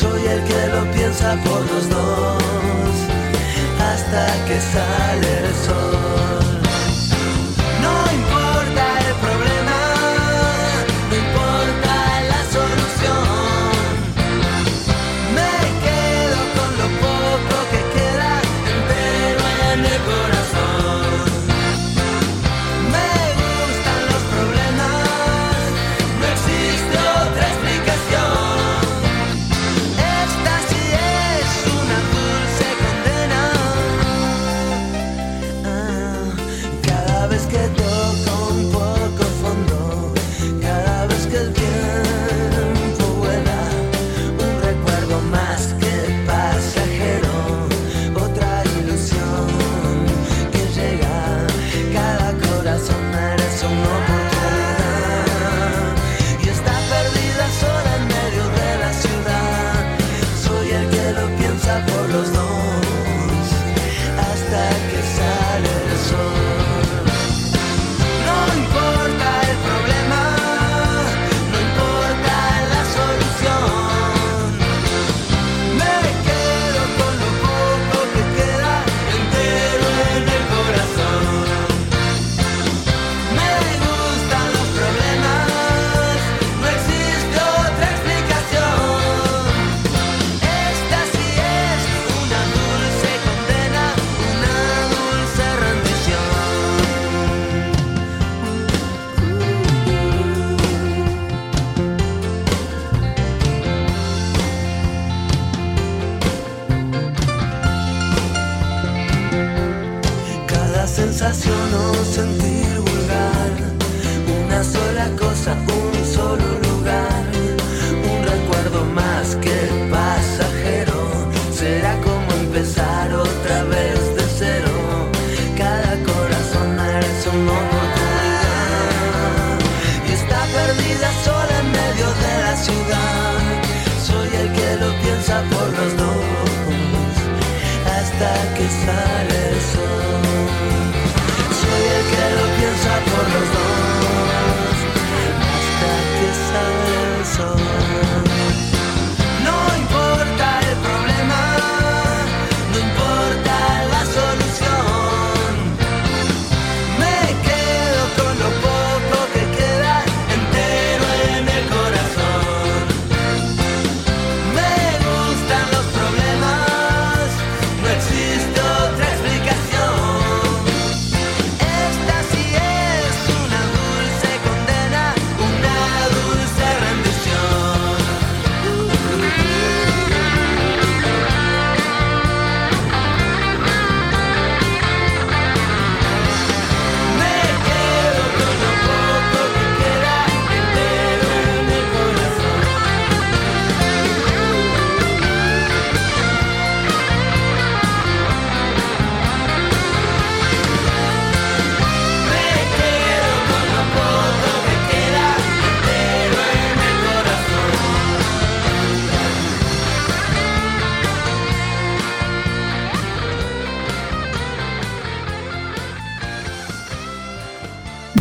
Soy 0.00 0.22
el 0.26 0.42
que 0.44 0.66
lo 0.74 0.82
piensa 0.92 1.36
por 1.44 1.60
los 1.70 1.88
dos 1.88 2.42
hasta 3.92 4.26
que 4.46 4.60
sale 4.60 5.30
el 5.46 5.54
sol. 5.66 6.41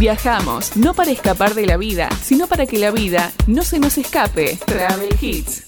Viajamos, 0.01 0.75
no 0.77 0.95
para 0.95 1.11
escapar 1.11 1.53
de 1.53 1.67
la 1.67 1.77
vida, 1.77 2.09
sino 2.23 2.47
para 2.47 2.65
que 2.65 2.79
la 2.79 2.89
vida 2.89 3.31
no 3.45 3.61
se 3.61 3.77
nos 3.77 3.99
escape. 3.99 4.57
Travel 4.65 5.15
Hits. 5.21 5.60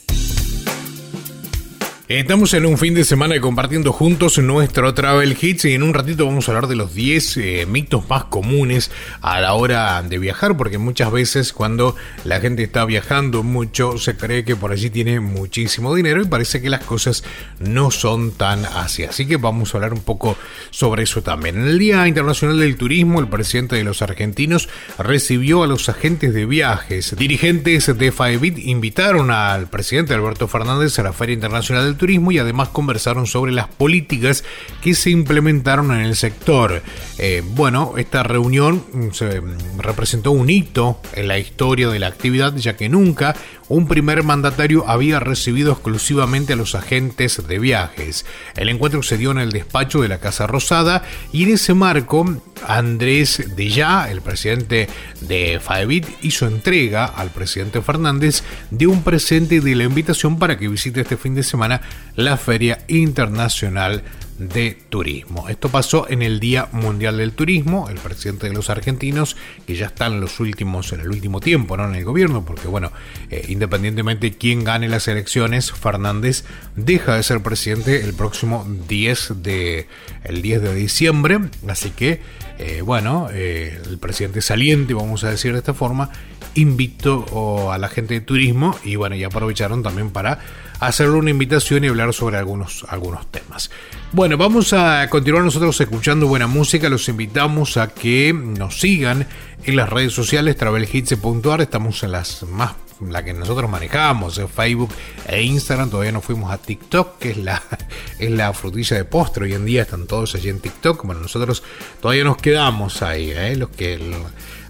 Estamos 2.15 2.53
en 2.53 2.68
un 2.68 2.77
fin 2.77 2.94
de 2.94 3.06
semana 3.06 3.41
compartiendo 3.41 3.91
juntos 3.91 4.38
nuestro 4.38 4.94
Travel 4.94 5.35
Hits 5.41 5.65
y 5.65 5.73
en 5.73 5.81
un 5.81 5.95
ratito 5.95 6.27
vamos 6.27 6.48
a 6.48 6.52
hablar 6.52 6.68
de 6.68 6.76
los 6.76 6.94
10 6.94 7.38
eh, 7.38 7.65
mitos 7.68 8.07
más 8.07 8.26
comunes 8.26 8.91
a 9.22 9.41
la 9.41 9.56
hora 9.56 9.99
de 10.03 10.19
viajar, 10.19 10.56
porque 10.56 10.77
muchas 10.77 11.11
veces 11.11 11.53
cuando 11.53 11.95
la 12.23 12.40
gente 12.40 12.61
está 12.61 12.85
viajando 12.85 13.41
mucho 13.41 13.98
se 13.98 14.15
cree 14.15 14.45
que 14.45 14.56
por 14.56 14.72
allí 14.72 14.91
tiene 14.91 15.22
muchísimo 15.22 15.95
dinero 15.95 16.22
y 16.22 16.26
parece 16.26 16.61
que 16.61 16.69
las 16.69 16.84
cosas 16.84 17.23
no 17.60 17.90
son 17.90 18.30
tan 18.30 18.64
así. 18.64 19.06
Así 19.06 19.26
que 19.26 19.38
vamos 19.38 19.73
a 19.73 19.77
hablar 19.77 19.94
un 19.94 20.03
poco 20.03 20.38
sobre 20.69 21.03
eso 21.03 21.23
también. 21.23 21.57
En 21.57 21.68
el 21.68 21.80
Día 21.80 22.07
Internacional 22.07 22.60
del 22.60 22.76
Turismo, 22.76 23.22
el 23.22 23.27
presidente 23.27 23.76
de 23.76 23.84
los 23.84 24.03
argentinos 24.03 24.69
recibió 24.99 25.64
a 25.64 25.68
los 25.68 25.90
agentes 25.90 26.35
de 26.35 26.45
viajes. 26.45 27.15
Dirigentes 27.18 27.98
de 27.98 28.11
FAEBIT 28.11 28.60
invitaron 28.60 29.31
al 29.31 29.68
presidente 29.68 30.14
Alberto 30.14 30.48
Fernández 30.48 30.99
a 30.99 31.03
la 31.03 31.11
Feria 31.11 31.34
Internacional 31.34 31.85
del 31.85 31.95
Turismo 31.95 32.03
y 32.10 32.38
además 32.38 32.70
conversaron 32.70 33.28
sobre 33.28 33.52
las 33.52 33.68
políticas 33.68 34.44
que 34.82 34.94
se 34.94 35.10
implementaron 35.10 35.92
en 35.92 36.02
el 36.02 36.16
sector. 36.16 36.82
Eh, 37.18 37.44
bueno, 37.46 37.94
esta 37.98 38.24
reunión 38.24 38.84
mm, 38.92 39.06
mm, 39.06 39.80
representó 39.80 40.32
un 40.32 40.50
hito 40.50 41.00
en 41.14 41.28
la 41.28 41.40
historia 41.40 41.90
de 41.90 42.00
la 42.00 42.08
actividad 42.08 42.56
ya 42.56 42.76
que 42.76 42.90
nunca 42.90 43.36
un 43.70 43.88
primer 43.88 44.24
mandatario 44.24 44.88
había 44.88 45.20
recibido 45.20 45.72
exclusivamente 45.72 46.54
a 46.54 46.56
los 46.56 46.76
agentes 46.76 47.48
de 47.48 47.60
viajes. 47.60 48.26
El 48.56 48.70
encuentro 48.70 49.02
se 49.04 49.18
dio 49.18 49.32
en 49.32 49.40
el 49.40 49.52
despacho 49.52 50.02
de 50.02 50.10
la 50.10 50.20
Casa 50.20 50.48
Rosada 50.48 51.04
y 51.32 51.44
en 51.44 51.54
ese 51.54 51.74
marco 51.74 52.26
Andrés 52.68 53.42
Ya, 53.58 54.12
el 54.12 54.22
presidente 54.22 54.90
de 55.22 55.60
FAEBIT, 55.60 56.08
hizo 56.22 56.48
entrega 56.48 57.06
al 57.06 57.30
presidente 57.30 57.82
Fernández 57.82 58.44
de 58.70 58.88
un 58.88 59.04
presente 59.04 59.62
de 59.62 59.76
la 59.76 59.86
invitación 59.86 60.38
para 60.38 60.58
que 60.58 60.68
visite 60.68 61.02
este 61.02 61.18
fin 61.18 61.36
de 61.36 61.44
semana 61.44 61.82
la 62.15 62.38
Feria 62.38 62.84
Internacional 62.88 64.03
de 64.38 64.78
turismo. 64.90 65.48
Esto 65.48 65.70
pasó 65.70 66.10
en 66.10 66.22
el 66.22 66.40
Día 66.40 66.68
Mundial 66.72 67.18
del 67.18 67.34
Turismo, 67.34 67.88
el 67.90 67.98
presidente 67.98 68.48
de 68.48 68.53
los 68.53 68.70
argentinos, 68.70 69.38
que 69.68 69.76
ya 69.76 69.88
está 69.88 70.07
en 70.07 70.20
los 70.20 70.40
últimos, 70.40 70.91
en 70.91 71.02
el 71.02 71.10
último 71.10 71.40
tiempo, 71.40 71.78
¿no? 71.78 71.86
En 71.88 71.95
el 71.95 72.03
gobierno, 72.03 72.44
porque 72.44 72.68
bueno, 72.68 72.91
eh, 73.30 73.45
independientemente 73.49 74.32
de 74.32 74.38
quién 74.38 74.64
gane 74.64 74.90
las 74.90 75.07
elecciones, 75.07 75.72
Fernández 75.72 76.45
deja 76.76 77.15
de 77.15 77.24
ser 77.24 77.41
presidente 77.41 78.03
el 78.03 78.14
próximo 78.14 78.68
10 78.88 79.44
de, 79.44 79.88
el 80.24 80.41
10 80.41 80.61
de 80.61 80.76
diciembre, 80.76 81.40
así 81.68 81.91
que 81.91 82.22
eh, 82.57 82.82
bueno, 82.82 83.30
eh, 83.32 83.80
el 83.88 83.98
presidente 83.98 84.41
saliente, 84.41 84.94
vamos 84.94 85.24
a 85.24 85.30
decir 85.30 85.53
de 85.53 85.60
esta 85.60 85.74
forma, 85.74 86.10
invitó 86.56 87.72
a 87.72 87.78
la 87.78 87.90
gente 87.90 88.14
de 88.15 88.22
turismo 88.22 88.78
y 88.84 88.95
bueno, 88.95 89.15
ya 89.15 89.28
aprovecharon 89.28 89.82
también 89.82 90.11
para 90.11 90.40
hacerle 90.88 91.18
una 91.18 91.30
invitación 91.30 91.84
y 91.84 91.88
hablar 91.88 92.14
sobre 92.14 92.38
algunos, 92.38 92.86
algunos 92.90 93.26
temas. 93.28 93.70
Bueno, 94.12 94.38
vamos 94.38 94.74
a 94.74 95.10
continuar 95.10 95.44
nosotros 95.44 95.80
escuchando 95.82 96.28
buena 96.28 96.48
música. 96.48 96.90
Los 96.90 97.10
invitamos 97.10 97.78
a 97.78 97.90
que 97.90 98.34
nos 98.34 98.80
sigan 98.80 99.28
en 99.64 99.76
las 99.76 99.90
redes 99.90 100.14
sociales 100.14 100.56
travelhits.ar. 100.56 101.62
Estamos 101.62 102.04
en 102.04 102.12
las 102.12 102.44
más 102.44 102.74
la 103.12 103.24
que 103.24 103.34
nosotros 103.34 103.70
manejamos, 103.70 104.38
en 104.38 104.48
Facebook 104.48 104.94
e 105.28 105.42
Instagram. 105.42 105.90
Todavía 105.90 106.12
no 106.12 106.22
fuimos 106.22 106.52
a 106.52 106.58
TikTok, 106.58 107.18
que 107.18 107.32
es 107.32 107.38
la, 107.38 107.62
es 108.20 108.32
la 108.32 108.54
frutilla 108.54 108.98
de 108.98 109.06
postre. 109.06 109.46
Hoy 109.46 109.54
en 109.54 109.66
día 109.66 109.84
están 109.84 110.08
todos 110.08 110.36
allí 110.36 110.50
en 110.50 110.60
TikTok. 110.60 111.04
Bueno, 111.06 111.22
nosotros 111.22 111.64
todavía 112.02 112.24
nos 112.24 112.38
quedamos 112.38 113.02
ahí. 113.02 113.32
¿eh? 113.32 113.56
Los 113.56 113.70
que 113.70 114.00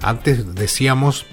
antes 0.01 0.55
decíamos 0.55 1.25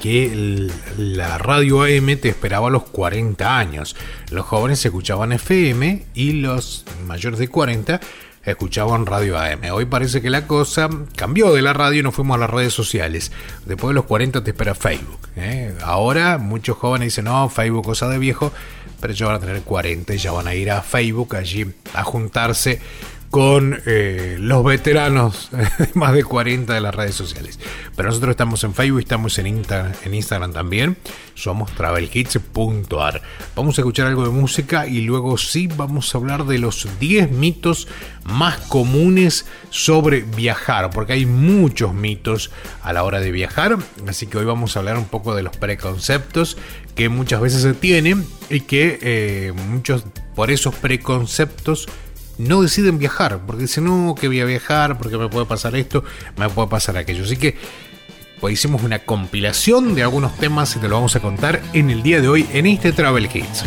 que 0.00 0.68
la 0.96 1.38
radio 1.38 1.82
AM 1.82 2.16
te 2.18 2.28
esperaba 2.28 2.68
a 2.68 2.70
los 2.70 2.84
40 2.84 3.58
años. 3.58 3.96
Los 4.30 4.46
jóvenes 4.46 4.84
escuchaban 4.84 5.32
FM 5.32 6.06
y 6.14 6.32
los 6.32 6.84
mayores 7.06 7.38
de 7.38 7.48
40 7.48 8.00
escuchaban 8.44 9.06
radio 9.06 9.38
AM. 9.38 9.62
Hoy 9.72 9.86
parece 9.86 10.20
que 10.20 10.30
la 10.30 10.46
cosa 10.46 10.88
cambió 11.16 11.52
de 11.52 11.62
la 11.62 11.72
radio 11.72 12.00
y 12.00 12.02
nos 12.02 12.14
fuimos 12.14 12.36
a 12.36 12.40
las 12.40 12.50
redes 12.50 12.72
sociales. 12.72 13.32
Después 13.64 13.90
de 13.90 13.94
los 13.94 14.04
40 14.04 14.44
te 14.44 14.50
espera 14.50 14.74
Facebook. 14.74 15.20
¿eh? 15.36 15.74
Ahora 15.82 16.38
muchos 16.38 16.76
jóvenes 16.76 17.06
dicen, 17.06 17.24
no, 17.24 17.48
Facebook 17.48 17.84
cosa 17.84 18.08
de 18.08 18.18
viejo, 18.18 18.52
pero 19.00 19.12
ya 19.12 19.26
van 19.26 19.36
a 19.36 19.40
tener 19.40 19.62
40 19.62 20.14
y 20.14 20.18
ya 20.18 20.32
van 20.32 20.46
a 20.46 20.54
ir 20.54 20.70
a 20.70 20.82
Facebook 20.82 21.36
allí 21.36 21.66
a 21.94 22.04
juntarse 22.04 22.80
con 23.34 23.82
eh, 23.84 24.36
los 24.38 24.62
veteranos 24.62 25.50
más 25.94 26.14
de 26.14 26.22
40 26.22 26.72
de 26.72 26.80
las 26.80 26.94
redes 26.94 27.16
sociales. 27.16 27.58
Pero 27.96 28.08
nosotros 28.08 28.30
estamos 28.30 28.62
en 28.62 28.74
Facebook, 28.74 29.00
estamos 29.00 29.36
en, 29.40 29.48
en 29.48 30.14
Instagram 30.14 30.52
también. 30.52 30.96
Somos 31.34 31.72
travelkids.ar. 31.72 33.22
Vamos 33.56 33.76
a 33.76 33.80
escuchar 33.80 34.06
algo 34.06 34.22
de 34.22 34.30
música 34.30 34.86
y 34.86 35.00
luego 35.00 35.36
sí 35.36 35.66
vamos 35.66 36.14
a 36.14 36.18
hablar 36.18 36.44
de 36.44 36.58
los 36.58 36.86
10 37.00 37.32
mitos 37.32 37.88
más 38.22 38.56
comunes 38.68 39.46
sobre 39.68 40.20
viajar, 40.20 40.90
porque 40.90 41.14
hay 41.14 41.26
muchos 41.26 41.92
mitos 41.92 42.52
a 42.84 42.92
la 42.92 43.02
hora 43.02 43.18
de 43.18 43.32
viajar. 43.32 43.78
Así 44.06 44.28
que 44.28 44.38
hoy 44.38 44.44
vamos 44.44 44.76
a 44.76 44.78
hablar 44.78 44.96
un 44.96 45.06
poco 45.06 45.34
de 45.34 45.42
los 45.42 45.56
preconceptos 45.56 46.56
que 46.94 47.08
muchas 47.08 47.40
veces 47.40 47.62
se 47.62 47.74
tienen 47.74 48.24
y 48.48 48.60
que 48.60 49.00
eh, 49.02 49.52
muchos 49.70 50.04
por 50.36 50.52
esos 50.52 50.74
preconceptos 50.76 51.88
no 52.38 52.62
deciden 52.62 52.98
viajar, 52.98 53.40
porque 53.46 53.62
dicen, 53.62 53.84
no, 53.84 54.14
que 54.14 54.28
voy 54.28 54.40
a 54.40 54.44
viajar, 54.44 54.98
porque 54.98 55.16
me 55.18 55.28
puede 55.28 55.46
pasar 55.46 55.76
esto, 55.76 56.04
me 56.36 56.48
puede 56.48 56.68
pasar 56.68 56.96
aquello. 56.96 57.24
Así 57.24 57.36
que 57.36 57.56
pues 58.40 58.54
hicimos 58.54 58.82
una 58.82 58.98
compilación 58.98 59.94
de 59.94 60.02
algunos 60.02 60.36
temas 60.36 60.76
y 60.76 60.78
te 60.78 60.88
lo 60.88 60.96
vamos 60.96 61.16
a 61.16 61.20
contar 61.20 61.62
en 61.72 61.88
el 61.88 62.02
día 62.02 62.20
de 62.20 62.28
hoy 62.28 62.46
en 62.52 62.66
este 62.66 62.92
Travel 62.92 63.28
Kids. 63.28 63.64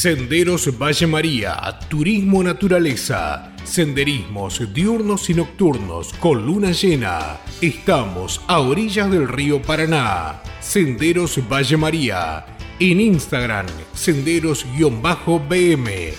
Senderos 0.00 0.64
Valle 0.78 1.06
María, 1.06 1.78
Turismo 1.90 2.42
Naturaleza, 2.42 3.52
senderismos 3.64 4.72
diurnos 4.72 5.28
y 5.28 5.34
nocturnos 5.34 6.14
con 6.14 6.46
luna 6.46 6.70
llena. 6.70 7.40
Estamos 7.60 8.40
a 8.46 8.60
orillas 8.60 9.10
del 9.10 9.28
río 9.28 9.60
Paraná. 9.60 10.40
Senderos 10.58 11.38
Valle 11.46 11.76
María. 11.76 12.46
En 12.78 12.98
Instagram, 12.98 13.66
senderos-bm. 13.92 16.14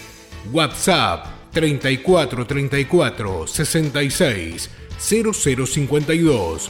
WhatsApp 0.52 1.26
3434 1.52 3.48
66 3.48 4.70
0052. 5.00 6.70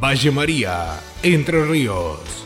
Valle 0.00 0.30
María, 0.30 1.00
Entre 1.24 1.66
Ríos. 1.66 2.43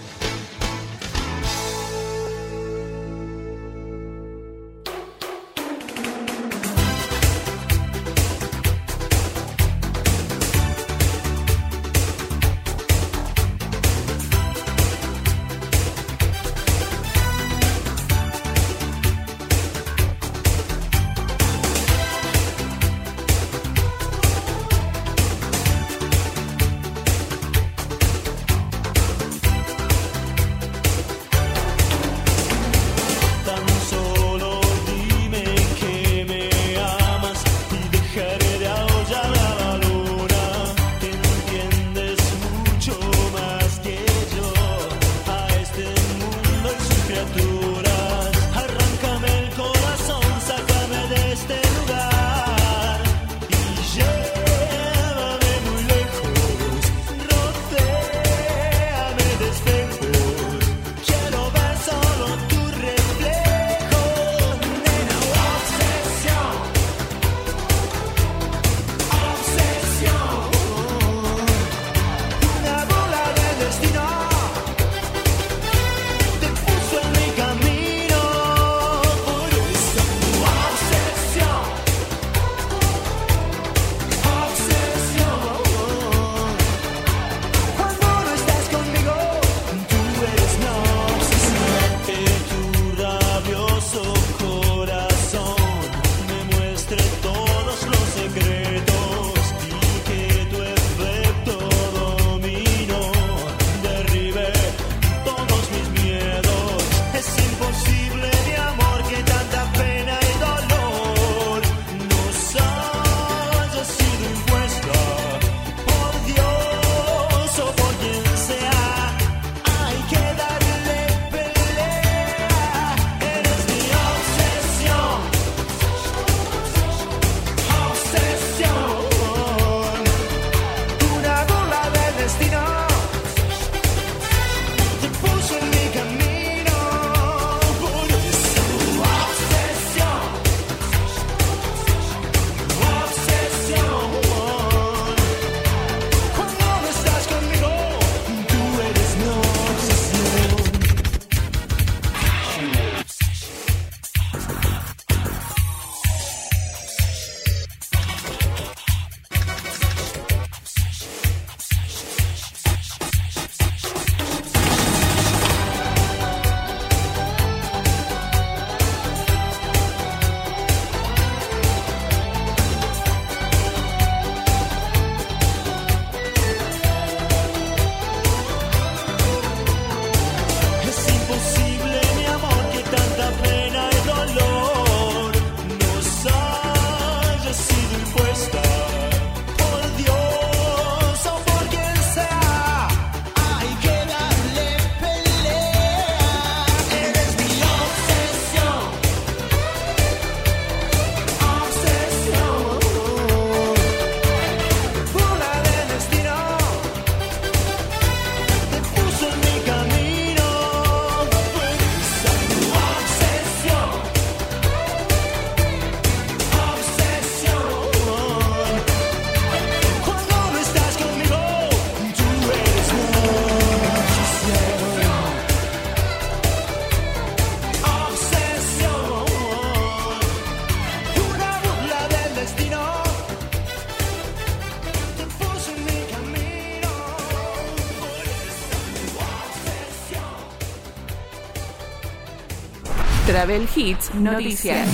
Travel 243.48 243.68
Hits 243.74 244.14
Noticias. 244.14 244.86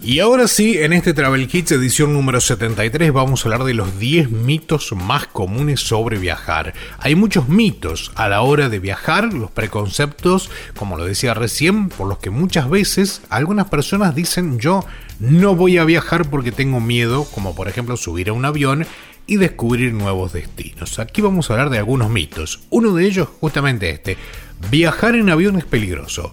Y 0.00 0.20
ahora 0.20 0.46
sí, 0.46 0.78
en 0.78 0.92
este 0.92 1.12
Travel 1.12 1.48
Hits 1.52 1.72
edición 1.72 2.12
número 2.12 2.40
73 2.40 3.12
vamos 3.12 3.44
a 3.44 3.48
hablar 3.48 3.64
de 3.64 3.74
los 3.74 3.98
10 3.98 4.30
mitos 4.30 4.92
más 4.92 5.26
comunes 5.26 5.80
sobre 5.80 6.18
viajar. 6.18 6.72
Hay 7.00 7.16
muchos 7.16 7.48
mitos 7.48 8.12
a 8.14 8.28
la 8.28 8.42
hora 8.42 8.68
de 8.68 8.78
viajar, 8.78 9.34
los 9.34 9.50
preconceptos, 9.50 10.48
como 10.76 10.96
lo 10.96 11.06
decía 11.06 11.34
recién, 11.34 11.88
por 11.88 12.06
los 12.06 12.18
que 12.18 12.30
muchas 12.30 12.70
veces 12.70 13.22
algunas 13.30 13.68
personas 13.68 14.14
dicen 14.14 14.60
yo 14.60 14.84
no 15.18 15.56
voy 15.56 15.76
a 15.76 15.84
viajar 15.84 16.30
porque 16.30 16.52
tengo 16.52 16.78
miedo, 16.78 17.24
como 17.34 17.56
por 17.56 17.66
ejemplo 17.66 17.96
subir 17.96 18.28
a 18.28 18.32
un 18.32 18.44
avión 18.44 18.86
y 19.26 19.38
descubrir 19.38 19.92
nuevos 19.92 20.32
destinos. 20.32 21.00
Aquí 21.00 21.20
vamos 21.20 21.50
a 21.50 21.54
hablar 21.54 21.70
de 21.70 21.78
algunos 21.78 22.10
mitos. 22.10 22.60
Uno 22.70 22.94
de 22.94 23.06
ellos 23.06 23.28
justamente 23.40 23.90
este. 23.90 24.16
Viajar 24.70 25.14
en 25.14 25.30
avión 25.30 25.56
es 25.56 25.64
peligroso. 25.64 26.30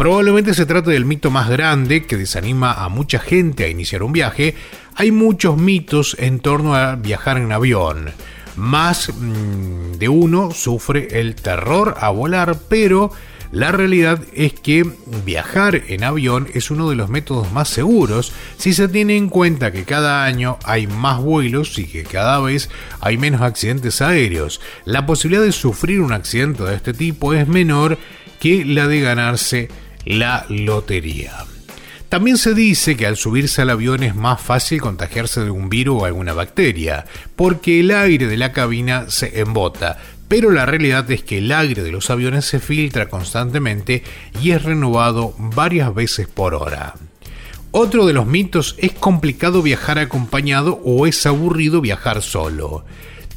Probablemente 0.00 0.54
se 0.54 0.64
trate 0.64 0.92
del 0.92 1.04
mito 1.04 1.30
más 1.30 1.50
grande 1.50 2.06
que 2.06 2.16
desanima 2.16 2.72
a 2.72 2.88
mucha 2.88 3.18
gente 3.18 3.64
a 3.64 3.68
iniciar 3.68 4.02
un 4.02 4.14
viaje. 4.14 4.54
Hay 4.94 5.10
muchos 5.10 5.58
mitos 5.58 6.16
en 6.18 6.40
torno 6.40 6.74
a 6.74 6.96
viajar 6.96 7.36
en 7.36 7.52
avión. 7.52 8.10
Más 8.56 9.12
mm, 9.14 9.98
de 9.98 10.08
uno 10.08 10.52
sufre 10.52 11.20
el 11.20 11.34
terror 11.34 11.96
a 12.00 12.08
volar, 12.08 12.56
pero 12.70 13.12
la 13.52 13.72
realidad 13.72 14.22
es 14.32 14.54
que 14.54 14.90
viajar 15.26 15.82
en 15.88 16.02
avión 16.02 16.48
es 16.54 16.70
uno 16.70 16.88
de 16.88 16.96
los 16.96 17.10
métodos 17.10 17.52
más 17.52 17.68
seguros 17.68 18.32
si 18.56 18.72
se 18.72 18.88
tiene 18.88 19.18
en 19.18 19.28
cuenta 19.28 19.70
que 19.70 19.84
cada 19.84 20.24
año 20.24 20.56
hay 20.64 20.86
más 20.86 21.20
vuelos 21.20 21.78
y 21.78 21.84
que 21.84 22.04
cada 22.04 22.40
vez 22.40 22.70
hay 23.02 23.18
menos 23.18 23.42
accidentes 23.42 24.00
aéreos. 24.00 24.62
La 24.86 25.04
posibilidad 25.04 25.42
de 25.42 25.52
sufrir 25.52 26.00
un 26.00 26.12
accidente 26.14 26.62
de 26.62 26.74
este 26.74 26.94
tipo 26.94 27.34
es 27.34 27.46
menor 27.46 27.98
que 28.40 28.64
la 28.64 28.88
de 28.88 29.00
ganarse 29.00 29.68
la 30.04 30.46
lotería. 30.48 31.32
También 32.08 32.38
se 32.38 32.54
dice 32.54 32.96
que 32.96 33.06
al 33.06 33.16
subirse 33.16 33.62
al 33.62 33.70
avión 33.70 34.02
es 34.02 34.16
más 34.16 34.40
fácil 34.40 34.80
contagiarse 34.80 35.44
de 35.44 35.50
un 35.50 35.68
virus 35.68 36.02
o 36.02 36.04
alguna 36.06 36.32
bacteria, 36.32 37.04
porque 37.36 37.78
el 37.78 37.92
aire 37.92 38.26
de 38.26 38.36
la 38.36 38.50
cabina 38.50 39.08
se 39.08 39.40
embota, 39.40 39.98
pero 40.26 40.50
la 40.50 40.66
realidad 40.66 41.08
es 41.10 41.22
que 41.22 41.38
el 41.38 41.52
aire 41.52 41.84
de 41.84 41.92
los 41.92 42.10
aviones 42.10 42.46
se 42.46 42.58
filtra 42.58 43.08
constantemente 43.08 44.02
y 44.42 44.50
es 44.50 44.62
renovado 44.62 45.34
varias 45.38 45.94
veces 45.94 46.26
por 46.26 46.54
hora. 46.54 46.94
Otro 47.72 48.04
de 48.04 48.12
los 48.12 48.26
mitos 48.26 48.74
es 48.78 48.92
complicado 48.92 49.62
viajar 49.62 50.00
acompañado 50.00 50.80
o 50.84 51.06
es 51.06 51.24
aburrido 51.26 51.80
viajar 51.80 52.22
solo. 52.22 52.84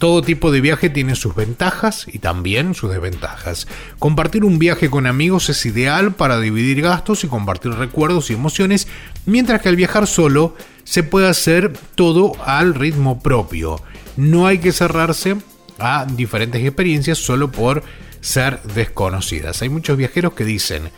Todo 0.04 0.22
tipo 0.22 0.52
de 0.52 0.60
viaje 0.60 0.90
tiene 0.90 1.16
sus 1.16 1.34
ventajas 1.34 2.08
y 2.12 2.20
también 2.20 2.74
sus 2.74 2.92
desventajas. 2.92 3.70
Compartir 4.00 4.44
un 4.44 4.60
viaje 4.60 4.90
con 4.90 5.08
amigos 5.08 5.48
es 5.48 5.66
ideal 5.66 6.14
para 6.14 6.42
dividir 6.42 6.82
gastos 6.82 7.24
y 7.24 7.30
compartir 7.30 7.72
recuerdos 7.72 8.30
y 8.30 8.34
emociones, 8.34 8.90
mientras 9.26 9.62
que 9.62 9.70
al 9.70 9.78
viajar 9.78 10.06
solo 10.06 10.58
se 10.84 11.04
puede 11.04 11.30
hacer 11.30 11.72
todo 11.96 12.34
al 12.46 12.76
ritmo 12.76 13.22
propio. 13.22 13.82
No 14.18 14.46
hay 14.46 14.58
que 14.58 14.74
cerrarse 14.74 15.38
a 15.80 16.06
diferentes 16.06 16.62
experiencias 16.62 17.20
solo 17.20 17.50
por 17.50 17.82
ser 18.20 18.62
desconocidas. 18.76 19.62
Hay 19.62 19.70
muchos 19.70 19.96
viajeros 19.96 20.34
que 20.34 20.44
dicen, 20.44 20.90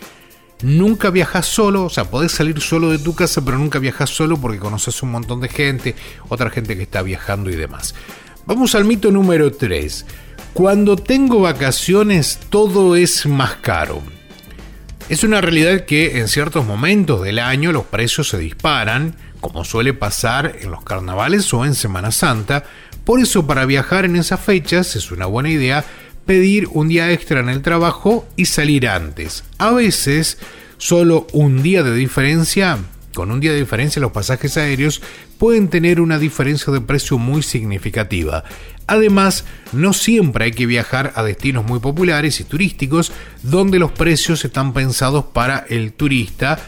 nunca 0.64 1.12
viajas 1.12 1.46
solo, 1.46 1.84
o 1.84 1.90
sea, 1.92 2.06
podés 2.06 2.32
salir 2.32 2.60
solo 2.60 2.90
de 2.90 2.98
tu 2.98 3.14
casa, 3.14 3.46
pero 3.46 3.60
nunca 3.60 3.78
viajas 3.78 4.10
solo 4.10 4.38
porque 4.42 4.58
conoces 4.58 5.04
un 5.04 5.12
montón 5.12 5.42
de 5.42 5.50
gente, 5.50 5.96
otra 6.28 6.50
gente 6.50 6.76
que 6.76 6.82
está 6.82 7.04
viajando 7.04 7.52
y 7.52 7.56
demás. 7.56 7.94
Vamos 8.48 8.76
al 8.76 8.86
mito 8.86 9.10
número 9.10 9.52
3. 9.52 10.06
Cuando 10.54 10.98
tengo 10.98 11.42
vacaciones 11.42 12.40
todo 12.52 12.96
es 12.96 13.26
más 13.26 13.56
caro. 13.56 14.04
Es 15.10 15.24
una 15.24 15.42
realidad 15.42 15.86
que 15.86 16.20
en 16.20 16.28
ciertos 16.28 16.64
momentos 16.64 17.24
del 17.24 17.40
año 17.40 17.72
los 17.72 17.86
precios 17.86 18.30
se 18.30 18.38
disparan, 18.38 19.16
como 19.42 19.66
suele 19.66 19.96
pasar 19.96 20.58
en 20.62 20.70
los 20.70 20.84
carnavales 20.84 21.52
o 21.56 21.66
en 21.66 21.74
Semana 21.74 22.12
Santa, 22.12 22.66
por 23.04 23.20
eso 23.20 23.48
para 23.48 23.66
viajar 23.66 24.06
en 24.06 24.16
esas 24.16 24.40
fechas 24.42 24.96
es 24.96 25.10
una 25.12 25.26
buena 25.26 25.50
idea 25.50 25.84
pedir 26.28 26.68
un 26.72 26.88
día 26.88 27.12
extra 27.12 27.40
en 27.40 27.50
el 27.50 27.64
trabajo 27.64 28.28
y 28.36 28.46
salir 28.46 28.88
antes. 28.88 29.44
A 29.58 29.72
veces 29.72 30.38
solo 30.78 31.26
un 31.34 31.64
día 31.64 31.82
de 31.82 31.96
diferencia, 31.96 32.78
con 33.16 33.32
un 33.32 33.40
día 33.40 33.54
de 33.54 33.60
diferencia 33.60 34.00
los 34.04 34.12
pasajes 34.12 34.56
aéreos 34.56 35.02
pueden 35.38 35.68
tener 35.68 36.02
una 36.02 36.20
diferencia 36.20 36.72
de 36.72 36.82
precio 36.82 37.18
muy 37.18 37.44
significativa. 37.44 38.44
Además, 38.88 39.46
no 39.74 39.94
siempre 39.94 40.46
hay 40.46 40.52
que 40.52 40.66
viajar 40.66 41.12
a 41.16 41.24
destinos 41.24 41.66
muy 41.66 41.80
populares 41.80 42.40
y 42.40 42.44
turísticos 42.44 43.12
donde 43.42 43.80
los 43.80 43.92
precios 43.92 44.46
están 44.46 44.74
pensados 44.74 45.26
para 45.26 45.66
el 45.70 45.94
turista 45.94 46.60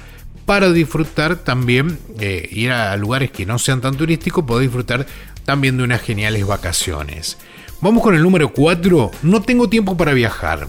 para 0.46 0.72
disfrutar 0.72 1.36
también, 1.36 2.00
eh, 2.20 2.48
ir 2.52 2.72
a 2.72 2.96
lugares 2.96 3.32
que 3.32 3.46
no 3.46 3.60
sean 3.60 3.82
tan 3.82 3.98
turísticos, 3.98 4.46
poder 4.46 4.64
disfrutar 4.64 5.06
también 5.44 5.78
de 5.78 5.84
unas 5.84 6.02
geniales 6.02 6.48
vacaciones. 6.48 7.38
Vamos 7.82 8.02
con 8.02 8.16
el 8.16 8.24
número 8.24 8.54
4, 8.54 9.12
no 9.24 9.42
tengo 9.42 9.70
tiempo 9.70 9.98
para 9.98 10.14
viajar. 10.14 10.68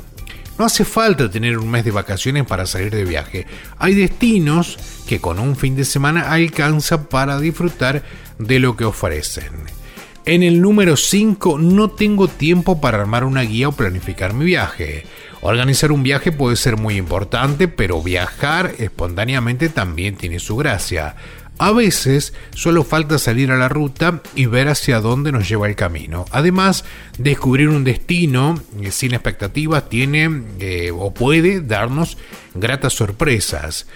No 0.59 0.65
hace 0.65 0.85
falta 0.85 1.31
tener 1.31 1.57
un 1.57 1.71
mes 1.71 1.85
de 1.85 1.93
vacaciones 1.93 2.45
para 2.45 2.67
salir 2.67 2.91
de 2.91 3.05
viaje. 3.05 3.47
Hay 3.79 3.95
destinos 3.95 4.77
que 5.07 5.21
con 5.21 5.39
un 5.39 5.55
fin 5.55 5.77
de 5.77 5.85
semana 5.85 6.33
alcanza 6.33 7.09
para 7.09 7.39
disfrutar 7.39 8.03
de 8.39 8.59
lo 8.59 8.77
que 8.77 8.85
ofrecen. 8.85 9.53
En 10.25 10.43
el 10.43 10.61
número 10.61 10.97
5, 10.97 11.59
no 11.59 11.91
tengo 11.91 12.29
tiempo 12.29 12.81
para 12.81 13.01
armar 13.01 13.25
una 13.25 13.43
guía 13.43 13.69
o 13.69 13.73
planificar 13.73 14.35
mi 14.35 14.45
viaje. 14.45 15.07
Organizar 15.41 15.93
un 15.93 16.03
viaje 16.03 16.33
puede 16.33 16.57
ser 16.57 16.77
muy 16.77 16.97
importante, 16.97 17.69
pero 17.69 18.03
viajar 18.03 18.75
espontáneamente 18.79 19.69
también 19.69 20.17
tiene 20.17 20.41
su 20.41 20.57
gracia. 20.57 21.15
A 21.59 21.73
veces 21.73 22.33
solo 22.55 22.85
falta 22.85 23.19
salir 23.19 23.51
a 23.51 23.57
la 23.57 23.69
ruta 23.69 24.23
y 24.37 24.47
ver 24.47 24.69
hacia 24.69 25.01
dónde 25.01 25.33
nos 25.33 25.49
lleva 25.49 25.69
el 25.69 25.75
camino. 25.75 26.25
Además, 26.31 26.85
descubrir 27.19 27.69
un 27.69 27.83
destino 27.83 28.61
eh, 28.81 28.93
sin 28.93 29.13
expectativas 29.13 29.89
tiene 29.89 30.45
eh, 30.61 30.93
o 30.97 31.13
puede 31.13 31.61
darnos 31.61 32.17
gratas 32.55 32.93
sorpresas. 32.93 33.87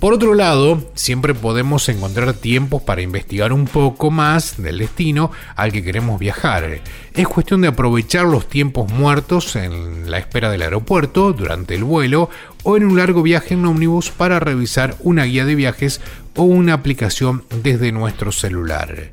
Por 0.00 0.12
otro 0.12 0.34
lado, 0.34 0.90
siempre 0.94 1.32
podemos 1.32 1.88
encontrar 1.88 2.34
tiempos 2.34 2.82
para 2.82 3.00
investigar 3.00 3.54
un 3.54 3.64
poco 3.64 4.10
más 4.10 4.60
del 4.60 4.78
destino 4.78 5.30
al 5.54 5.72
que 5.72 5.82
queremos 5.82 6.20
viajar. 6.20 6.82
Es 7.14 7.26
cuestión 7.26 7.62
de 7.62 7.68
aprovechar 7.68 8.26
los 8.26 8.46
tiempos 8.46 8.92
muertos 8.92 9.56
en 9.56 10.10
la 10.10 10.18
espera 10.18 10.50
del 10.50 10.60
aeropuerto, 10.60 11.32
durante 11.32 11.74
el 11.74 11.84
vuelo 11.84 12.28
o 12.62 12.76
en 12.76 12.84
un 12.84 12.98
largo 12.98 13.22
viaje 13.22 13.54
en 13.54 13.64
ómnibus 13.64 14.10
para 14.10 14.38
revisar 14.38 14.96
una 15.00 15.24
guía 15.24 15.46
de 15.46 15.54
viajes 15.54 16.02
o 16.34 16.42
una 16.42 16.74
aplicación 16.74 17.44
desde 17.62 17.90
nuestro 17.90 18.32
celular. 18.32 19.10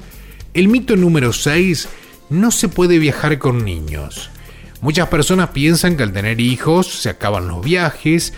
El 0.54 0.68
mito 0.68 0.98
número 0.98 1.32
6, 1.32 1.88
no 2.30 2.52
se 2.52 2.68
puede 2.68 3.00
viajar 3.00 3.40
con 3.40 3.64
niños. 3.64 4.32
Muchas 4.82 5.08
personas 5.08 5.52
piensan 5.52 5.96
que 5.96 6.04
al 6.04 6.12
tener 6.12 6.42
hijos 6.42 6.88
se 6.88 7.08
acaban 7.08 7.48
los 7.48 7.64
viajes, 7.64 8.34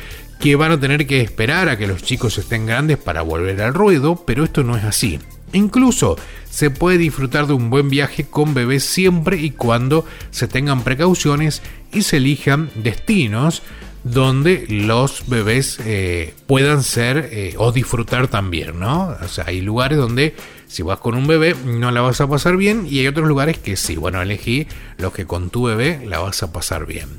que 0.45 0.55
van 0.55 0.71
a 0.71 0.79
tener 0.79 1.07
que 1.07 1.21
esperar 1.21 1.69
a 1.69 1.75
que 1.75 1.87
los 1.87 2.03
chicos 2.03 2.37
estén 2.37 2.67
grandes 2.67 2.99
para 2.99 3.23
volver 3.23 3.59
al 3.63 3.73
ruedo, 3.73 4.25
pero 4.27 4.43
esto 4.43 4.63
no 4.63 4.77
es 4.77 4.83
así. 4.83 5.19
Incluso 5.53 6.17
se 6.51 6.69
puede 6.69 6.99
disfrutar 6.99 7.47
de 7.47 7.53
un 7.53 7.71
buen 7.71 7.89
viaje 7.89 8.25
con 8.25 8.53
bebés 8.53 8.83
siempre 8.83 9.37
y 9.37 9.49
cuando 9.49 10.05
se 10.29 10.47
tengan 10.47 10.83
precauciones 10.83 11.63
y 11.91 12.03
se 12.03 12.17
elijan 12.17 12.69
destinos 12.75 13.63
donde 14.03 14.67
los 14.69 15.27
bebés 15.27 15.79
eh, 15.83 16.35
puedan 16.45 16.83
ser 16.83 17.27
eh, 17.31 17.55
o 17.57 17.71
disfrutar 17.71 18.27
también, 18.27 18.79
¿no? 18.79 19.17
O 19.19 19.27
sea, 19.27 19.45
hay 19.47 19.61
lugares 19.61 19.97
donde 19.97 20.35
si 20.67 20.83
vas 20.83 20.99
con 20.99 21.15
un 21.15 21.25
bebé 21.25 21.55
no 21.65 21.89
la 21.89 22.01
vas 22.01 22.21
a 22.21 22.29
pasar 22.29 22.55
bien 22.55 22.85
y 22.87 22.99
hay 22.99 23.07
otros 23.07 23.27
lugares 23.27 23.57
que 23.57 23.75
sí, 23.75 23.95
bueno, 23.95 24.21
elegí 24.21 24.67
los 24.99 25.11
que 25.11 25.25
con 25.25 25.49
tu 25.49 25.63
bebé 25.63 26.05
la 26.05 26.19
vas 26.19 26.43
a 26.43 26.53
pasar 26.53 26.85
bien. 26.85 27.09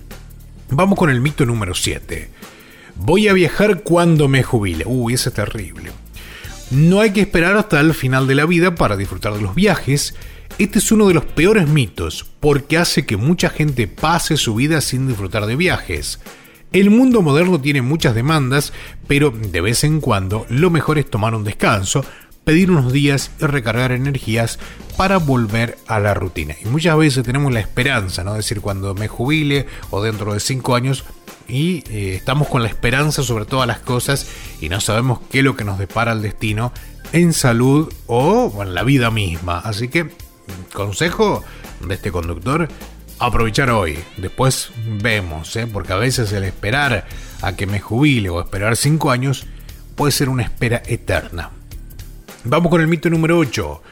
Vamos 0.70 0.96
con 0.96 1.10
el 1.10 1.20
mito 1.20 1.44
número 1.44 1.74
7. 1.74 2.30
Voy 2.98 3.28
a 3.28 3.32
viajar 3.32 3.82
cuando 3.82 4.26
me 4.28 4.42
jubile. 4.42 4.84
Uy, 4.86 5.14
eso 5.14 5.28
es 5.28 5.34
terrible. 5.34 5.92
No 6.70 7.00
hay 7.00 7.12
que 7.12 7.20
esperar 7.20 7.56
hasta 7.56 7.78
el 7.78 7.94
final 7.94 8.26
de 8.26 8.34
la 8.34 8.46
vida 8.46 8.74
para 8.74 8.96
disfrutar 8.96 9.34
de 9.34 9.42
los 9.42 9.54
viajes. 9.54 10.14
Este 10.58 10.78
es 10.78 10.90
uno 10.90 11.06
de 11.06 11.14
los 11.14 11.24
peores 11.24 11.68
mitos 11.68 12.26
porque 12.40 12.78
hace 12.78 13.04
que 13.04 13.16
mucha 13.16 13.50
gente 13.50 13.86
pase 13.86 14.36
su 14.36 14.54
vida 14.54 14.80
sin 14.80 15.06
disfrutar 15.06 15.46
de 15.46 15.56
viajes. 15.56 16.18
El 16.72 16.90
mundo 16.90 17.22
moderno 17.22 17.60
tiene 17.60 17.82
muchas 17.82 18.14
demandas, 18.14 18.72
pero 19.06 19.30
de 19.30 19.60
vez 19.60 19.84
en 19.84 20.00
cuando 20.00 20.46
lo 20.48 20.70
mejor 20.70 20.98
es 20.98 21.08
tomar 21.08 21.34
un 21.34 21.44
descanso, 21.44 22.04
pedir 22.44 22.70
unos 22.70 22.92
días 22.92 23.30
y 23.40 23.44
recargar 23.44 23.92
energías 23.92 24.58
para 24.96 25.18
volver 25.18 25.78
a 25.86 26.00
la 26.00 26.14
rutina. 26.14 26.54
Y 26.64 26.68
muchas 26.68 26.96
veces 26.96 27.24
tenemos 27.24 27.52
la 27.52 27.60
esperanza, 27.60 28.24
¿no? 28.24 28.34
decir, 28.34 28.60
cuando 28.60 28.94
me 28.94 29.08
jubile 29.08 29.66
o 29.90 30.02
dentro 30.02 30.32
de 30.32 30.40
cinco 30.40 30.74
años 30.74 31.04
y 31.48 31.84
eh, 31.90 32.16
estamos 32.16 32.48
con 32.48 32.62
la 32.62 32.68
esperanza 32.68 33.22
sobre 33.22 33.44
todas 33.44 33.66
las 33.66 33.78
cosas 33.78 34.26
y 34.60 34.68
no 34.68 34.80
sabemos 34.80 35.20
qué 35.30 35.38
es 35.38 35.44
lo 35.44 35.56
que 35.56 35.64
nos 35.64 35.78
depara 35.78 36.12
el 36.12 36.22
destino 36.22 36.72
en 37.12 37.32
salud 37.32 37.92
o 38.06 38.62
en 38.62 38.74
la 38.74 38.82
vida 38.82 39.10
misma. 39.10 39.58
Así 39.58 39.88
que, 39.88 40.10
consejo 40.72 41.44
de 41.86 41.94
este 41.94 42.10
conductor, 42.10 42.68
aprovechar 43.18 43.70
hoy. 43.70 43.98
Después 44.16 44.70
vemos, 45.00 45.54
¿eh? 45.56 45.66
porque 45.66 45.92
a 45.92 45.96
veces 45.96 46.32
el 46.32 46.44
esperar 46.44 47.06
a 47.42 47.56
que 47.56 47.66
me 47.66 47.80
jubile 47.80 48.28
o 48.28 48.40
esperar 48.40 48.76
cinco 48.76 49.10
años 49.10 49.46
puede 49.94 50.12
ser 50.12 50.28
una 50.28 50.42
espera 50.42 50.82
eterna. 50.86 51.50
Vamos 52.44 52.70
con 52.70 52.80
el 52.80 52.88
mito 52.88 53.10
número 53.10 53.38
8. 53.38 53.82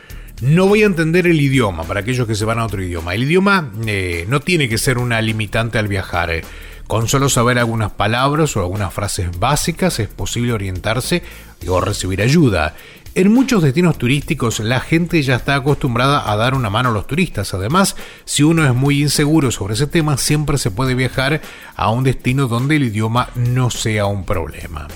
No 0.43 0.67
voy 0.67 0.83
a 0.83 0.87
entender 0.87 1.27
el 1.27 1.41
idioma 1.41 1.85
para 1.85 2.01
aquellos 2.01 2.27
que 2.27 2.35
se 2.35 2.45
van 2.45 2.59
a 2.59 2.65
otro 2.65 2.83
idioma. 2.83 3.15
El 3.15 3.23
idioma 3.23 3.73
eh, 3.87 4.27
no 4.29 4.41
tiene 4.41 4.69
que 4.69 4.79
ser 4.79 4.99
una 4.99 5.21
limitante 5.23 5.79
al 5.79 5.89
viajar. 5.89 6.43
Con 6.87 7.09
solo 7.09 7.29
saber 7.29 7.59
algunas 7.59 7.93
palabras 7.93 8.57
o 8.57 8.61
algunas 8.61 8.93
frases 8.93 9.39
básicas 9.39 9.99
es 10.01 10.09
posible 10.09 10.53
orientarse 10.53 11.23
o 11.67 11.81
recibir 11.81 12.21
ayuda. 12.21 12.75
En 13.15 13.33
muchos 13.33 13.63
destinos 13.63 13.97
turísticos 13.97 14.61
la 14.61 14.81
gente 14.81 15.23
ya 15.23 15.37
está 15.37 15.55
acostumbrada 15.55 16.31
a 16.31 16.37
dar 16.37 16.55
una 16.55 16.69
mano 16.69 16.91
a 16.91 16.93
los 16.93 17.07
turistas. 17.07 17.55
Además, 17.55 17.97
si 18.25 18.43
uno 18.43 18.67
es 18.67 18.75
muy 18.75 19.01
inseguro 19.01 19.51
sobre 19.51 19.75
ese 19.75 19.87
tema, 19.87 20.17
siempre 20.19 20.59
se 20.59 20.71
puede 20.71 20.95
viajar 20.95 21.41
a 21.77 21.91
un 21.91 22.05
destino 22.05 22.49
donde 22.49 22.77
el 22.77 22.85
idioma 22.85 23.29
no 23.35 23.71
sea 23.71 24.07
un 24.07 24.25
problema. 24.25 24.89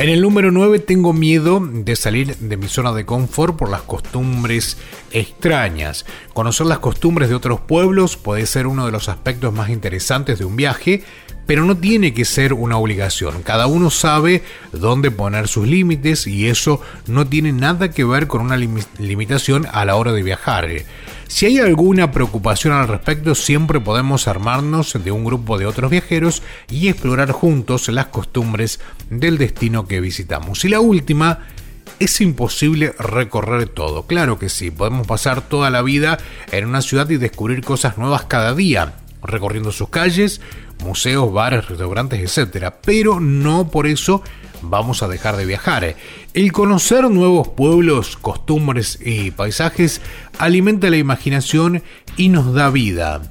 En 0.00 0.08
el 0.08 0.22
número 0.22 0.50
9 0.50 0.78
tengo 0.78 1.12
miedo 1.12 1.60
de 1.60 1.94
salir 1.94 2.34
de 2.34 2.56
mi 2.56 2.68
zona 2.68 2.94
de 2.94 3.04
confort 3.04 3.54
por 3.54 3.68
las 3.68 3.82
costumbres 3.82 4.78
extrañas. 5.10 6.06
Conocer 6.32 6.68
las 6.68 6.78
costumbres 6.78 7.28
de 7.28 7.34
otros 7.34 7.60
pueblos 7.60 8.16
puede 8.16 8.46
ser 8.46 8.66
uno 8.66 8.86
de 8.86 8.92
los 8.92 9.10
aspectos 9.10 9.52
más 9.52 9.68
interesantes 9.68 10.38
de 10.38 10.46
un 10.46 10.56
viaje, 10.56 11.04
pero 11.46 11.64
no 11.64 11.76
tiene 11.76 12.14
que 12.14 12.24
ser 12.24 12.52
una 12.52 12.76
obligación. 12.76 13.42
Cada 13.42 13.66
uno 13.66 13.90
sabe 13.90 14.42
dónde 14.72 15.10
poner 15.10 15.48
sus 15.48 15.66
límites 15.66 16.26
y 16.26 16.48
eso 16.48 16.80
no 17.06 17.26
tiene 17.26 17.52
nada 17.52 17.90
que 17.90 18.04
ver 18.04 18.26
con 18.26 18.42
una 18.42 18.56
limitación 18.56 19.66
a 19.72 19.84
la 19.84 19.96
hora 19.96 20.12
de 20.12 20.22
viajar. 20.22 20.68
Si 21.28 21.46
hay 21.46 21.58
alguna 21.58 22.10
preocupación 22.10 22.72
al 22.72 22.88
respecto, 22.88 23.34
siempre 23.34 23.80
podemos 23.80 24.28
armarnos 24.28 24.98
de 25.02 25.12
un 25.12 25.24
grupo 25.24 25.58
de 25.58 25.66
otros 25.66 25.90
viajeros 25.90 26.42
y 26.68 26.88
explorar 26.88 27.30
juntos 27.32 27.88
las 27.88 28.06
costumbres 28.06 28.80
del 29.10 29.38
destino 29.38 29.86
que 29.86 30.00
visitamos. 30.00 30.64
Y 30.64 30.68
la 30.68 30.80
última, 30.80 31.38
es 32.00 32.20
imposible 32.22 32.94
recorrer 32.98 33.68
todo. 33.68 34.06
Claro 34.06 34.38
que 34.38 34.48
sí, 34.48 34.70
podemos 34.70 35.06
pasar 35.06 35.42
toda 35.42 35.70
la 35.70 35.82
vida 35.82 36.18
en 36.50 36.66
una 36.66 36.82
ciudad 36.82 37.08
y 37.10 37.18
descubrir 37.18 37.62
cosas 37.62 37.98
nuevas 37.98 38.24
cada 38.24 38.54
día, 38.54 38.94
recorriendo 39.22 39.72
sus 39.72 39.88
calles, 39.88 40.40
museos, 40.84 41.32
bares, 41.32 41.68
restaurantes, 41.68 42.38
etc. 42.38 42.72
Pero 42.82 43.20
no 43.20 43.68
por 43.68 43.86
eso 43.86 44.22
vamos 44.62 45.02
a 45.02 45.08
dejar 45.08 45.36
de 45.36 45.46
viajar. 45.46 45.96
El 46.34 46.52
conocer 46.52 47.10
nuevos 47.10 47.48
pueblos, 47.48 48.16
costumbres 48.16 48.98
y 49.04 49.30
paisajes 49.30 50.00
alimenta 50.38 50.90
la 50.90 50.96
imaginación 50.96 51.82
y 52.16 52.28
nos 52.28 52.54
da 52.54 52.70
vida. 52.70 53.22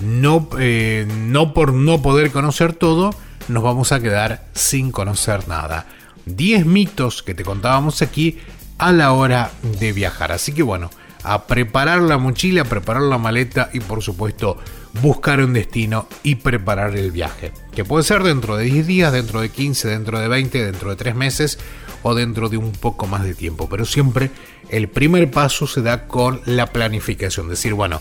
No, 0.00 0.48
eh, 0.58 1.06
no 1.08 1.54
por 1.54 1.72
no 1.72 2.02
poder 2.02 2.30
conocer 2.30 2.74
todo, 2.74 3.14
nos 3.48 3.62
vamos 3.62 3.92
a 3.92 4.00
quedar 4.00 4.44
sin 4.52 4.90
conocer 4.90 5.48
nada. 5.48 5.86
10 6.26 6.66
mitos 6.66 7.22
que 7.22 7.34
te 7.34 7.44
contábamos 7.44 8.02
aquí 8.02 8.38
a 8.78 8.92
la 8.92 9.12
hora 9.12 9.52
de 9.78 9.92
viajar. 9.92 10.32
Así 10.32 10.52
que 10.52 10.62
bueno, 10.62 10.90
a 11.22 11.46
preparar 11.46 12.02
la 12.02 12.18
mochila, 12.18 12.62
a 12.62 12.66
preparar 12.66 13.02
la 13.02 13.18
maleta 13.18 13.70
y 13.72 13.80
por 13.80 14.02
supuesto 14.02 14.58
buscar 15.02 15.40
un 15.40 15.52
destino 15.52 16.08
y 16.22 16.36
preparar 16.36 16.96
el 16.96 17.10
viaje. 17.10 17.52
Que 17.74 17.84
puede 17.84 18.04
ser 18.04 18.22
dentro 18.22 18.56
de 18.56 18.64
10 18.64 18.86
días, 18.86 19.12
dentro 19.12 19.40
de 19.40 19.48
15, 19.48 19.88
dentro 19.88 20.18
de 20.18 20.28
20, 20.28 20.64
dentro 20.64 20.90
de 20.90 20.96
3 20.96 21.14
meses 21.14 21.58
o 22.02 22.14
dentro 22.14 22.48
de 22.48 22.56
un 22.56 22.72
poco 22.72 23.06
más 23.06 23.24
de 23.24 23.34
tiempo. 23.34 23.68
Pero 23.68 23.84
siempre 23.84 24.30
el 24.68 24.88
primer 24.88 25.30
paso 25.30 25.66
se 25.66 25.82
da 25.82 26.06
con 26.06 26.40
la 26.44 26.66
planificación. 26.66 27.48
Decir, 27.48 27.74
bueno, 27.74 28.00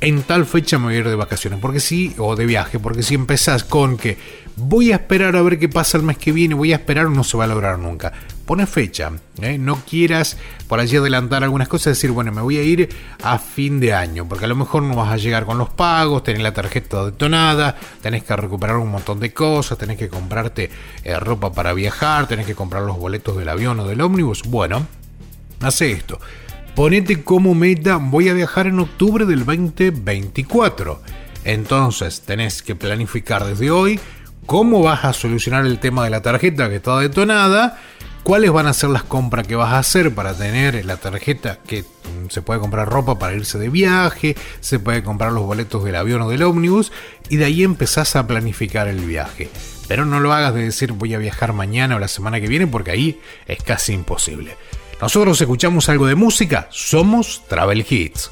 en 0.00 0.22
tal 0.22 0.44
fecha 0.46 0.78
me 0.78 0.86
voy 0.86 0.94
a 0.94 0.98
ir 0.98 1.08
de 1.08 1.14
vacaciones, 1.14 1.58
porque 1.60 1.80
sí, 1.80 2.14
o 2.18 2.36
de 2.36 2.46
viaje, 2.46 2.78
porque 2.78 3.02
si 3.02 3.14
empezás 3.14 3.64
con 3.64 3.96
que 3.96 4.18
voy 4.56 4.92
a 4.92 4.96
esperar 4.96 5.34
a 5.36 5.42
ver 5.42 5.58
qué 5.58 5.68
pasa 5.68 5.96
el 5.96 6.04
mes 6.04 6.18
que 6.18 6.32
viene, 6.32 6.54
voy 6.54 6.72
a 6.72 6.76
esperar, 6.76 7.10
no 7.10 7.24
se 7.24 7.36
va 7.36 7.44
a 7.44 7.46
lograr 7.48 7.78
nunca. 7.78 8.12
Pone 8.46 8.66
fecha, 8.66 9.10
¿eh? 9.40 9.56
no 9.58 9.76
quieras 9.88 10.36
por 10.68 10.80
allí 10.80 10.96
adelantar 10.96 11.44
algunas 11.44 11.68
cosas, 11.68 11.96
decir, 11.96 12.10
bueno, 12.10 12.30
me 12.30 12.42
voy 12.42 12.58
a 12.58 12.62
ir 12.62 12.88
a 13.22 13.38
fin 13.38 13.80
de 13.80 13.94
año, 13.94 14.28
porque 14.28 14.44
a 14.44 14.48
lo 14.48 14.56
mejor 14.56 14.82
no 14.82 14.94
vas 14.94 15.12
a 15.12 15.16
llegar 15.16 15.46
con 15.46 15.56
los 15.56 15.70
pagos, 15.70 16.22
tenés 16.24 16.42
la 16.42 16.52
tarjeta 16.52 17.06
detonada, 17.06 17.76
tenés 18.02 18.24
que 18.24 18.36
recuperar 18.36 18.76
un 18.76 18.90
montón 18.90 19.18
de 19.18 19.32
cosas, 19.32 19.78
tenés 19.78 19.96
que 19.96 20.08
comprarte 20.08 20.70
eh, 21.04 21.18
ropa 21.18 21.52
para 21.52 21.72
viajar, 21.72 22.26
tenés 22.28 22.46
que 22.46 22.54
comprar 22.54 22.82
los 22.82 22.98
boletos 22.98 23.36
del 23.36 23.48
avión 23.48 23.80
o 23.80 23.86
del 23.86 24.00
ómnibus. 24.00 24.42
Bueno, 24.42 24.86
hace 25.60 25.92
esto 25.92 26.18
Ponete 26.74 27.22
como 27.22 27.54
meta, 27.54 27.98
voy 27.98 28.28
a 28.28 28.34
viajar 28.34 28.66
en 28.66 28.80
octubre 28.80 29.26
del 29.26 29.44
2024. 29.44 31.00
Entonces 31.44 32.22
tenés 32.22 32.62
que 32.62 32.74
planificar 32.74 33.44
desde 33.44 33.70
hoy 33.70 34.00
cómo 34.44 34.82
vas 34.82 35.04
a 35.04 35.12
solucionar 35.12 35.66
el 35.66 35.78
tema 35.78 36.02
de 36.02 36.10
la 36.10 36.20
tarjeta 36.20 36.68
que 36.68 36.76
está 36.76 36.98
detonada, 36.98 37.78
cuáles 38.24 38.50
van 38.50 38.66
a 38.66 38.72
ser 38.72 38.90
las 38.90 39.04
compras 39.04 39.46
que 39.46 39.54
vas 39.54 39.72
a 39.72 39.78
hacer 39.78 40.12
para 40.12 40.34
tener 40.34 40.84
la 40.84 40.96
tarjeta 40.96 41.58
que 41.66 41.84
se 42.30 42.42
puede 42.42 42.58
comprar 42.58 42.88
ropa 42.88 43.18
para 43.18 43.34
irse 43.34 43.58
de 43.58 43.68
viaje, 43.68 44.34
se 44.60 44.80
puede 44.80 45.04
comprar 45.04 45.30
los 45.30 45.44
boletos 45.44 45.84
del 45.84 45.94
avión 45.94 46.22
o 46.22 46.30
del 46.30 46.42
ómnibus 46.42 46.90
y 47.28 47.36
de 47.36 47.44
ahí 47.44 47.62
empezás 47.62 48.16
a 48.16 48.26
planificar 48.26 48.88
el 48.88 49.00
viaje. 49.00 49.50
Pero 49.86 50.06
no 50.06 50.18
lo 50.18 50.32
hagas 50.32 50.54
de 50.54 50.62
decir 50.62 50.92
voy 50.92 51.14
a 51.14 51.18
viajar 51.18 51.52
mañana 51.52 51.96
o 51.96 51.98
la 51.98 52.08
semana 52.08 52.40
que 52.40 52.48
viene 52.48 52.66
porque 52.66 52.90
ahí 52.90 53.20
es 53.46 53.62
casi 53.62 53.92
imposible. 53.92 54.56
Nosotros 55.00 55.38
escuchamos 55.40 55.88
algo 55.90 56.06
de 56.06 56.14
música, 56.14 56.66
somos 56.70 57.42
Travel 57.46 57.84
Hits. 57.88 58.30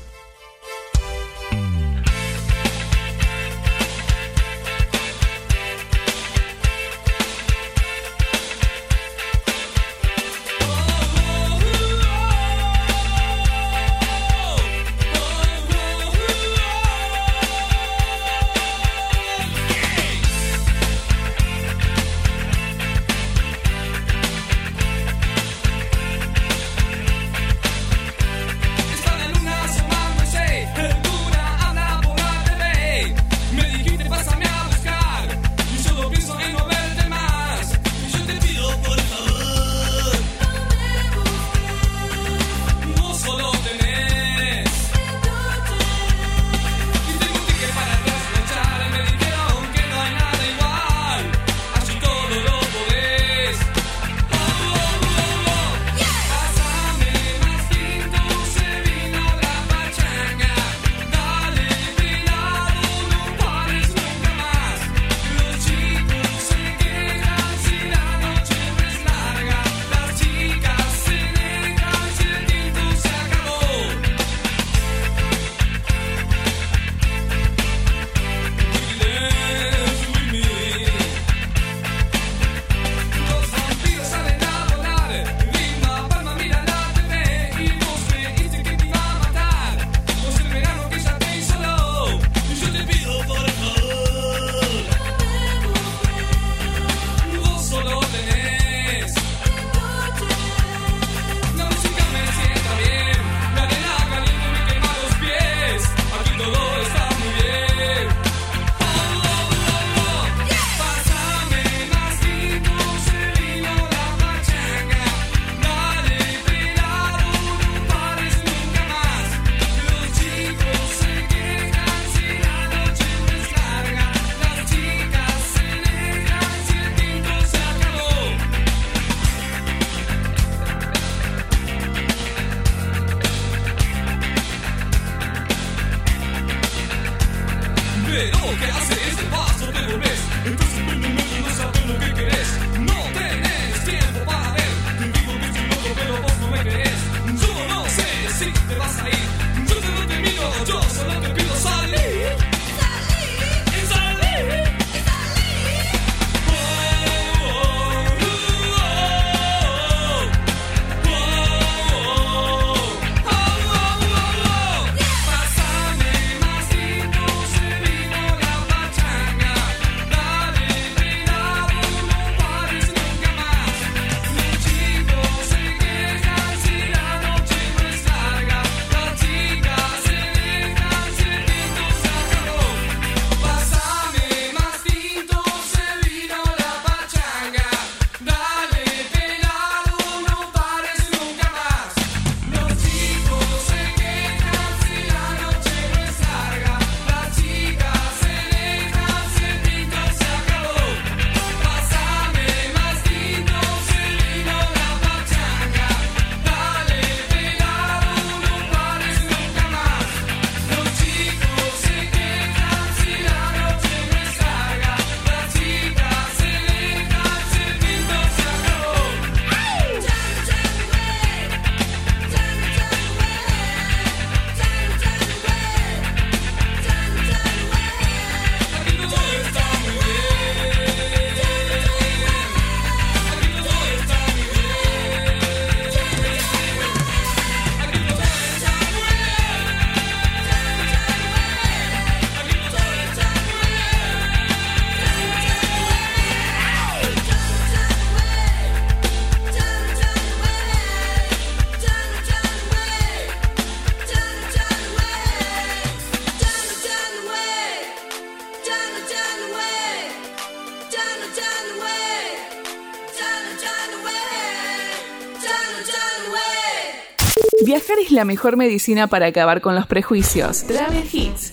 la 268.12 268.24
mejor 268.24 268.56
medicina 268.56 269.06
para 269.06 269.26
acabar 269.26 269.60
con 269.60 269.74
los 269.74 269.86
prejuicios. 269.86 270.64
Travel 270.64 271.08
Hits. 271.12 271.51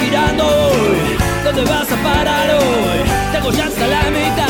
girando 0.00 0.44
hoy? 0.46 1.16
¿Dónde 1.44 1.64
vas 1.64 1.90
a 1.92 1.96
parar 1.96 2.50
hoy? 2.54 3.00
Tengo 3.32 3.50
ya 3.52 3.66
hasta 3.66 3.86
la 3.86 4.02
mitad 4.10 4.49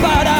But 0.00 0.26
I. 0.26 0.39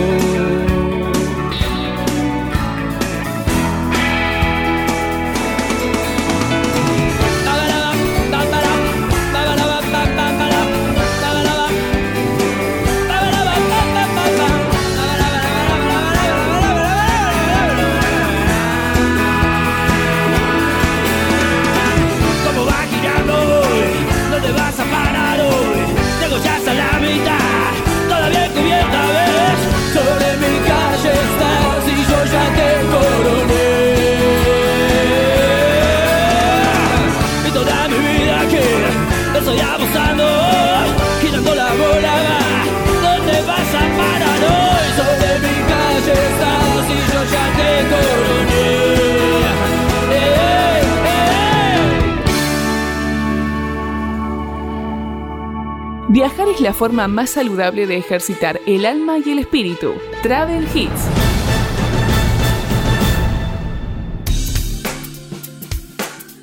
Viajar 56.21 56.49
es 56.49 56.61
la 56.61 56.71
forma 56.71 57.07
más 57.07 57.31
saludable 57.31 57.87
de 57.87 57.97
ejercitar 57.97 58.61
el 58.67 58.85
alma 58.85 59.17
y 59.17 59.31
el 59.31 59.39
espíritu. 59.39 59.95
Travel 60.21 60.67
Hits. 60.71 61.07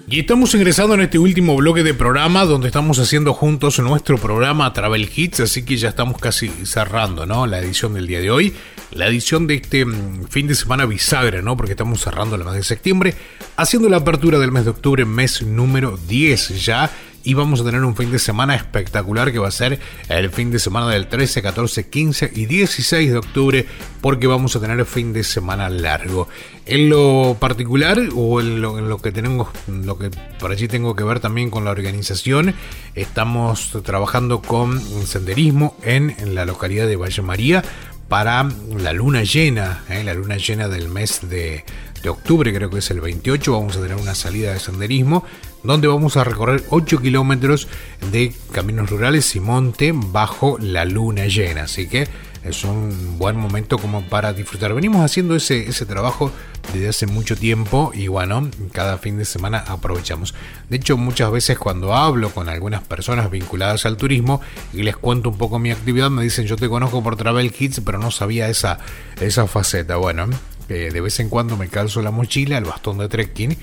Y 0.08 0.18
estamos 0.18 0.52
ingresando 0.56 0.94
en 0.94 1.02
este 1.02 1.20
último 1.20 1.54
bloque 1.54 1.84
de 1.84 1.94
programa 1.94 2.44
donde 2.44 2.66
estamos 2.66 2.98
haciendo 2.98 3.34
juntos 3.34 3.78
nuestro 3.78 4.18
programa 4.18 4.72
Travel 4.72 5.08
Hits, 5.14 5.38
así 5.38 5.64
que 5.64 5.76
ya 5.76 5.90
estamos 5.90 6.20
casi 6.20 6.48
cerrando, 6.64 7.24
¿no? 7.24 7.46
La 7.46 7.60
edición 7.60 7.94
del 7.94 8.08
día 8.08 8.18
de 8.18 8.32
hoy, 8.32 8.54
la 8.90 9.06
edición 9.06 9.46
de 9.46 9.54
este 9.54 9.84
mm, 9.84 10.24
fin 10.28 10.48
de 10.48 10.56
semana 10.56 10.86
bisagra, 10.86 11.40
¿no? 11.40 11.56
Porque 11.56 11.74
estamos 11.74 12.00
cerrando 12.00 12.34
el 12.34 12.44
mes 12.44 12.54
de 12.54 12.64
septiembre, 12.64 13.14
haciendo 13.56 13.88
la 13.88 13.98
apertura 13.98 14.40
del 14.40 14.50
mes 14.50 14.64
de 14.64 14.70
octubre, 14.70 15.04
mes 15.04 15.42
número 15.42 15.96
10 16.08 16.64
ya 16.64 16.90
y 17.28 17.34
vamos 17.34 17.60
a 17.60 17.64
tener 17.64 17.84
un 17.84 17.94
fin 17.94 18.10
de 18.10 18.18
semana 18.18 18.54
espectacular 18.54 19.30
que 19.30 19.38
va 19.38 19.48
a 19.48 19.50
ser 19.50 19.78
el 20.08 20.30
fin 20.30 20.50
de 20.50 20.58
semana 20.58 20.88
del 20.88 21.08
13, 21.08 21.42
14, 21.42 21.90
15 21.90 22.32
y 22.34 22.46
16 22.46 23.10
de 23.10 23.18
octubre 23.18 23.66
porque 24.00 24.26
vamos 24.26 24.56
a 24.56 24.60
tener 24.60 24.82
fin 24.86 25.12
de 25.12 25.22
semana 25.22 25.68
largo. 25.68 26.26
En 26.64 26.88
lo 26.88 27.36
particular 27.38 27.98
o 28.14 28.40
en 28.40 28.62
lo, 28.62 28.96
que 29.02 29.12
tenemos, 29.12 29.48
lo 29.66 29.98
que 29.98 30.10
por 30.38 30.52
allí 30.52 30.68
tengo 30.68 30.96
que 30.96 31.04
ver 31.04 31.20
también 31.20 31.50
con 31.50 31.66
la 31.66 31.70
organización, 31.70 32.54
estamos 32.94 33.76
trabajando 33.84 34.40
con 34.40 34.80
senderismo 35.06 35.76
en, 35.82 36.14
la 36.34 36.46
localidad 36.46 36.86
de 36.86 36.96
Valle 36.96 37.20
María 37.20 37.62
para 38.08 38.48
la 38.76 38.92
luna 38.92 39.22
llena, 39.22 39.84
¿eh? 39.88 40.02
la 40.02 40.14
luna 40.14 40.36
llena 40.36 40.68
del 40.68 40.88
mes 40.88 41.28
de, 41.28 41.64
de 42.02 42.08
octubre, 42.08 42.52
creo 42.54 42.70
que 42.70 42.78
es 42.78 42.90
el 42.90 43.00
28, 43.00 43.52
vamos 43.52 43.76
a 43.76 43.82
tener 43.82 43.96
una 43.96 44.14
salida 44.14 44.52
de 44.52 44.60
senderismo 44.60 45.24
donde 45.62 45.88
vamos 45.88 46.16
a 46.16 46.24
recorrer 46.24 46.62
8 46.70 47.00
kilómetros 47.00 47.68
de 48.12 48.32
caminos 48.52 48.90
rurales 48.90 49.34
y 49.36 49.40
monte 49.40 49.92
bajo 49.94 50.56
la 50.58 50.84
luna 50.84 51.26
llena. 51.26 51.64
Así 51.64 51.88
que 51.88 52.08
es 52.44 52.64
un 52.64 53.18
buen 53.18 53.36
momento 53.36 53.78
como 53.78 54.02
para 54.02 54.32
disfrutar. 54.32 54.74
Venimos 54.74 55.04
haciendo 55.04 55.34
ese, 55.34 55.68
ese 55.68 55.86
trabajo 55.86 56.32
desde 56.72 56.88
hace 56.88 57.06
mucho 57.06 57.36
tiempo 57.36 57.92
y 57.94 58.08
bueno, 58.08 58.48
cada 58.72 58.98
fin 58.98 59.18
de 59.18 59.24
semana 59.24 59.58
aprovechamos. 59.66 60.34
De 60.68 60.76
hecho, 60.76 60.96
muchas 60.96 61.30
veces 61.30 61.58
cuando 61.58 61.94
hablo 61.94 62.30
con 62.30 62.48
algunas 62.48 62.82
personas 62.82 63.30
vinculadas 63.30 63.86
al 63.86 63.96
turismo 63.96 64.40
y 64.72 64.82
les 64.82 64.96
cuento 64.96 65.30
un 65.30 65.38
poco 65.38 65.58
mi 65.58 65.70
actividad, 65.70 66.10
me 66.10 66.22
dicen 66.22 66.46
yo 66.46 66.56
te 66.56 66.68
conozco 66.68 67.02
por 67.02 67.16
Travel 67.16 67.52
Kids, 67.52 67.82
pero 67.84 67.98
no 67.98 68.10
sabía 68.10 68.48
esa, 68.48 68.78
esa 69.20 69.46
faceta. 69.46 69.96
Bueno, 69.96 70.28
eh, 70.68 70.90
de 70.92 71.00
vez 71.00 71.18
en 71.20 71.28
cuando 71.28 71.56
me 71.56 71.68
calzo 71.68 72.02
la 72.02 72.10
mochila, 72.10 72.58
el 72.58 72.64
bastón 72.64 72.98
de 72.98 73.08
trekking 73.08 73.56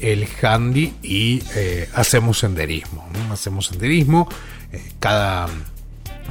el 0.00 0.28
handy 0.42 0.94
y 1.02 1.42
eh, 1.54 1.88
hacemos 1.94 2.38
senderismo. 2.38 3.08
Hacemos 3.30 3.66
senderismo. 3.66 4.28
Eh, 4.72 4.92
cada, 5.00 5.48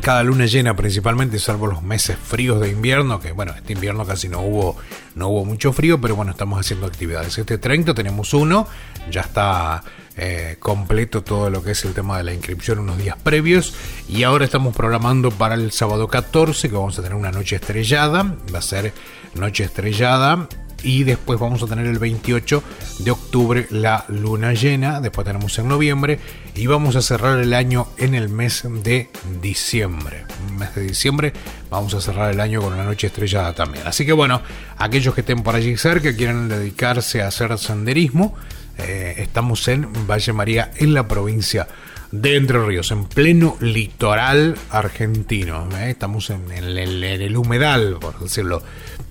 cada 0.01 0.23
luna 0.23 0.45
llena 0.45 0.75
principalmente, 0.75 1.39
salvo 1.39 1.67
los 1.67 1.83
meses 1.83 2.17
fríos 2.17 2.61
de 2.61 2.69
invierno, 2.69 3.19
que 3.19 3.31
bueno, 3.31 3.53
este 3.55 3.73
invierno 3.73 4.05
casi 4.05 4.29
no 4.29 4.41
hubo, 4.41 4.77
no 5.15 5.27
hubo 5.29 5.45
mucho 5.45 5.73
frío, 5.73 5.99
pero 5.99 6.15
bueno, 6.15 6.31
estamos 6.31 6.59
haciendo 6.59 6.85
actividades. 6.85 7.37
Este 7.37 7.57
30 7.57 7.93
tenemos 7.93 8.33
uno, 8.33 8.67
ya 9.11 9.21
está 9.21 9.83
eh, 10.15 10.57
completo 10.59 11.23
todo 11.23 11.49
lo 11.49 11.63
que 11.63 11.71
es 11.71 11.85
el 11.85 11.93
tema 11.93 12.17
de 12.17 12.23
la 12.23 12.33
inscripción 12.33 12.79
unos 12.79 12.97
días 12.97 13.17
previos 13.21 13.73
y 14.09 14.23
ahora 14.23 14.45
estamos 14.45 14.75
programando 14.75 15.31
para 15.31 15.55
el 15.55 15.71
sábado 15.71 16.07
14 16.07 16.69
que 16.69 16.75
vamos 16.75 16.97
a 16.97 17.03
tener 17.03 17.15
una 17.15 17.31
noche 17.31 17.55
estrellada, 17.57 18.35
va 18.53 18.59
a 18.59 18.63
ser 18.63 18.93
noche 19.35 19.65
estrellada 19.65 20.47
y 20.87 21.03
después 21.03 21.37
vamos 21.37 21.61
a 21.61 21.67
tener 21.67 21.85
el 21.85 21.99
28 21.99 22.63
de 22.99 23.11
octubre 23.11 23.67
la 23.71 24.05
luna 24.07 24.53
llena, 24.53 25.01
después 25.01 25.27
tenemos 25.27 25.59
en 25.59 25.67
noviembre 25.67 26.17
y 26.55 26.65
vamos 26.65 26.95
a 26.95 27.01
cerrar 27.01 27.39
el 27.39 27.53
año 27.53 27.89
en 27.97 28.15
el 28.15 28.29
mes 28.29 28.63
de 28.85 29.09
diciembre. 29.41 30.23
mes 30.57 30.73
de 30.75 30.83
diciembre 30.83 31.33
vamos 31.69 31.93
a 31.93 31.99
cerrar 31.99 32.31
el 32.31 32.39
año 32.39 32.61
con 32.61 32.71
una 32.71 32.85
noche 32.85 33.07
estrellada 33.07 33.53
también. 33.53 33.85
Así 33.85 34.05
que 34.05 34.13
bueno, 34.13 34.41
aquellos 34.77 35.13
que 35.13 35.21
estén 35.21 35.43
por 35.43 35.55
allí 35.55 35.75
cerca, 35.75 36.15
quieran 36.15 36.47
dedicarse 36.47 37.21
a 37.21 37.27
hacer 37.27 37.57
senderismo, 37.57 38.33
eh, 38.77 39.15
estamos 39.17 39.67
en 39.67 39.89
Valle 40.07 40.31
María, 40.31 40.71
en 40.77 40.93
la 40.93 41.05
provincia 41.05 41.67
de 42.11 42.35
Entre 42.35 42.63
Ríos, 42.63 42.91
en 42.91 43.05
pleno 43.05 43.57
litoral 43.59 44.57
argentino. 44.69 45.67
¿eh? 45.77 45.91
Estamos 45.91 46.29
en 46.29 46.51
el 46.51 47.37
humedal, 47.37 47.97
por 47.99 48.19
decirlo 48.19 48.61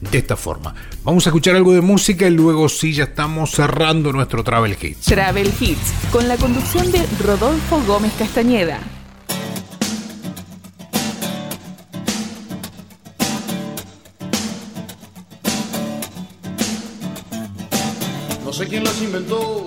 de 0.01 0.19
esta 0.19 0.37
forma. 0.37 0.75
Vamos 1.05 1.27
a 1.27 1.31
escuchar 1.31 1.57
algo 1.57 1.73
de 1.73 1.81
música 1.81 2.27
y 2.27 2.31
luego 2.31 2.69
sí 2.69 2.93
ya 2.93 3.05
estamos 3.05 3.51
cerrando 3.51 4.13
nuestro 4.13 4.45
Travel 4.45 4.77
Hits. 4.81 5.07
Travel 5.07 5.53
Hits, 5.59 5.93
con 6.11 6.29
la 6.29 6.37
conducción 6.37 6.91
de 6.93 7.05
Rodolfo 7.25 7.83
Gómez 7.87 8.13
Castañeda. 8.19 8.81
No 18.45 18.53
sé 18.53 18.69
quién 18.69 18.85
las 18.85 19.01
inventó, 19.03 19.67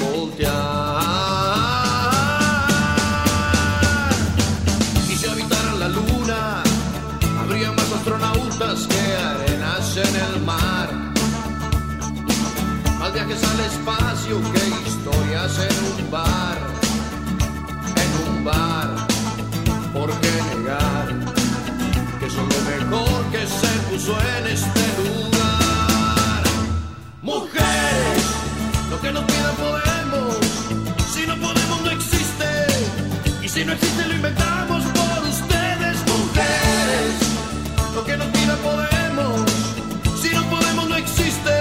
voltear. 0.00 1.08
que 8.86 9.16
arenas 9.16 9.96
en 9.96 10.16
el 10.16 10.44
mar. 10.44 10.88
Más 12.98 13.12
viajes 13.12 13.42
al 13.42 13.60
espacio 13.60 14.40
que 14.52 14.88
historias 14.88 15.58
en 15.58 16.04
un 16.04 16.10
bar. 16.10 16.58
En 17.96 18.28
un 18.28 18.44
bar, 18.44 18.90
¿por 19.92 20.10
qué 20.20 20.30
negar 20.54 21.08
que 22.20 22.30
son 22.30 22.48
lo 22.48 22.60
mejor 22.70 23.24
que 23.32 23.46
se 23.46 23.72
puso 23.90 24.12
en 24.36 24.46
este 24.48 24.80
lugar? 24.98 26.42
Mujeres, 27.22 28.24
lo 28.90 29.00
que 29.00 29.12
nos 29.12 29.24
pidan 29.24 29.56
podemos. 29.56 29.87
No 33.68 33.74
existe, 33.74 34.06
lo 34.06 34.14
inventamos 34.14 34.82
por 34.82 35.28
ustedes, 35.28 35.96
mujeres. 36.06 37.12
Lo 37.94 38.02
que 38.02 38.16
nos 38.16 38.28
podemos. 38.60 39.50
Si 40.22 40.30
no 40.30 40.42
podemos, 40.48 40.88
no 40.88 40.96
existe. 40.96 41.54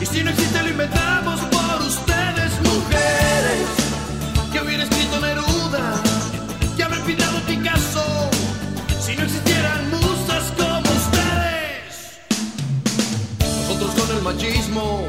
Y 0.00 0.06
si 0.06 0.24
no 0.24 0.30
existe, 0.30 0.62
lo 0.62 0.70
inventamos 0.70 1.40
por 1.54 1.82
ustedes, 1.82 2.50
mujeres. 2.64 3.68
Que 4.50 4.60
hubiera 4.62 4.84
escrito 4.84 5.20
Neruda, 5.20 6.02
que 6.74 6.82
habrá 6.84 6.98
pintado 7.04 7.38
Picasso. 7.46 8.30
Si 8.98 9.14
no 9.14 9.24
existieran 9.24 9.90
musas 9.90 10.44
como 10.56 10.88
ustedes. 11.02 11.92
Nosotros 13.68 13.90
con 13.94 14.16
el 14.16 14.22
machismo, 14.22 15.06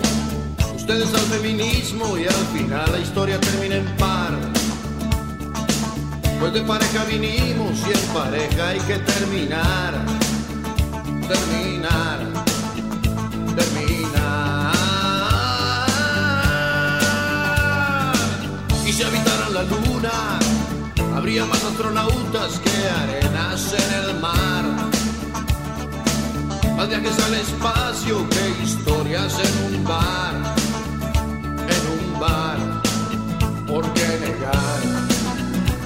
ustedes 0.75 1.13
al 1.13 1.27
feminismo. 1.37 2.17
Y 2.17 2.25
al 2.25 2.45
final 2.53 2.91
la 2.91 2.99
historia 2.99 3.39
termina 3.39 3.75
en. 3.75 4.00
Pues 6.41 6.53
de 6.53 6.61
pareja 6.61 7.05
vinimos 7.05 7.79
y 7.87 7.91
en 7.97 8.13
pareja 8.13 8.67
hay 8.69 8.79
que 8.79 8.97
terminar 8.97 10.21
terminar, 11.31 12.19
terminar. 13.55 14.73
Y 18.85 18.93
si 18.93 19.03
habitaran 19.03 19.53
la 19.53 19.63
luna, 19.63 20.39
habría 21.15 21.45
más 21.45 21.63
astronautas 21.63 22.59
que 22.59 22.89
arenas 23.01 23.73
en 23.73 23.89
el 24.01 24.19
mar. 24.19 24.65
Más 26.75 26.89
viajes 26.89 27.19
al 27.19 27.35
espacio 27.35 28.27
que 28.29 28.63
historias 28.63 29.37
en 29.39 29.75
un 29.75 29.83
bar, 29.83 30.33
en 31.75 31.83
un 31.97 32.19
bar. 32.19 32.81
¿Por 33.67 33.93
qué 33.93 34.07
negar 34.19 35.10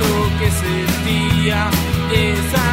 eso 0.00 0.30
que 0.38 0.50
sentía 0.50 1.70
esa 2.12 2.69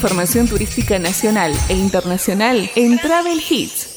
información 0.00 0.48
turística 0.48 0.98
nacional 0.98 1.52
e 1.68 1.74
internacional 1.74 2.70
en 2.74 2.96
Travel 2.96 3.38
Hits. 3.46 3.89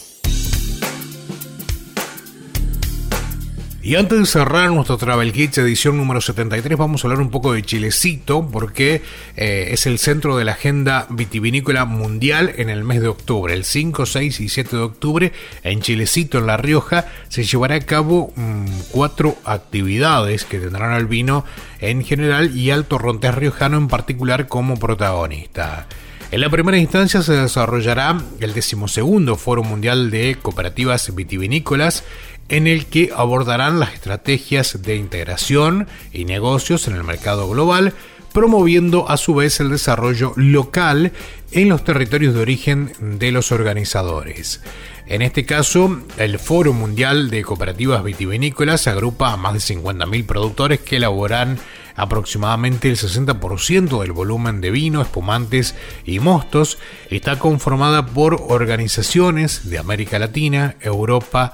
Y 3.93 3.95
antes 3.95 4.17
de 4.17 4.25
cerrar 4.25 4.71
nuestro 4.71 4.97
Travel 4.97 5.39
Hits 5.39 5.59
edición 5.59 5.97
número 5.97 6.19
73, 6.19 6.79
vamos 6.79 7.03
a 7.03 7.07
hablar 7.07 7.21
un 7.21 7.29
poco 7.29 7.53
de 7.53 7.61
Chilecito, 7.61 8.49
porque 8.51 9.03
eh, 9.37 9.67
es 9.69 9.85
el 9.85 9.99
centro 9.99 10.35
de 10.35 10.43
la 10.43 10.53
agenda 10.53 11.05
vitivinícola 11.11 11.85
mundial 11.85 12.53
en 12.57 12.71
el 12.71 12.83
mes 12.83 13.01
de 13.01 13.09
octubre. 13.09 13.53
El 13.53 13.65
5, 13.65 14.07
6 14.07 14.39
y 14.39 14.49
7 14.49 14.77
de 14.77 14.81
octubre, 14.81 15.31
en 15.61 15.81
Chilecito, 15.81 16.39
en 16.39 16.47
La 16.47 16.57
Rioja, 16.57 17.05
se 17.29 17.43
llevará 17.43 17.75
a 17.75 17.81
cabo 17.81 18.33
mm, 18.35 18.65
cuatro 18.89 19.37
actividades 19.45 20.43
que 20.43 20.57
tendrán 20.57 20.93
al 20.93 21.05
vino 21.05 21.45
en 21.79 22.03
general 22.03 22.57
y 22.57 22.71
al 22.71 22.85
torrontés 22.85 23.35
riojano 23.35 23.77
en 23.77 23.89
particular 23.89 24.47
como 24.47 24.79
protagonista. 24.79 25.85
En 26.33 26.41
la 26.41 26.49
primera 26.49 26.79
instancia 26.79 27.21
se 27.21 27.33
desarrollará 27.33 28.19
el 28.39 28.55
decimosegundo 28.55 29.35
Foro 29.35 29.61
Mundial 29.63 30.09
de 30.09 30.35
Cooperativas 30.41 31.13
Vitivinícolas 31.13 32.03
en 32.49 32.67
el 32.67 32.85
que 32.85 33.11
abordarán 33.15 33.79
las 33.79 33.93
estrategias 33.93 34.81
de 34.81 34.95
integración 34.95 35.87
y 36.11 36.25
negocios 36.25 36.87
en 36.87 36.95
el 36.95 37.03
mercado 37.03 37.49
global 37.49 37.93
promoviendo 38.33 39.09
a 39.09 39.17
su 39.17 39.35
vez 39.35 39.59
el 39.59 39.69
desarrollo 39.69 40.33
local 40.35 41.13
en 41.51 41.69
los 41.69 41.83
territorios 41.83 42.33
de 42.33 42.41
origen 42.41 42.91
de 42.99 43.31
los 43.31 43.51
organizadores. 43.51 44.61
En 45.05 45.21
este 45.21 45.45
caso, 45.45 46.01
el 46.17 46.39
Foro 46.39 46.73
Mundial 46.73 47.29
de 47.29 47.43
Cooperativas 47.43 48.03
Vitivinícolas 48.03 48.87
agrupa 48.87 49.33
a 49.33 49.37
más 49.37 49.53
de 49.53 49.75
50.000 49.75 50.25
productores 50.25 50.79
que 50.79 50.95
elaboran 50.97 51.59
aproximadamente 51.95 52.89
el 52.89 52.97
60% 52.97 54.01
del 54.01 54.13
volumen 54.13 54.61
de 54.61 54.71
vino, 54.71 55.01
espumantes 55.01 55.75
y 56.05 56.19
mostos. 56.19 56.79
Está 57.11 57.37
conformada 57.37 58.07
por 58.07 58.41
organizaciones 58.47 59.69
de 59.69 59.77
América 59.77 60.17
Latina, 60.17 60.75
Europa 60.81 61.53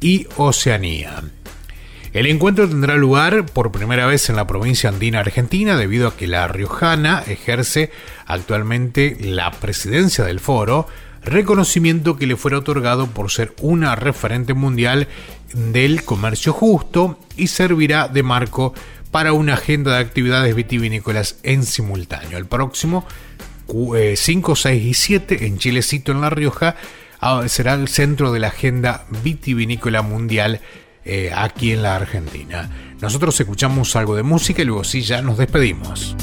y 0.00 0.26
Oceanía. 0.36 1.22
El 2.12 2.26
encuentro 2.26 2.68
tendrá 2.68 2.96
lugar 2.96 3.46
por 3.46 3.70
primera 3.70 4.06
vez 4.06 4.30
en 4.30 4.36
la 4.36 4.46
provincia 4.46 4.88
andina 4.88 5.20
argentina 5.20 5.76
debido 5.76 6.08
a 6.08 6.16
que 6.16 6.26
la 6.26 6.48
Riojana 6.48 7.22
ejerce 7.26 7.90
actualmente 8.26 9.16
la 9.20 9.50
presidencia 9.50 10.24
del 10.24 10.40
foro, 10.40 10.86
reconocimiento 11.22 12.16
que 12.16 12.26
le 12.26 12.36
fuera 12.36 12.58
otorgado 12.58 13.08
por 13.08 13.30
ser 13.30 13.54
una 13.60 13.94
referente 13.94 14.54
mundial 14.54 15.08
del 15.52 16.02
comercio 16.04 16.52
justo 16.52 17.18
y 17.36 17.48
servirá 17.48 18.08
de 18.08 18.22
marco 18.22 18.74
para 19.10 19.32
una 19.32 19.54
agenda 19.54 19.92
de 19.92 19.98
actividades 19.98 20.54
vitivinícolas 20.54 21.36
en 21.42 21.64
simultáneo. 21.64 22.38
El 22.38 22.46
próximo 22.46 23.06
5, 23.68 24.56
6 24.56 24.64
eh, 24.64 24.88
y 24.88 24.94
7 24.94 25.46
en 25.46 25.58
Chilecito, 25.58 26.12
en 26.12 26.20
La 26.20 26.30
Rioja, 26.30 26.76
será 27.46 27.74
el 27.74 27.88
centro 27.88 28.32
de 28.32 28.40
la 28.40 28.48
agenda 28.48 29.06
vitivinícola 29.22 30.02
mundial 30.02 30.60
eh, 31.04 31.30
aquí 31.34 31.72
en 31.72 31.82
la 31.82 31.96
Argentina. 31.96 32.70
Nosotros 33.00 33.38
escuchamos 33.40 33.96
algo 33.96 34.16
de 34.16 34.22
música 34.22 34.62
y 34.62 34.64
luego 34.64 34.84
sí 34.84 35.02
ya 35.02 35.22
nos 35.22 35.38
despedimos. 35.38 36.16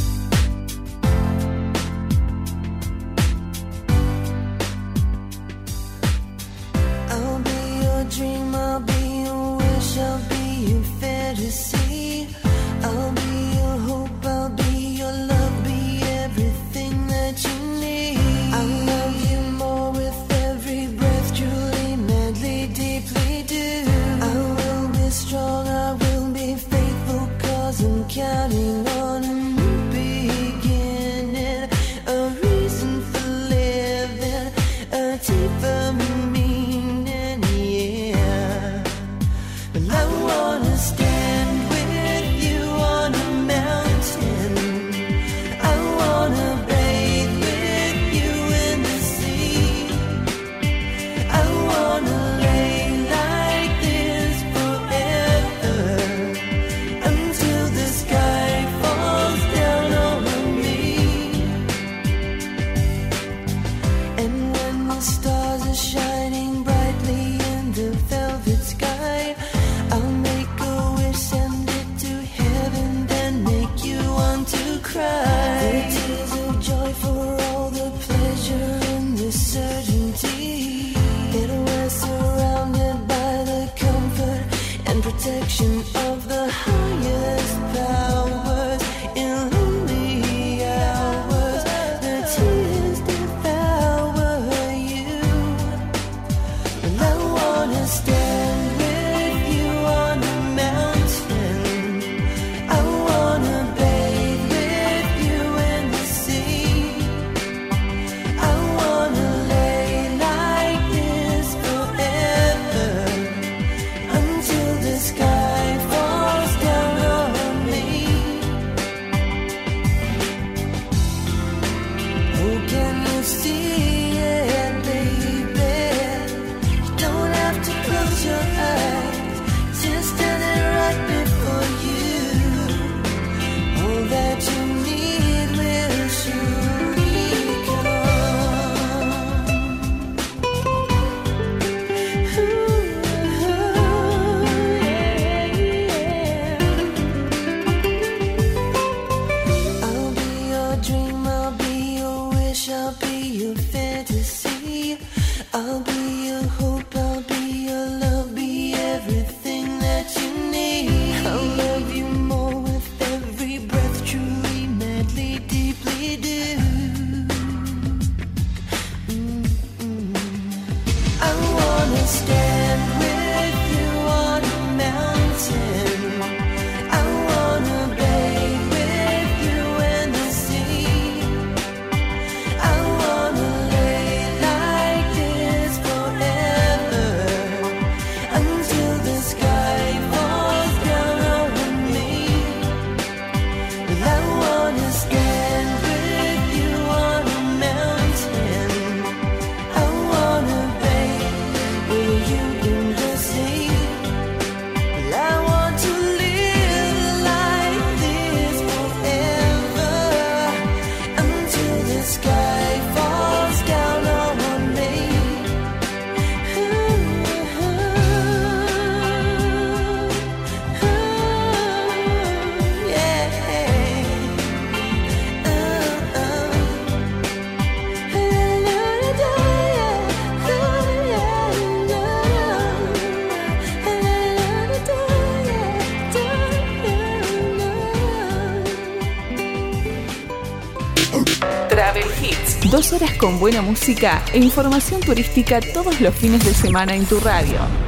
buena 243.36 243.62
música 243.62 244.24
e 244.34 244.40
información 244.40 245.02
turística 245.02 245.60
todos 245.74 246.00
los 246.02 246.16
fines 246.16 246.44
de 246.44 246.54
semana 246.54 246.96
en 246.96 247.06
tu 247.06 247.20
radio. 247.20 247.85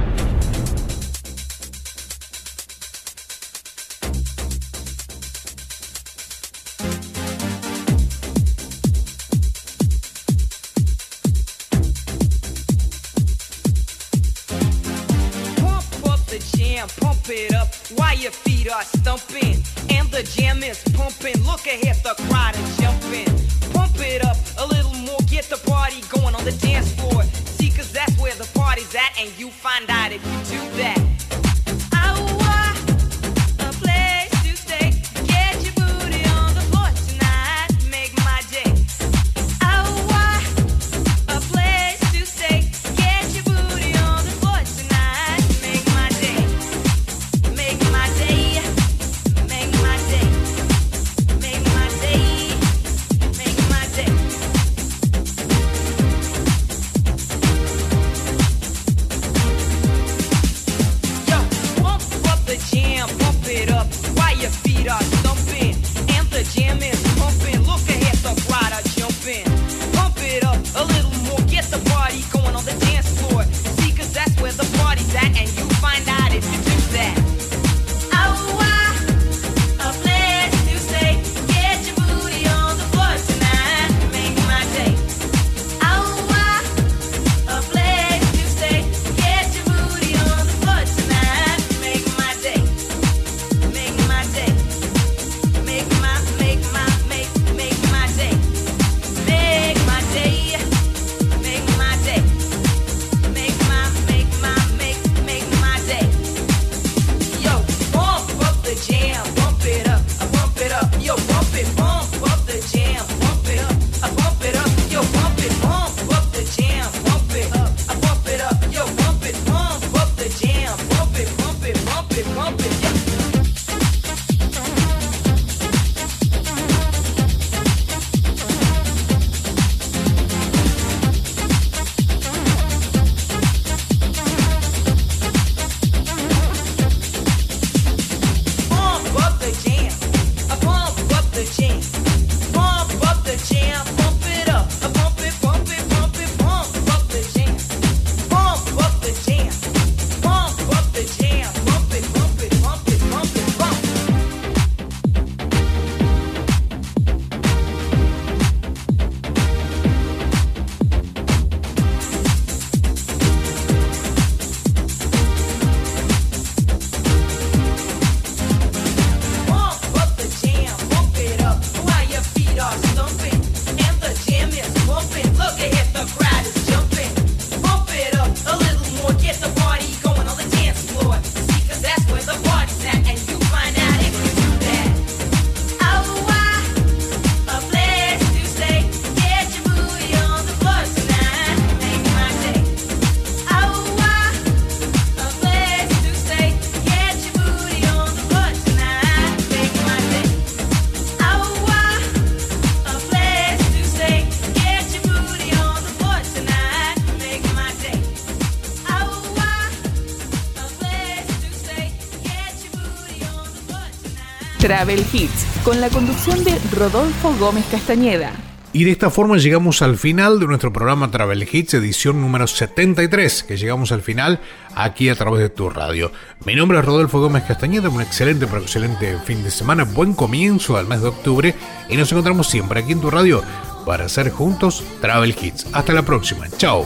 Travel 214.67 215.05
Hits, 215.13 215.45
con 215.63 215.79
la 215.79 215.87
conducción 215.87 216.43
de 216.43 216.53
Rodolfo 216.75 217.33
Gómez 217.39 217.63
Castañeda. 217.71 218.33
Y 218.73 218.83
de 218.83 218.91
esta 218.91 219.09
forma 219.09 219.37
llegamos 219.37 219.81
al 219.81 219.97
final 219.97 220.41
de 220.41 220.45
nuestro 220.45 220.73
programa 220.73 221.09
Travel 221.09 221.47
Hits, 221.49 221.75
edición 221.75 222.19
número 222.19 222.47
73, 222.47 223.43
que 223.43 223.55
llegamos 223.55 223.93
al 223.93 224.01
final 224.01 224.41
aquí 224.75 225.07
a 225.07 225.15
través 225.15 225.39
de 225.39 225.47
tu 225.47 225.69
radio. 225.69 226.11
Mi 226.43 226.53
nombre 226.53 226.79
es 226.79 226.83
Rodolfo 226.83 227.21
Gómez 227.21 227.43
Castañeda, 227.43 227.87
un 227.87 228.01
excelente, 228.01 228.45
pero 228.45 228.61
excelente 228.61 229.17
fin 229.23 229.41
de 229.41 229.51
semana, 229.51 229.85
buen 229.85 230.13
comienzo 230.13 230.75
al 230.75 230.85
mes 230.85 231.01
de 231.01 231.07
octubre 231.07 231.55
y 231.87 231.95
nos 231.95 232.11
encontramos 232.11 232.47
siempre 232.47 232.81
aquí 232.81 232.91
en 232.91 232.99
tu 232.99 233.09
radio 233.09 233.41
para 233.85 234.03
hacer 234.03 234.31
juntos 234.31 234.83
Travel 234.99 235.33
Hits. 235.41 235.67
Hasta 235.71 235.93
la 235.93 236.01
próxima, 236.01 236.49
chao. 236.57 236.83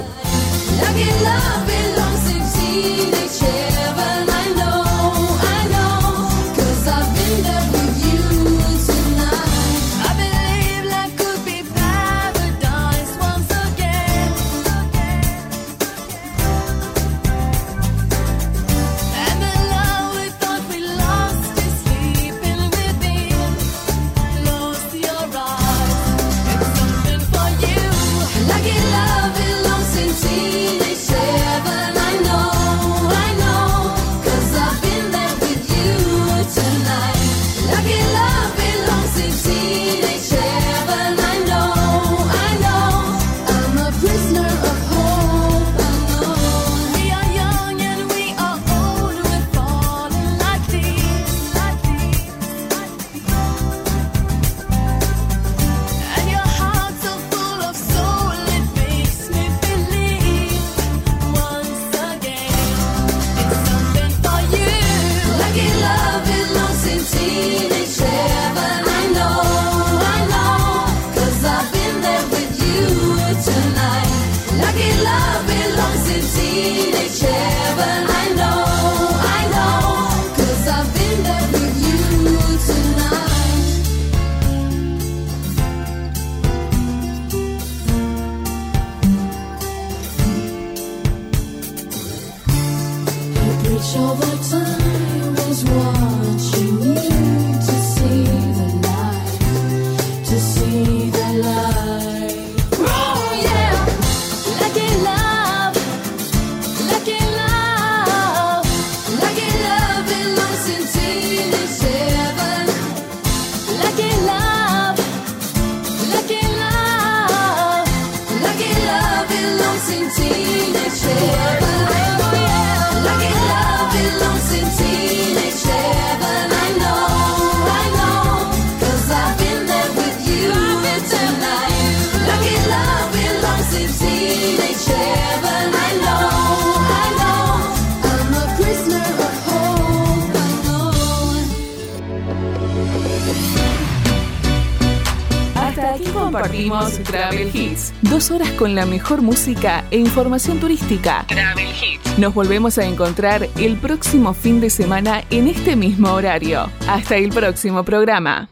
con 148.62 148.76
la 148.76 148.86
mejor 148.86 149.24
música 149.24 149.86
e 149.90 149.98
información 149.98 150.60
turística. 150.60 151.26
Travel 151.28 151.70
Hits. 151.70 152.20
Nos 152.20 152.32
volvemos 152.32 152.78
a 152.78 152.86
encontrar 152.86 153.50
el 153.58 153.76
próximo 153.78 154.36
fin 154.36 154.62
de 154.62 154.70
semana 154.70 155.24
en 155.32 155.48
este 155.48 155.76
mismo 155.76 156.12
horario. 156.12 156.70
Hasta 156.88 157.16
el 157.16 157.30
próximo 157.30 157.84
programa. 157.84 158.51